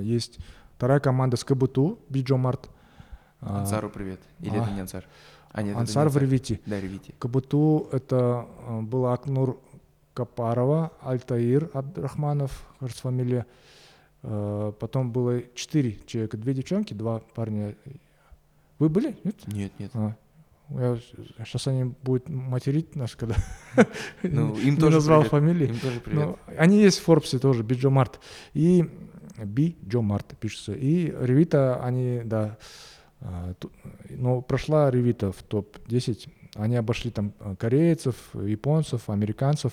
Есть 0.00 0.38
вторая 0.76 1.00
команда 1.00 1.36
с 1.36 1.44
КБТУ, 1.44 1.98
Биджомарт. 2.08 2.68
Ансару 3.40 3.90
привет. 3.90 4.20
Или 4.40 4.56
а, 4.56 4.62
это 4.62 4.70
не 4.72 4.80
Ансар? 4.80 5.04
А, 5.52 5.62
нет, 5.62 5.76
Ансар 5.76 6.08
в 6.08 6.16
Ревити. 6.16 6.60
Да, 6.66 6.80
Ревити. 6.80 7.14
КБТУ 7.18 7.88
это 7.92 8.46
был 8.82 9.06
Акнур 9.06 9.60
Капарова, 10.14 10.92
Альтаир 11.00 11.70
Абдрахманов, 11.74 12.66
кажется, 12.80 13.02
фамилия. 13.02 13.46
Потом 14.22 15.12
было 15.12 15.42
четыре 15.54 15.98
человека, 16.06 16.36
две 16.36 16.54
девчонки, 16.54 16.94
два 16.94 17.20
парня. 17.34 17.76
Вы 18.78 18.88
были? 18.88 19.16
Нет? 19.24 19.46
Нет, 19.46 19.72
нет. 19.78 19.90
А. 19.94 20.16
Я, 20.70 20.98
сейчас 21.44 21.68
они 21.68 21.84
будут 22.02 22.28
материть 22.28 22.96
нас, 22.96 23.14
когда 23.14 23.36
ну, 24.22 24.56
им 24.56 24.76
тоже 24.80 24.96
назвал 24.96 25.20
привет. 25.20 25.30
фамилии. 25.30 25.68
Им 25.68 25.78
тоже 25.78 26.00
привет. 26.00 26.26
Ну, 26.26 26.38
они 26.58 26.82
есть 26.82 26.98
в 26.98 27.04
Форбсе 27.04 27.38
тоже, 27.38 27.62
Биджо 27.62 27.88
Март. 27.88 28.20
И 28.52 28.84
Би 29.44 29.76
Джо 29.86 30.00
Март 30.00 30.36
пишется. 30.38 30.72
И 30.72 31.06
Ревита, 31.06 31.82
они, 31.84 32.22
да, 32.24 32.58
а, 33.20 33.54
но 34.10 34.42
прошла 34.42 34.90
Ревита 34.90 35.30
в 35.30 35.42
топ-10. 35.42 36.28
Они 36.56 36.76
обошли 36.76 37.10
там 37.10 37.32
корейцев, 37.58 38.16
японцев, 38.34 39.08
американцев. 39.08 39.72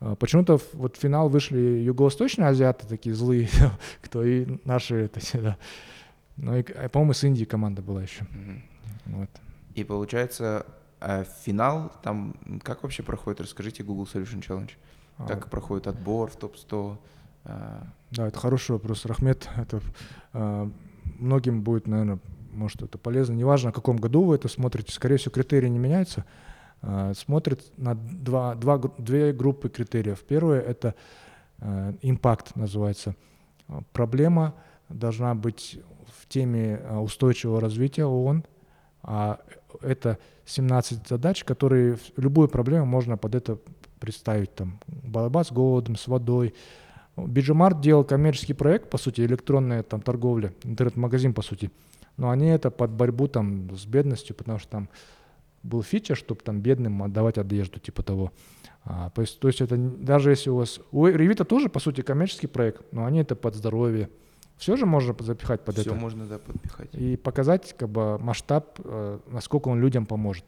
А, 0.00 0.16
почему-то 0.16 0.60
вот 0.72 0.96
в 0.96 1.00
финал 1.00 1.28
вышли 1.28 1.58
юго-восточные 1.58 2.48
азиаты, 2.48 2.86
такие 2.88 3.14
злые, 3.14 3.48
кто 4.02 4.24
и 4.24 4.58
наши 4.64 4.96
это 4.96 5.20
да. 5.40 5.56
Ну 6.36 6.56
и, 6.56 6.64
а, 6.72 6.88
по-моему, 6.88 7.12
с 7.12 7.22
Индии 7.22 7.44
команда 7.44 7.82
была 7.82 8.02
еще. 8.02 8.22
Mm-hmm. 8.22 8.60
Вот. 9.06 9.30
И 9.74 9.84
получается, 9.84 10.66
а 11.00 11.24
финал 11.24 11.92
там 12.02 12.34
как 12.62 12.82
вообще 12.82 13.02
проходит? 13.02 13.40
Расскажите 13.40 13.82
Google 13.82 14.08
Solution 14.12 14.46
Challenge. 14.46 14.70
Как 15.26 15.46
а... 15.46 15.48
проходит 15.48 15.86
отбор 15.86 16.30
в 16.30 16.36
топ-100? 16.36 16.96
А... 17.44 17.86
Да, 18.10 18.28
это 18.28 18.38
хороший 18.38 18.72
вопрос, 18.72 19.06
Рахмет. 19.06 19.48
Это 19.56 19.80
а, 20.32 20.70
многим 21.18 21.62
будет, 21.62 21.86
наверное, 21.86 22.18
может, 22.52 22.82
это 22.82 22.98
полезно. 22.98 23.34
Неважно, 23.34 23.70
в 23.70 23.74
каком 23.74 23.96
году 23.96 24.24
вы 24.24 24.34
это 24.34 24.48
смотрите, 24.48 24.92
скорее 24.92 25.16
всего, 25.16 25.32
критерии 25.32 25.68
не 25.68 25.78
меняются. 25.78 26.24
Э, 26.82 27.12
смотрит 27.14 27.72
на 27.76 27.94
два, 27.94 28.54
два, 28.54 28.78
две 28.98 29.32
группы 29.32 29.68
критериев. 29.68 30.20
Первое– 30.20 30.60
это 30.62 30.94
э, 31.58 31.94
импакт 32.02 32.56
называется. 32.56 33.14
Проблема 33.92 34.54
должна 34.88 35.34
быть 35.34 35.80
в 36.18 36.26
теме 36.28 36.80
э, 36.82 36.96
устойчивого 36.96 37.60
развития 37.60 38.04
ООН, 38.04 38.44
а 39.02 39.40
это 39.80 40.18
17 40.46 41.08
задач, 41.08 41.44
которые 41.44 41.98
любую 42.16 42.48
проблему 42.48 42.86
можно 42.86 43.16
под 43.16 43.34
это 43.34 43.58
представить. 44.00 44.54
Там, 44.54 44.80
борьба 44.86 45.44
с 45.44 45.52
голодом, 45.52 45.96
с 45.96 46.08
водой. 46.08 46.54
Биджимарт 47.16 47.80
делал 47.80 48.04
коммерческий 48.04 48.54
проект, 48.54 48.90
по 48.90 48.98
сути, 48.98 49.20
электронная 49.20 49.82
там, 49.82 50.00
торговля, 50.00 50.52
интернет-магазин, 50.64 51.34
по 51.34 51.42
сути. 51.42 51.70
Но 52.16 52.30
они 52.30 52.46
это 52.48 52.70
под 52.70 52.90
борьбу 52.90 53.28
там, 53.28 53.74
с 53.76 53.84
бедностью, 53.86 54.34
потому 54.34 54.58
что 54.58 54.68
там 54.68 54.88
был 55.62 55.82
фича, 55.82 56.14
чтобы 56.14 56.40
там 56.42 56.60
бедным 56.60 57.02
отдавать 57.02 57.38
одежду, 57.38 57.78
типа 57.78 58.02
того. 58.02 58.32
А, 58.84 59.10
то, 59.10 59.20
есть, 59.20 59.38
то 59.40 59.48
есть 59.48 59.60
это 59.60 59.76
даже 59.76 60.30
если 60.30 60.50
у 60.50 60.56
вас... 60.56 60.80
У 60.90 61.06
Revit 61.06 61.44
тоже, 61.44 61.68
по 61.68 61.80
сути, 61.80 62.00
коммерческий 62.00 62.46
проект, 62.46 62.82
но 62.92 63.04
они 63.04 63.20
это 63.20 63.36
под 63.36 63.54
здоровье. 63.54 64.08
Все 64.60 64.76
же 64.76 64.84
можно 64.84 65.16
запихать 65.18 65.62
под 65.64 65.76
Все 65.76 65.82
это. 65.82 65.90
Все 65.92 65.98
можно, 65.98 66.26
да, 66.26 66.38
подпихать. 66.38 66.94
И 66.94 67.16
показать 67.16 67.74
как 67.78 67.88
бы 67.88 68.18
масштаб, 68.18 68.78
э, 68.84 69.18
насколько 69.28 69.68
он 69.68 69.80
людям 69.80 70.04
поможет. 70.04 70.44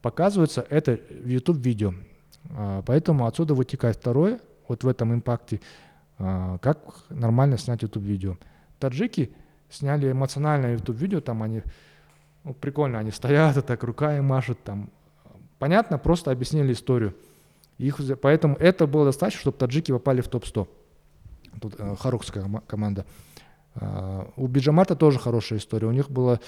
Показывается 0.00 0.66
это 0.70 0.98
в 1.10 1.28
YouTube-видео. 1.28 1.92
А, 2.50 2.80
поэтому 2.80 3.26
отсюда 3.26 3.52
вытекает 3.52 3.96
второе, 3.96 4.40
вот 4.68 4.84
в 4.84 4.88
этом 4.88 5.12
импакте, 5.12 5.60
а, 6.18 6.56
как 6.58 6.78
нормально 7.10 7.58
снять 7.58 7.82
YouTube-видео. 7.82 8.38
Таджики 8.78 9.34
сняли 9.68 10.12
эмоциональное 10.12 10.72
YouTube-видео, 10.72 11.20
там 11.20 11.42
они 11.42 11.62
ну, 12.42 12.54
прикольно, 12.54 13.00
они 13.00 13.10
стоят 13.10 13.58
и 13.58 13.60
так 13.66 13.84
руками 13.84 14.20
машут 14.20 14.62
там. 14.64 14.88
Понятно, 15.58 15.98
просто 15.98 16.30
объяснили 16.30 16.72
историю. 16.72 17.14
Их, 17.76 18.00
поэтому 18.22 18.56
это 18.56 18.86
было 18.86 19.04
достаточно, 19.04 19.42
чтобы 19.42 19.58
таджики 19.58 19.92
попали 19.92 20.22
в 20.22 20.28
топ-100. 20.28 20.66
Тут 21.60 21.74
э, 21.78 21.96
харукская 21.98 22.44
команда. 22.66 23.06
Э, 23.74 24.24
у 24.36 24.46
Биджамарта 24.46 24.96
тоже 24.96 25.18
хорошая 25.18 25.58
история. 25.58 25.86
У 25.86 25.92
них 25.92 26.10
было 26.10 26.40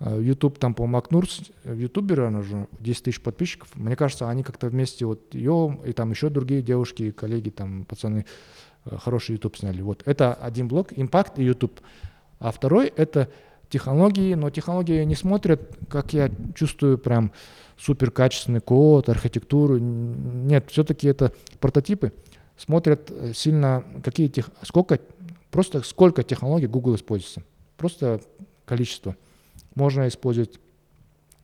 э, 0.00 0.20
YouTube, 0.22 0.58
там, 0.58 0.74
по-моему, 0.74 0.98
Акнурс, 0.98 1.42
в 1.64 1.76
ютубере 1.78 2.26
она 2.26 2.42
же 2.42 2.66
10 2.80 3.04
тысяч 3.04 3.20
подписчиков. 3.20 3.68
Мне 3.74 3.96
кажется, 3.96 4.28
они 4.28 4.42
как-то 4.42 4.68
вместе, 4.68 5.06
вот 5.06 5.34
ее 5.34 5.78
и 5.84 5.92
там 5.92 6.10
еще 6.10 6.28
другие 6.28 6.62
девушки, 6.62 7.10
коллеги, 7.10 7.50
там, 7.50 7.84
пацаны, 7.84 8.26
э, 8.84 8.96
хороший 8.96 9.32
YouTube 9.32 9.56
сняли. 9.56 9.82
Вот 9.82 10.02
это 10.06 10.34
один 10.34 10.68
блок, 10.68 10.88
импакт 10.94 11.38
и 11.38 11.44
YouTube. 11.44 11.80
А 12.38 12.52
второй 12.52 12.86
это 12.86 13.28
технологии, 13.68 14.34
но 14.34 14.50
технологии 14.50 15.04
не 15.04 15.14
смотрят, 15.14 15.76
как 15.88 16.12
я 16.12 16.30
чувствую, 16.54 16.98
прям 16.98 17.32
супер 17.76 18.10
качественный 18.10 18.60
код, 18.60 19.08
архитектуру. 19.08 19.78
Нет, 19.78 20.66
все-таки 20.70 21.08
это 21.08 21.32
прототипы. 21.60 22.12
Смотрят 22.58 23.10
э, 23.10 23.32
сильно, 23.34 23.84
какие 24.02 24.28
тех, 24.28 24.50
сколько, 24.62 24.98
просто 25.50 25.82
сколько 25.82 26.22
технологий 26.22 26.66
Google 26.66 26.96
используется. 26.96 27.42
Просто 27.76 28.20
количество. 28.66 29.16
Можно 29.74 30.08
использовать 30.08 30.58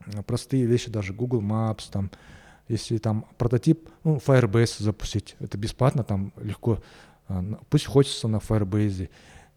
э, 0.06 0.22
простые 0.22 0.66
вещи, 0.66 0.90
даже 0.90 1.12
Google 1.12 1.40
Maps, 1.40 1.84
там, 1.90 2.10
если 2.68 2.98
там 2.98 3.26
прототип, 3.38 3.88
ну, 4.02 4.16
Firebase 4.16 4.82
запустить, 4.82 5.36
это 5.38 5.56
бесплатно, 5.56 6.02
там 6.02 6.32
легко, 6.36 6.80
э, 7.28 7.42
пусть 7.70 7.86
хочется 7.86 8.26
на 8.26 8.36
Firebase. 8.36 9.08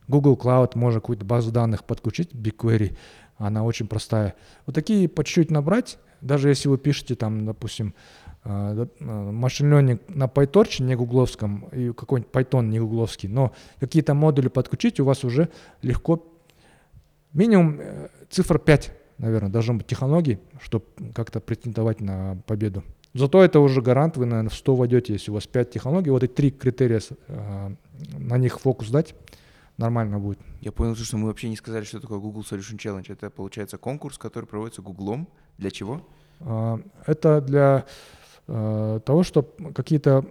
Google 0.07 0.35
Cloud 0.35 0.71
можно 0.75 1.01
какую-то 1.01 1.25
базу 1.25 1.51
данных 1.51 1.83
подключить, 1.83 2.31
BigQuery, 2.33 2.95
она 3.37 3.63
очень 3.63 3.87
простая. 3.87 4.35
Вот 4.65 4.75
такие 4.75 5.09
по 5.09 5.23
чуть-чуть 5.23 5.51
набрать, 5.51 5.97
даже 6.21 6.49
если 6.49 6.69
вы 6.69 6.77
пишете 6.77 7.15
там, 7.15 7.45
допустим, 7.45 7.93
машин 8.99 9.73
learning 9.73 9.99
на 10.07 10.25
PyTorch, 10.25 10.83
не 10.83 10.95
гугловском, 10.95 11.67
и 11.71 11.91
какой-нибудь 11.91 12.31
Python 12.31 12.67
не 12.67 12.79
гугловский, 12.79 13.29
но 13.29 13.51
какие-то 13.79 14.13
модули 14.13 14.47
подключить, 14.47 14.99
у 14.99 15.05
вас 15.05 15.23
уже 15.23 15.49
легко, 15.81 16.25
минимум 17.33 17.79
э, 17.79 18.09
цифра 18.29 18.57
5, 18.57 18.91
наверное, 19.17 19.49
должно 19.49 19.73
быть 19.75 19.87
технологий, 19.87 20.39
чтобы 20.61 20.85
как-то 21.13 21.39
претендовать 21.39 22.01
на 22.01 22.37
победу. 22.45 22.83
Зато 23.13 23.43
это 23.43 23.59
уже 23.59 23.81
гарант, 23.81 24.17
вы, 24.17 24.25
наверное, 24.25 24.49
в 24.49 24.55
100 24.55 24.75
войдете, 24.75 25.13
если 25.13 25.31
у 25.31 25.33
вас 25.33 25.47
5 25.47 25.71
технологий, 25.71 26.11
вот 26.11 26.23
эти 26.23 26.31
три 26.31 26.51
критерия, 26.51 27.01
на 28.17 28.37
них 28.37 28.59
фокус 28.59 28.89
дать, 28.89 29.15
нормально 29.77 30.19
будет. 30.19 30.39
Я 30.61 30.71
понял, 30.71 30.95
что 30.95 31.17
мы 31.17 31.27
вообще 31.27 31.49
не 31.49 31.55
сказали, 31.55 31.83
что 31.83 31.99
такое 31.99 32.19
Google 32.19 32.41
Solution 32.41 32.77
Challenge. 32.77 33.05
Это, 33.11 33.29
получается, 33.29 33.77
конкурс, 33.77 34.17
который 34.17 34.45
проводится 34.45 34.81
Гуглом. 34.81 35.27
Для 35.57 35.71
чего? 35.71 36.01
А, 36.39 36.79
это 37.05 37.41
для 37.41 37.85
того, 38.47 39.23
чтобы 39.23 39.73
какие-то 39.73 40.25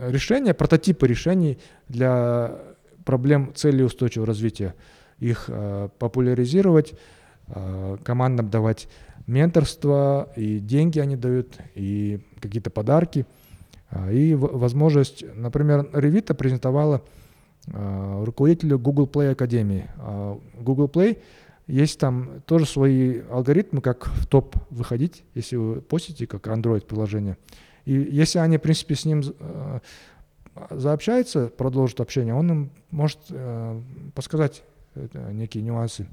решения, 0.00 0.52
прототипы 0.52 1.06
решений 1.06 1.58
для 1.88 2.58
проблем 3.04 3.52
цели 3.54 3.82
устойчивого 3.82 4.26
развития, 4.26 4.74
их 5.18 5.44
э, 5.48 5.88
популяризировать, 5.98 6.94
э, 7.46 7.96
командам 8.02 8.50
давать 8.50 8.88
менторство, 9.26 10.28
и 10.36 10.58
деньги 10.58 10.98
они 10.98 11.16
дают, 11.16 11.56
и 11.76 12.20
какие-то 12.40 12.70
подарки, 12.70 13.26
и 14.10 14.34
возможность, 14.34 15.24
например, 15.36 15.88
Revita 15.92 16.34
презентовала 16.34 17.02
Э, 17.68 18.24
руководителю 18.24 18.78
Google 18.78 19.06
Play 19.06 19.30
Академии. 19.30 19.88
Google 20.60 20.88
Play 20.88 21.18
есть 21.66 21.98
там 21.98 22.42
тоже 22.46 22.66
свои 22.66 23.20
алгоритмы, 23.30 23.80
как 23.80 24.06
в 24.06 24.26
топ 24.26 24.56
выходить, 24.70 25.24
если 25.34 25.56
вы 25.56 25.80
постите, 25.80 26.26
как 26.26 26.46
Android 26.48 26.84
приложение. 26.84 27.36
И 27.84 27.92
если 27.92 28.38
они, 28.38 28.58
в 28.58 28.62
принципе, 28.62 28.94
с 28.94 29.04
ним 29.04 29.22
э, 29.22 29.80
заобщаются, 30.70 31.48
продолжат 31.48 32.00
общение, 32.00 32.34
он 32.34 32.50
им 32.50 32.70
может 32.90 33.18
э, 33.30 33.80
подсказать 34.14 34.62
некие 34.94 35.62
нюансы. 35.62 36.06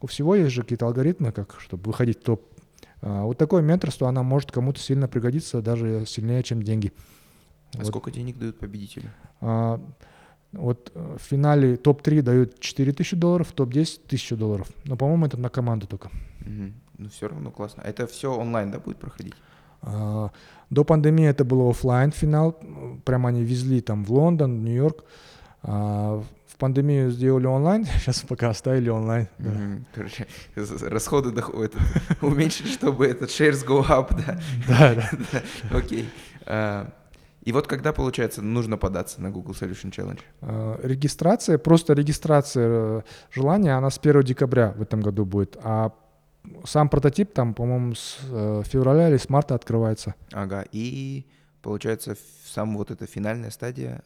У 0.00 0.06
всего 0.06 0.34
есть 0.34 0.52
же 0.52 0.62
какие-то 0.62 0.86
алгоритмы, 0.86 1.32
как 1.32 1.56
чтобы 1.60 1.84
выходить 1.84 2.20
в 2.20 2.22
топ. 2.22 2.42
А 3.00 3.24
вот 3.24 3.36
такое 3.36 3.62
менторство, 3.62 4.08
она 4.08 4.22
может 4.22 4.50
кому-то 4.50 4.80
сильно 4.80 5.08
пригодиться, 5.08 5.60
даже 5.60 6.04
сильнее, 6.06 6.42
чем 6.42 6.62
деньги. 6.62 6.92
А 7.74 7.78
вот. 7.78 7.86
сколько 7.86 8.10
денег 8.10 8.38
дают 8.38 8.58
победителю? 8.58 9.10
А, 9.40 9.80
вот 10.56 10.92
э, 10.94 11.16
в 11.18 11.22
финале 11.22 11.76
топ-3 11.76 12.22
дают 12.22 12.60
4 12.60 12.92
тысячи 12.92 13.16
долларов, 13.16 13.52
топ-10 13.52 14.00
тысячу 14.08 14.36
долларов. 14.36 14.68
Но, 14.84 14.96
по-моему, 14.96 15.26
это 15.26 15.36
на 15.36 15.48
команду 15.48 15.86
только. 15.86 16.10
Угу. 16.40 16.72
Ну, 16.98 17.08
все 17.08 17.28
равно 17.28 17.50
классно. 17.50 17.82
А 17.84 17.88
это 17.88 18.06
все 18.06 18.32
онлайн, 18.32 18.70
да, 18.70 18.78
будет 18.78 18.98
проходить? 18.98 19.34
А, 19.82 20.30
до 20.70 20.84
пандемии 20.84 21.26
это 21.26 21.44
было 21.44 21.70
офлайн 21.70 22.12
финал. 22.12 22.58
Прямо 23.04 23.28
они 23.30 23.42
везли 23.42 23.80
там 23.80 24.04
в 24.04 24.12
Лондон, 24.12 24.60
в 24.60 24.62
Нью-Йорк. 24.62 25.04
А, 25.62 26.22
в 26.46 26.56
пандемию 26.56 27.10
сделали 27.10 27.46
онлайн, 27.46 27.84
сейчас 27.98 28.20
пока 28.20 28.50
оставили 28.50 28.88
онлайн. 28.88 29.28
Да. 29.38 29.50
Мгм. 29.50 29.86
Короче, 29.94 30.26
расходы 30.54 31.32
доходят. 31.32 31.74
Уменьшить, 32.22 32.68
чтобы 32.68 33.06
этот 33.06 33.30
shares 33.30 33.66
go 33.66 33.84
up, 33.84 34.14
да? 34.24 34.40
Да, 34.68 34.94
да. 34.94 35.10
Да, 35.32 35.78
Окей. 35.78 36.08
И 37.44 37.52
вот 37.52 37.66
когда, 37.66 37.92
получается, 37.92 38.40
нужно 38.42 38.78
податься 38.78 39.20
на 39.20 39.30
Google 39.30 39.52
Solution 39.52 39.90
Challenge? 39.90 40.20
Э, 40.40 40.78
Регистрация, 40.82 41.58
просто 41.58 41.92
регистрация 41.92 42.68
э, 42.68 43.02
желания, 43.30 43.76
она 43.76 43.90
с 43.90 43.98
1 43.98 44.22
декабря 44.22 44.72
в 44.76 44.82
этом 44.82 45.00
году 45.02 45.26
будет. 45.26 45.58
А 45.62 45.92
сам 46.64 46.88
прототип 46.88 47.34
там, 47.34 47.52
по-моему, 47.52 47.94
с 47.94 48.18
э, 48.30 48.62
февраля 48.64 49.10
или 49.10 49.18
с 49.18 49.28
марта 49.28 49.54
открывается. 49.54 50.14
Ага. 50.32 50.64
И, 50.72 51.26
получается, 51.60 52.16
сам 52.46 52.78
вот 52.78 52.90
эта 52.90 53.06
финальная 53.06 53.50
стадия. 53.50 54.02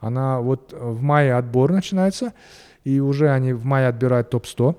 Она 0.00 0.40
вот 0.40 0.74
в 0.78 1.00
мае 1.00 1.34
отбор 1.34 1.72
начинается, 1.72 2.34
и 2.84 3.00
уже 3.00 3.30
они 3.30 3.54
в 3.54 3.64
мае 3.64 3.88
отбирают 3.88 4.28
топ-100. 4.30 4.76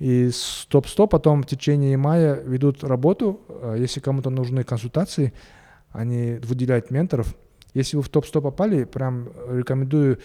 И 0.00 0.30
с 0.30 0.66
топ-100 0.68 1.06
потом 1.06 1.42
в 1.42 1.46
течение 1.46 1.96
мая 1.96 2.34
ведут 2.34 2.82
работу. 2.82 3.40
Если 3.76 4.00
кому-то 4.00 4.30
нужны 4.30 4.64
консультации, 4.64 5.32
они 5.92 6.40
выделяют 6.42 6.90
менторов. 6.90 7.34
Если 7.74 7.96
вы 7.96 8.02
в 8.02 8.08
топ-100 8.08 8.40
попали, 8.40 8.84
прям 8.84 9.28
рекомендую 9.48 10.18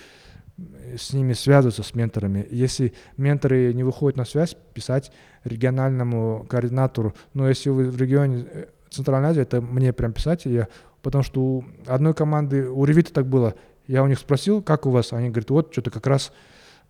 э, 0.57 0.97
с 0.97 1.13
ними 1.13 1.33
связываться, 1.33 1.83
с 1.83 1.93
менторами. 1.95 2.47
Если 2.49 2.93
менторы 3.17 3.73
не 3.73 3.83
выходят 3.83 4.17
на 4.17 4.25
связь, 4.25 4.55
писать 4.73 5.11
региональному 5.43 6.45
координатору. 6.47 7.13
Но 7.33 7.49
если 7.49 7.69
вы 7.69 7.89
в 7.89 7.99
регионе 7.99 8.45
э, 8.49 8.65
Центральной 8.89 9.29
Азии, 9.29 9.41
это 9.41 9.61
мне 9.61 9.93
прям 9.93 10.13
писать. 10.13 10.45
Я, 10.45 10.67
потому 11.01 11.23
что 11.23 11.41
у 11.41 11.65
одной 11.87 12.13
команды, 12.13 12.69
у 12.69 12.85
Ревита 12.85 13.11
так 13.11 13.25
было. 13.27 13.55
Я 13.87 14.03
у 14.03 14.07
них 14.07 14.19
спросил, 14.19 14.61
как 14.61 14.85
у 14.85 14.91
вас? 14.91 15.13
Они 15.13 15.29
говорят, 15.29 15.49
вот 15.49 15.71
что-то 15.71 15.89
как 15.89 16.05
раз 16.05 16.31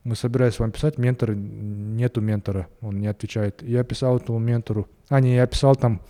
мы 0.03 0.15
собирались 0.15 0.59
вам 0.59 0.71
писать, 0.71 0.97
ментор, 0.97 1.33
нету 1.35 2.21
ментора, 2.21 2.67
он 2.81 2.99
не 2.99 3.07
отвечает. 3.07 3.61
Я 3.61 3.83
писал 3.83 4.17
этому 4.17 4.39
ментору, 4.39 4.87
а 5.09 5.19
не, 5.19 5.35
я 5.35 5.45
писал 5.45 5.75
там 5.75 6.01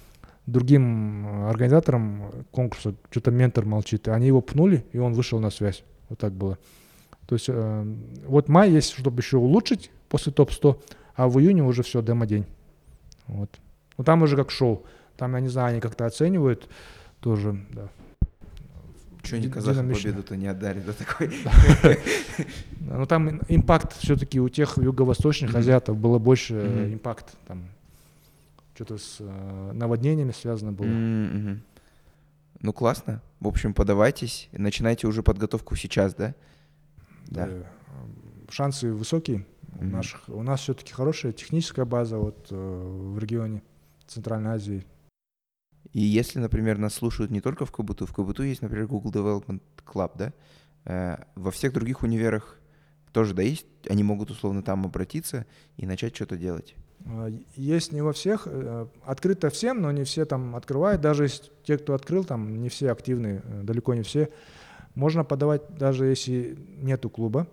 другим 0.52 1.28
э, 1.28 1.50
организаторам 1.50 2.46
конкурса, 2.52 2.96
что-то 3.10 3.32
ментор 3.32 3.66
молчит. 3.66 4.08
Они 4.08 4.28
его 4.28 4.42
пнули, 4.42 4.86
и 4.92 4.98
он 4.98 5.14
вышел 5.14 5.40
на 5.40 5.50
связь. 5.50 5.84
Вот 6.10 6.20
так 6.20 6.34
было. 6.34 6.58
То 7.28 7.36
есть 7.36 7.46
э, 7.48 7.96
вот 8.26 8.50
май 8.50 8.72
есть, 8.72 8.98
чтобы 8.98 9.22
еще 9.22 9.38
улучшить 9.38 9.92
после 10.10 10.32
топ-100, 10.34 10.82
а 11.16 11.28
в 11.28 11.40
июне 11.40 11.64
уже 11.64 11.84
все, 11.84 12.02
демо-день. 12.02 12.46
Вот. 13.28 13.50
Ну 13.98 14.04
там 14.04 14.24
уже 14.24 14.36
как 14.36 14.52
шоу. 14.52 14.84
Там, 15.18 15.36
я 15.36 15.42
не 15.42 15.50
знаю, 15.50 15.72
они 15.72 15.82
как-то 15.82 16.06
оценивают 16.06 16.70
тоже, 17.20 17.66
да. 17.72 17.90
Что 19.22 19.36
они 19.36 19.48
Ди- 19.48 19.52
казахам 19.52 19.92
победу-то 19.92 20.38
не 20.38 20.48
отдали, 20.48 20.80
да, 20.80 20.94
такой? 20.94 21.30
Но 22.80 23.06
там 23.06 23.42
импакт 23.50 23.98
все-таки 23.98 24.40
у 24.40 24.48
тех 24.48 24.78
юго-восточных 24.78 25.54
азиатов 25.54 25.98
было 25.98 26.20
больше 26.20 26.56
э, 26.56 26.94
импакт. 26.94 27.36
Там 27.48 27.66
что-то 28.80 28.98
с 28.98 29.18
э, 29.20 29.72
наводнениями 29.74 30.32
связано 30.32 30.72
было. 30.72 30.88
Мгм. 30.88 31.62
Ну, 32.62 32.72
классно. 32.74 33.22
В 33.42 33.48
общем, 33.50 33.74
подавайтесь. 33.74 34.48
Начинайте 34.54 35.06
уже 35.08 35.22
подготовку 35.22 35.76
сейчас, 35.76 36.16
да? 36.16 36.34
Да. 37.28 37.48
Э, 37.50 37.64
Шансы 38.50 38.94
высокие. 38.94 39.46
У, 39.74 39.84
Мгм. 39.84 39.92
наших, 39.92 40.30
у 40.30 40.42
нас 40.44 40.62
все-таки 40.62 40.94
хорошая 40.94 41.34
техническая 41.34 41.84
база 41.86 42.18
вот, 42.20 42.48
э, 42.52 42.56
в 42.56 43.20
регионе 43.20 43.62
Центральной 44.08 44.52
Азии. 44.52 44.86
И 45.92 46.00
если, 46.00 46.40
например, 46.40 46.78
нас 46.78 46.94
слушают 46.94 47.32
не 47.32 47.42
только 47.42 47.66
в 47.66 47.72
КБТУ, 47.74 48.06
в 48.06 48.14
КБТУ 48.14 48.44
есть, 48.44 48.62
например, 48.62 48.88
Google 48.88 49.12
Development 49.12 49.62
Club, 49.86 50.12
да? 50.16 50.34
Э, 50.86 51.18
Во 51.36 51.52
всех 51.52 51.74
других 51.74 52.02
универах 52.04 52.58
тоже, 53.12 53.34
да, 53.34 53.42
есть? 53.42 53.66
Они 53.90 54.04
могут 54.04 54.32
условно 54.32 54.64
там 54.64 54.86
обратиться 54.86 55.46
и 55.76 55.86
начать 55.86 56.16
что-то 56.16 56.38
делать. 56.38 56.76
А, 57.06 57.32
Есть 57.56 57.92
не 57.92 58.02
во 58.02 58.14
всех, 58.14 58.44
э, 58.46 58.88
открыто 59.04 59.50
всем, 59.50 59.82
но 59.82 59.92
не 59.92 60.04
все 60.04 60.26
там 60.26 60.56
открывают. 60.56 61.02
Даже 61.02 61.28
те, 61.64 61.78
кто 61.78 61.94
открыл, 61.94 62.24
там 62.24 62.62
не 62.62 62.70
все 62.70 62.92
активны, 62.92 63.42
э, 63.44 63.62
далеко 63.64 63.94
не 63.94 64.02
все. 64.04 64.30
Можно 64.96 65.24
подавать, 65.24 65.62
даже 65.78 66.06
если 66.06 66.58
нету 66.82 67.10
клуба. 67.10 67.48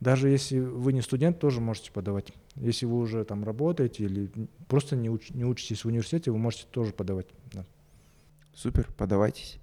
Даже 0.00 0.28
если 0.28 0.58
вы 0.58 0.92
не 0.92 1.00
студент, 1.00 1.38
тоже 1.38 1.60
можете 1.60 1.90
подавать. 1.90 2.32
Если 2.54 2.84
вы 2.84 2.98
уже 2.98 3.24
там 3.24 3.44
работаете 3.44 4.04
или 4.04 4.30
просто 4.68 4.94
не, 4.94 5.08
уч- 5.08 5.34
не 5.34 5.44
учитесь 5.44 5.84
в 5.84 5.88
университете, 5.88 6.30
вы 6.30 6.38
можете 6.38 6.66
тоже 6.70 6.92
подавать. 6.92 7.26
да. 7.52 7.64
Супер, 8.54 8.88
подавайтесь. 8.96 9.58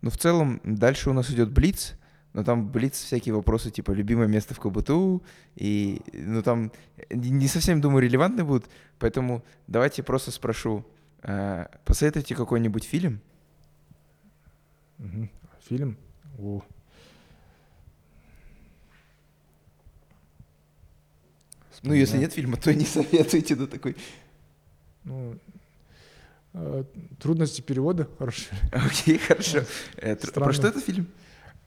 Ну, 0.00 0.10
в 0.10 0.18
целом, 0.18 0.60
дальше 0.64 1.10
у 1.10 1.12
нас 1.12 1.30
идет 1.30 1.50
Блиц, 1.50 1.94
но 2.34 2.44
там 2.44 2.68
Блиц 2.70 2.94
всякие 3.02 3.34
вопросы, 3.34 3.70
типа, 3.70 3.90
любимое 3.92 4.26
место 4.28 4.54
в 4.54 4.60
КБТУ, 4.60 5.22
и, 5.56 6.00
ну, 6.12 6.42
там 6.42 6.72
не 7.10 7.46
совсем, 7.48 7.80
думаю, 7.80 8.02
релевантны 8.02 8.44
будут, 8.44 8.70
поэтому 8.98 9.42
давайте 9.66 10.02
просто 10.02 10.30
спрошу, 10.30 10.84
э, 11.22 11.66
посоветуйте 11.84 12.34
какой-нибудь 12.34 12.84
фильм. 12.84 13.20
Фильм. 15.68 15.96
О. 16.38 16.62
ну, 21.82 21.94
если 21.94 22.18
нет 22.18 22.32
фильма, 22.32 22.56
то 22.56 22.72
не 22.72 22.84
советуйте, 22.86 23.56
да, 23.56 23.66
такой, 23.66 23.96
Ну, 25.04 25.36
э, 26.54 26.84
трудности 27.18 27.60
перевода 27.60 28.08
хорошие. 28.18 28.56
окей, 28.72 29.18
хорошо. 29.18 29.64
Э, 29.96 30.14
тр- 30.14 30.32
Про 30.32 30.52
что 30.52 30.68
этот 30.68 30.84
фильм? 30.84 31.06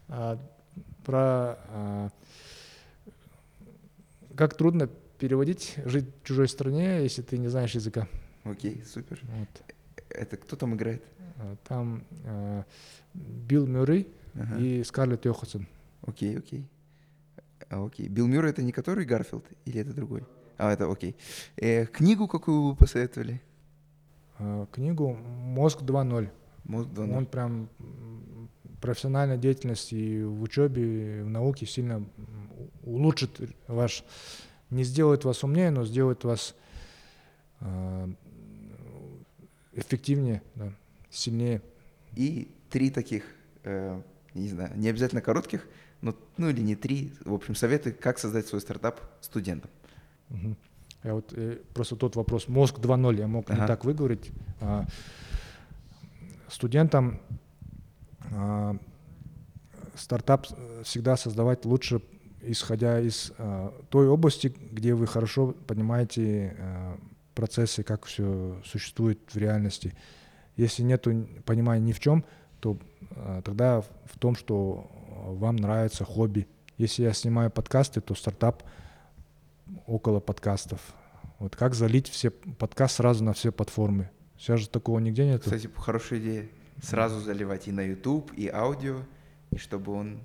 А, 0.07 0.39
про 1.05 1.57
а, 1.69 2.09
как 4.35 4.55
трудно 4.57 4.87
переводить, 5.19 5.75
жить 5.85 6.05
в 6.21 6.27
чужой 6.27 6.47
стране, 6.47 7.01
если 7.03 7.21
ты 7.21 7.37
не 7.37 7.47
знаешь 7.47 7.71
языка. 7.75 8.07
Окей, 8.43 8.83
супер. 8.85 9.19
Вот. 9.23 9.47
Это 10.09 10.37
кто 10.37 10.55
там 10.55 10.75
играет? 10.75 11.03
А, 11.37 11.55
Там 11.67 12.03
а, 12.25 12.63
Билл 13.13 13.65
Мюррей 13.67 14.07
Ага. 14.33 14.59
и 14.59 14.83
Скарлетт 14.83 15.25
Йоханссон. 15.25 15.67
Окей, 16.05 16.37
окей. 16.37 16.65
А, 17.69 17.85
окей. 17.85 18.07
Билл 18.09 18.27
Мюррей 18.27 18.51
это 18.51 18.61
не 18.63 18.71
который 18.71 19.05
Гарфилд 19.05 19.45
или 19.65 19.79
это 19.81 19.93
другой? 19.93 20.23
А, 20.57 20.71
это 20.71 20.91
окей. 20.91 21.15
Э, 21.57 21.85
книгу 21.85 22.27
какую 22.27 22.61
вы 22.63 22.75
посоветовали? 22.75 23.41
А, 24.37 24.65
Книгу 24.71 25.13
«Мозг 25.13 25.81
2.0». 25.81 26.29
Мозг 26.65 26.89
2.0. 26.89 27.17
Он 27.17 27.25
прям 27.25 27.69
профессиональная 28.81 29.37
деятельность 29.37 29.93
и 29.93 30.23
в 30.23 30.41
учебе, 30.41 31.19
и 31.19 31.21
в 31.21 31.29
науке 31.29 31.65
сильно 31.65 32.05
улучшит 32.83 33.39
ваш, 33.67 34.03
не 34.69 34.83
сделает 34.83 35.25
вас 35.25 35.43
умнее, 35.43 35.71
но 35.71 35.85
сделает 35.85 36.23
вас 36.23 36.55
а, 37.59 38.09
эффективнее, 39.73 40.41
да, 40.55 40.71
сильнее. 41.09 41.61
И 42.15 42.51
три 42.69 42.89
таких, 42.89 43.23
э, 43.63 44.01
не 44.33 44.47
знаю, 44.49 44.71
не 44.77 44.89
обязательно 44.89 45.21
коротких, 45.21 45.67
но, 46.01 46.15
ну 46.37 46.49
или 46.49 46.61
не 46.61 46.75
три, 46.75 47.13
в 47.25 47.33
общем, 47.33 47.55
советы, 47.55 47.91
как 47.91 48.19
создать 48.19 48.47
свой 48.47 48.61
стартап 48.61 49.01
студентам. 49.21 49.69
Мгм. 50.29 50.57
Я 51.03 51.13
вот 51.13 51.33
э, 51.33 51.59
просто 51.73 51.95
тот 51.95 52.15
вопрос 52.15 52.47
мозг 52.47 52.79
2.0 52.79 53.19
я 53.19 53.27
мог 53.27 53.49
Ага. 53.49 53.61
не 53.61 53.67
так 53.67 53.85
выговорить. 53.85 54.31
А, 54.59 54.85
студентам 56.47 57.19
стартап 59.97 60.47
э, 60.51 60.81
всегда 60.83 61.17
создавать 61.17 61.65
лучше, 61.65 62.01
исходя 62.41 62.99
из 62.99 63.31
а, 63.37 63.73
той 63.89 64.07
области, 64.07 64.53
где 64.71 64.93
вы 64.93 65.07
хорошо 65.07 65.55
понимаете 65.67 66.55
а, 66.59 66.99
процессы, 67.33 67.83
как 67.83 68.05
все 68.05 68.61
существует 68.63 69.19
в 69.31 69.37
реальности. 69.37 69.93
Если 70.55 70.83
нет 70.83 71.05
понимания 71.45 71.83
ни 71.83 71.91
в 71.91 71.99
чем, 71.99 72.23
то 72.59 72.77
а, 73.11 73.41
тогда 73.41 73.81
в 73.81 74.19
том, 74.19 74.35
что 74.35 74.89
а, 74.91 75.31
вам 75.33 75.55
нравится 75.55 76.05
хобби. 76.05 76.47
Если 76.77 77.03
я 77.03 77.13
снимаю 77.13 77.49
подкасты, 77.49 78.01
то 78.01 78.15
стартап 78.15 78.63
около 79.87 80.19
подкастов. 80.19 80.79
Вот 81.39 81.55
как 81.55 81.73
залить 81.73 82.09
все 82.09 82.29
подкаст 82.29 82.97
сразу 82.97 83.23
на 83.23 83.33
все 83.33 83.51
платформы. 83.51 84.09
Сейчас 84.37 84.61
же 84.61 84.69
такого 84.69 84.99
нигде 84.99 85.25
нет. 85.25 85.41
Кстати, 85.41 85.69
хорошая 85.75 86.19
идея. 86.19 86.47
Сразу 86.81 87.19
заливать 87.19 87.67
и 87.67 87.71
на 87.71 87.81
YouTube, 87.81 88.31
и 88.33 88.47
аудио, 88.47 88.97
и 89.51 89.57
чтобы 89.57 89.93
он... 89.93 90.19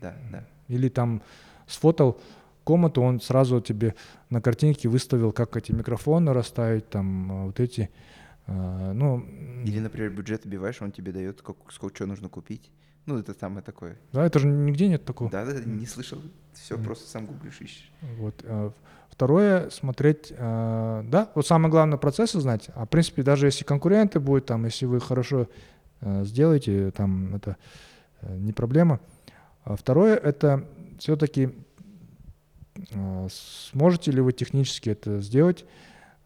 Да, 0.00 0.14
да. 0.30 0.44
Или 0.68 0.88
там 0.88 1.22
сфотал 1.66 2.20
комнату, 2.62 3.02
он 3.02 3.20
сразу 3.20 3.60
тебе 3.60 3.94
на 4.30 4.40
картинке 4.40 4.88
выставил, 4.88 5.32
как 5.32 5.56
эти 5.56 5.72
микрофоны 5.72 6.32
расставить, 6.32 6.88
там 6.90 7.32
а, 7.32 7.44
вот 7.46 7.60
эти. 7.60 7.90
а, 8.46 8.92
Ну, 8.92 9.24
Или, 9.64 9.80
например, 9.80 10.10
бюджет 10.10 10.44
убиваешь, 10.46 10.80
он 10.82 10.92
тебе 10.92 11.12
дает, 11.12 11.42
как, 11.42 11.56
сколько 11.70 11.96
что 11.96 12.06
нужно 12.06 12.28
купить. 12.28 12.70
Ну, 13.06 13.18
это 13.18 13.34
самое 13.34 13.62
такое. 13.62 13.96
да, 14.12 14.24
это 14.24 14.38
же 14.38 14.46
нигде 14.48 14.88
нет 14.88 15.04
такого. 15.04 15.30
Да, 15.30 15.44
да, 15.44 15.52
не 15.64 15.86
слышал. 15.86 16.20
Все, 16.54 16.76
Мгм. 16.76 16.84
просто 16.84 17.08
сам 17.10 17.26
гуглишь, 17.26 17.60
ищешь. 17.60 17.92
Вот. 18.18 18.34
а, 18.44 18.72
Второе, 19.10 19.70
смотреть, 19.70 20.32
да, 20.36 21.30
вот 21.36 21.46
самое 21.46 21.70
главное 21.70 21.98
процессы 21.98 22.40
знать. 22.40 22.68
А 22.74 22.84
в 22.84 22.88
принципе, 22.88 23.22
даже 23.22 23.46
если 23.46 23.62
конкуренты 23.62 24.18
будут, 24.18 24.46
там, 24.46 24.64
если 24.64 24.86
вы 24.86 24.98
хорошо 25.00 25.46
а, 26.04 26.24
сделаете, 26.24 26.90
там, 26.90 27.34
это 27.34 27.56
э, 28.20 28.36
не 28.36 28.52
проблема. 28.52 29.00
А 29.64 29.74
второе, 29.74 30.16
это 30.16 30.68
все-таки 30.98 31.54
а, 32.94 33.26
сможете 33.72 34.10
ли 34.10 34.20
вы 34.20 34.32
технически 34.32 34.90
это 34.90 35.20
сделать? 35.22 35.64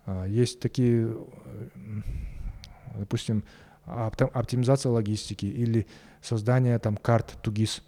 А, 0.05 0.25
есть 0.25 0.59
такие, 0.59 1.15
э, 1.15 2.01
допустим, 2.97 3.45
оптимизация 3.87 4.91
логистики 4.91 5.47
или 5.47 5.87
создание 6.21 6.79
там 6.81 6.97
карт 6.97 7.39
Тугис. 7.41 7.83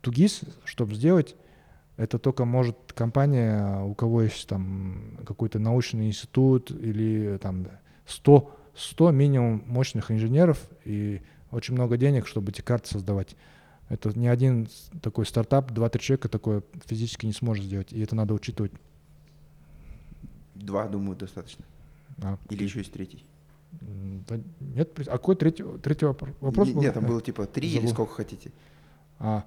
Тугис, 0.00 0.42
чтобы 0.64 0.94
сделать, 0.94 1.34
это 1.96 2.18
только 2.20 2.44
может 2.44 2.76
компания, 2.94 3.82
у 3.82 3.94
кого 3.94 4.22
есть 4.22 4.48
там 4.48 5.18
какой-то 5.26 5.58
научный 5.58 6.06
институт 6.06 6.70
или 6.70 7.38
там 7.42 7.66
100, 8.06 8.56
100 8.76 9.10
минимум 9.10 9.62
мощных 9.66 10.10
инженеров 10.10 10.58
и 10.84 11.22
очень 11.50 11.74
много 11.74 11.96
денег, 11.96 12.26
чтобы 12.26 12.50
эти 12.50 12.60
карты 12.60 12.88
создавать. 12.88 13.36
Это 13.88 14.16
ни 14.18 14.26
один 14.26 14.68
такой 15.00 15.26
стартап, 15.26 15.70
два-три 15.70 16.00
человека 16.00 16.28
такое 16.28 16.62
физически 16.86 17.26
не 17.26 17.32
сможет 17.32 17.64
сделать, 17.64 17.92
и 17.92 18.00
это 18.00 18.16
надо 18.16 18.34
учитывать. 18.34 18.72
Два, 20.54 20.88
думаю, 20.88 21.16
достаточно. 21.16 21.64
А, 22.22 22.38
Или 22.50 22.64
еще 22.64 22.80
есть 22.80 22.92
третий? 22.92 23.24
Да 24.28 24.40
нет, 24.60 24.98
а 25.00 25.12
какой 25.12 25.36
третий, 25.36 25.64
третий 25.82 26.06
вопрос 26.06 26.68
был? 26.70 26.80
Нет, 26.80 26.94
там 26.94 27.06
было 27.06 27.20
типа 27.20 27.46
три 27.46 27.68
Забыл. 27.68 27.84
или 27.84 27.92
сколько 27.92 28.14
хотите. 28.14 28.52
А. 29.18 29.44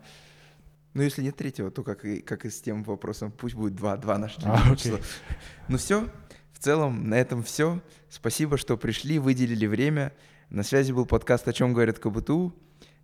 Ну, 0.93 1.01
если 1.03 1.21
нет 1.23 1.35
третьего, 1.35 1.71
то 1.71 1.83
как 1.83 2.05
и, 2.05 2.19
как 2.19 2.45
и 2.45 2.49
с 2.49 2.61
тем 2.61 2.83
вопросом, 2.83 3.31
пусть 3.31 3.55
будет 3.55 3.75
два, 3.75 3.97
два 3.97 4.17
наших 4.17 4.43
а, 4.45 4.75
числа. 4.75 4.99
Ну 5.67 5.77
все, 5.77 6.09
в 6.59 6.61
целом 6.61 7.09
на 7.09 7.15
этом 7.15 7.41
все. 7.41 7.79
Спасибо, 8.09 8.57
что 8.57 8.75
пришли, 8.75 9.17
выделили 9.17 9.65
время. 9.65 10.11
На 10.49 10.63
связи 10.63 10.91
был 10.91 11.05
подкаст 11.05 11.47
«О 11.47 11.53
чем 11.53 11.73
говорят 11.73 11.99
КБТУ». 11.99 12.53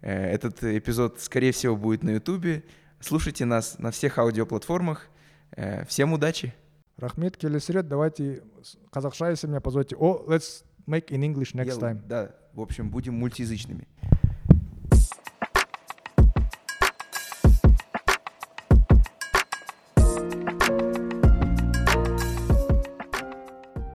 Э, 0.02 0.26
этот 0.26 0.62
эпизод, 0.62 1.22
скорее 1.22 1.54
всего, 1.54 1.78
будет 1.78 2.04
на 2.04 2.10
Ютубе. 2.10 2.66
Слушайте 3.00 3.46
нас 3.46 3.80
на 3.80 3.92
всех 3.92 4.18
аудиоплатформах. 4.18 5.08
Э, 5.56 5.86
всем 5.86 6.12
удачи! 6.12 6.54
Рахмет, 6.98 7.38
келесі 7.38 7.82
давайте 7.84 8.42
қазақша, 8.92 9.30
если 9.30 9.48
меня 9.48 9.62
позволите. 9.62 9.96
О, 9.96 10.26
let's 10.28 10.66
make 10.86 11.08
in 11.10 11.22
English 11.22 11.54
next 11.54 11.80
time. 11.80 12.02
Да, 12.08 12.32
в 12.54 12.60
общем, 12.60 12.90
будем 12.90 13.14
мультиязычными. 13.14 13.88